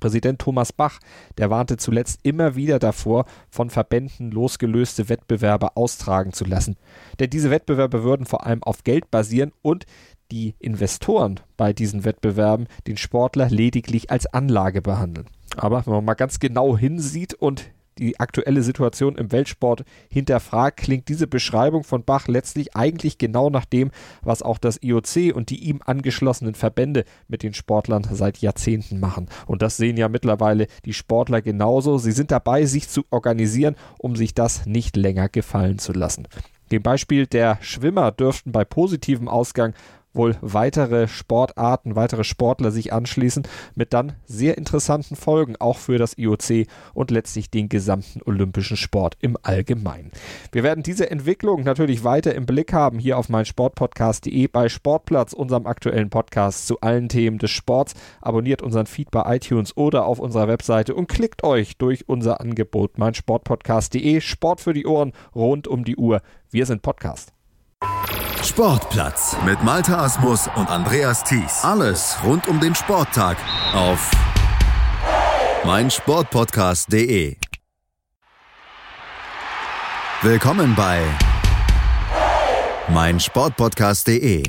Präsident 0.00 0.38
Thomas 0.38 0.72
Bach, 0.72 1.00
der 1.38 1.50
warnte 1.50 1.76
zuletzt 1.76 2.20
immer 2.22 2.54
wieder 2.56 2.78
davor, 2.78 3.24
von 3.50 3.70
Verbänden 3.70 4.30
losgelöste 4.30 5.08
Wettbewerbe 5.08 5.76
austragen 5.76 6.32
zu 6.32 6.44
lassen. 6.44 6.76
Denn 7.18 7.30
diese 7.30 7.50
Wettbewerbe 7.50 8.04
würden 8.04 8.26
vor 8.26 8.46
allem 8.46 8.62
auf 8.62 8.84
Geld 8.84 9.10
basieren 9.10 9.52
und 9.62 9.86
die 10.30 10.54
Investoren 10.58 11.40
bei 11.56 11.72
diesen 11.72 12.04
Wettbewerben 12.04 12.66
den 12.86 12.96
Sportler 12.96 13.48
lediglich 13.50 14.10
als 14.10 14.26
Anlage 14.26 14.82
behandeln. 14.82 15.26
Aber 15.56 15.84
wenn 15.86 15.92
man 15.92 16.04
mal 16.04 16.14
ganz 16.14 16.38
genau 16.40 16.76
hinsieht 16.76 17.34
und 17.34 17.70
die 17.98 18.20
aktuelle 18.20 18.62
Situation 18.62 19.16
im 19.16 19.32
Weltsport 19.32 19.84
hinterfragt, 20.10 20.78
klingt 20.78 21.08
diese 21.08 21.26
Beschreibung 21.26 21.84
von 21.84 22.04
Bach 22.04 22.28
letztlich 22.28 22.76
eigentlich 22.76 23.18
genau 23.18 23.50
nach 23.50 23.64
dem, 23.64 23.90
was 24.22 24.42
auch 24.42 24.58
das 24.58 24.82
IOC 24.82 25.34
und 25.34 25.50
die 25.50 25.64
ihm 25.64 25.80
angeschlossenen 25.84 26.54
Verbände 26.54 27.04
mit 27.26 27.42
den 27.42 27.54
Sportlern 27.54 28.06
seit 28.10 28.38
Jahrzehnten 28.38 29.00
machen. 29.00 29.26
Und 29.46 29.62
das 29.62 29.76
sehen 29.76 29.96
ja 29.96 30.08
mittlerweile 30.08 30.68
die 30.84 30.94
Sportler 30.94 31.42
genauso. 31.42 31.98
Sie 31.98 32.12
sind 32.12 32.30
dabei, 32.30 32.66
sich 32.66 32.88
zu 32.88 33.04
organisieren, 33.10 33.76
um 33.98 34.16
sich 34.16 34.34
das 34.34 34.66
nicht 34.66 34.96
länger 34.96 35.28
gefallen 35.28 35.78
zu 35.78 35.92
lassen. 35.92 36.28
Dem 36.70 36.82
Beispiel 36.82 37.26
der 37.26 37.58
Schwimmer 37.62 38.12
dürften 38.12 38.52
bei 38.52 38.64
positivem 38.64 39.26
Ausgang 39.26 39.72
wohl 40.12 40.36
weitere 40.40 41.08
Sportarten, 41.08 41.96
weitere 41.96 42.24
Sportler 42.24 42.70
sich 42.70 42.92
anschließen, 42.92 43.44
mit 43.74 43.92
dann 43.92 44.14
sehr 44.26 44.58
interessanten 44.58 45.16
Folgen, 45.16 45.56
auch 45.58 45.78
für 45.78 45.98
das 45.98 46.16
IOC 46.18 46.66
und 46.94 47.10
letztlich 47.10 47.50
den 47.50 47.68
gesamten 47.68 48.20
olympischen 48.24 48.76
Sport 48.76 49.16
im 49.20 49.36
Allgemeinen. 49.42 50.10
Wir 50.52 50.62
werden 50.62 50.82
diese 50.82 51.10
Entwicklung 51.10 51.62
natürlich 51.62 52.04
weiter 52.04 52.34
im 52.34 52.46
Blick 52.46 52.72
haben 52.72 52.98
hier 52.98 53.18
auf 53.18 53.28
meinsportpodcast.de 53.28 54.48
bei 54.48 54.68
Sportplatz, 54.68 55.32
unserem 55.32 55.66
aktuellen 55.66 56.10
Podcast 56.10 56.66
zu 56.66 56.80
allen 56.80 57.08
Themen 57.08 57.38
des 57.38 57.50
Sports. 57.50 57.94
Abonniert 58.20 58.62
unseren 58.62 58.86
Feed 58.86 59.10
bei 59.10 59.36
iTunes 59.36 59.76
oder 59.76 60.06
auf 60.06 60.18
unserer 60.18 60.48
Webseite 60.48 60.94
und 60.94 61.08
klickt 61.08 61.44
euch 61.44 61.76
durch 61.76 62.08
unser 62.08 62.40
Angebot 62.40 62.98
meinsportpodcast.de. 62.98 64.20
Sport 64.20 64.60
für 64.60 64.72
die 64.72 64.86
Ohren 64.86 65.12
rund 65.34 65.68
um 65.68 65.84
die 65.84 65.96
Uhr. 65.96 66.22
Wir 66.50 66.66
sind 66.66 66.82
Podcast. 66.82 67.32
Sportplatz 68.44 69.36
mit 69.44 69.62
Malta 69.62 70.04
Asmus 70.04 70.48
und 70.54 70.68
Andreas 70.68 71.24
Thies. 71.24 71.62
Alles 71.62 72.16
rund 72.24 72.46
um 72.48 72.60
den 72.60 72.74
Sporttag 72.74 73.36
auf 73.74 74.10
meinsportpodcast.de. 75.64 77.36
Willkommen 80.22 80.74
bei 80.74 81.02
meinsportpodcast.de. 82.88 84.42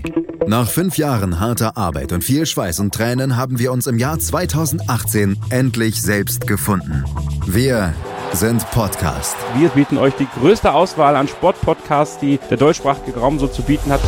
Nach 0.48 0.68
fünf 0.68 0.98
Jahren 0.98 1.40
harter 1.40 1.78
Arbeit 1.78 2.12
und 2.12 2.24
viel 2.24 2.46
Schweiß 2.46 2.80
und 2.80 2.94
Tränen 2.94 3.36
haben 3.36 3.60
wir 3.60 3.72
uns 3.72 3.86
im 3.86 3.98
Jahr 3.98 4.18
2018 4.18 5.38
endlich 5.50 6.02
selbst 6.02 6.48
gefunden. 6.48 7.04
Wir 7.46 7.94
sind 8.34 8.70
Podcast. 8.72 9.36
Wir 9.56 9.70
bieten 9.70 9.98
euch 9.98 10.14
die 10.16 10.28
größte 10.40 10.74
Auswahl 10.74 11.16
an 11.16 11.28
Sportpodcasts, 11.28 12.20
die 12.20 12.40
der 12.50 12.58
deutschsprachige 12.58 13.20
Raum 13.20 13.40
so 13.40 13.48
zu 13.48 13.64
bieten 13.64 13.92
hat. 13.92 14.02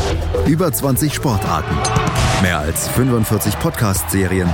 Über 0.45 0.71
20 0.71 1.13
Sportarten, 1.13 1.75
mehr 2.41 2.59
als 2.59 2.87
45 2.89 3.59
Podcast-Serien, 3.59 4.53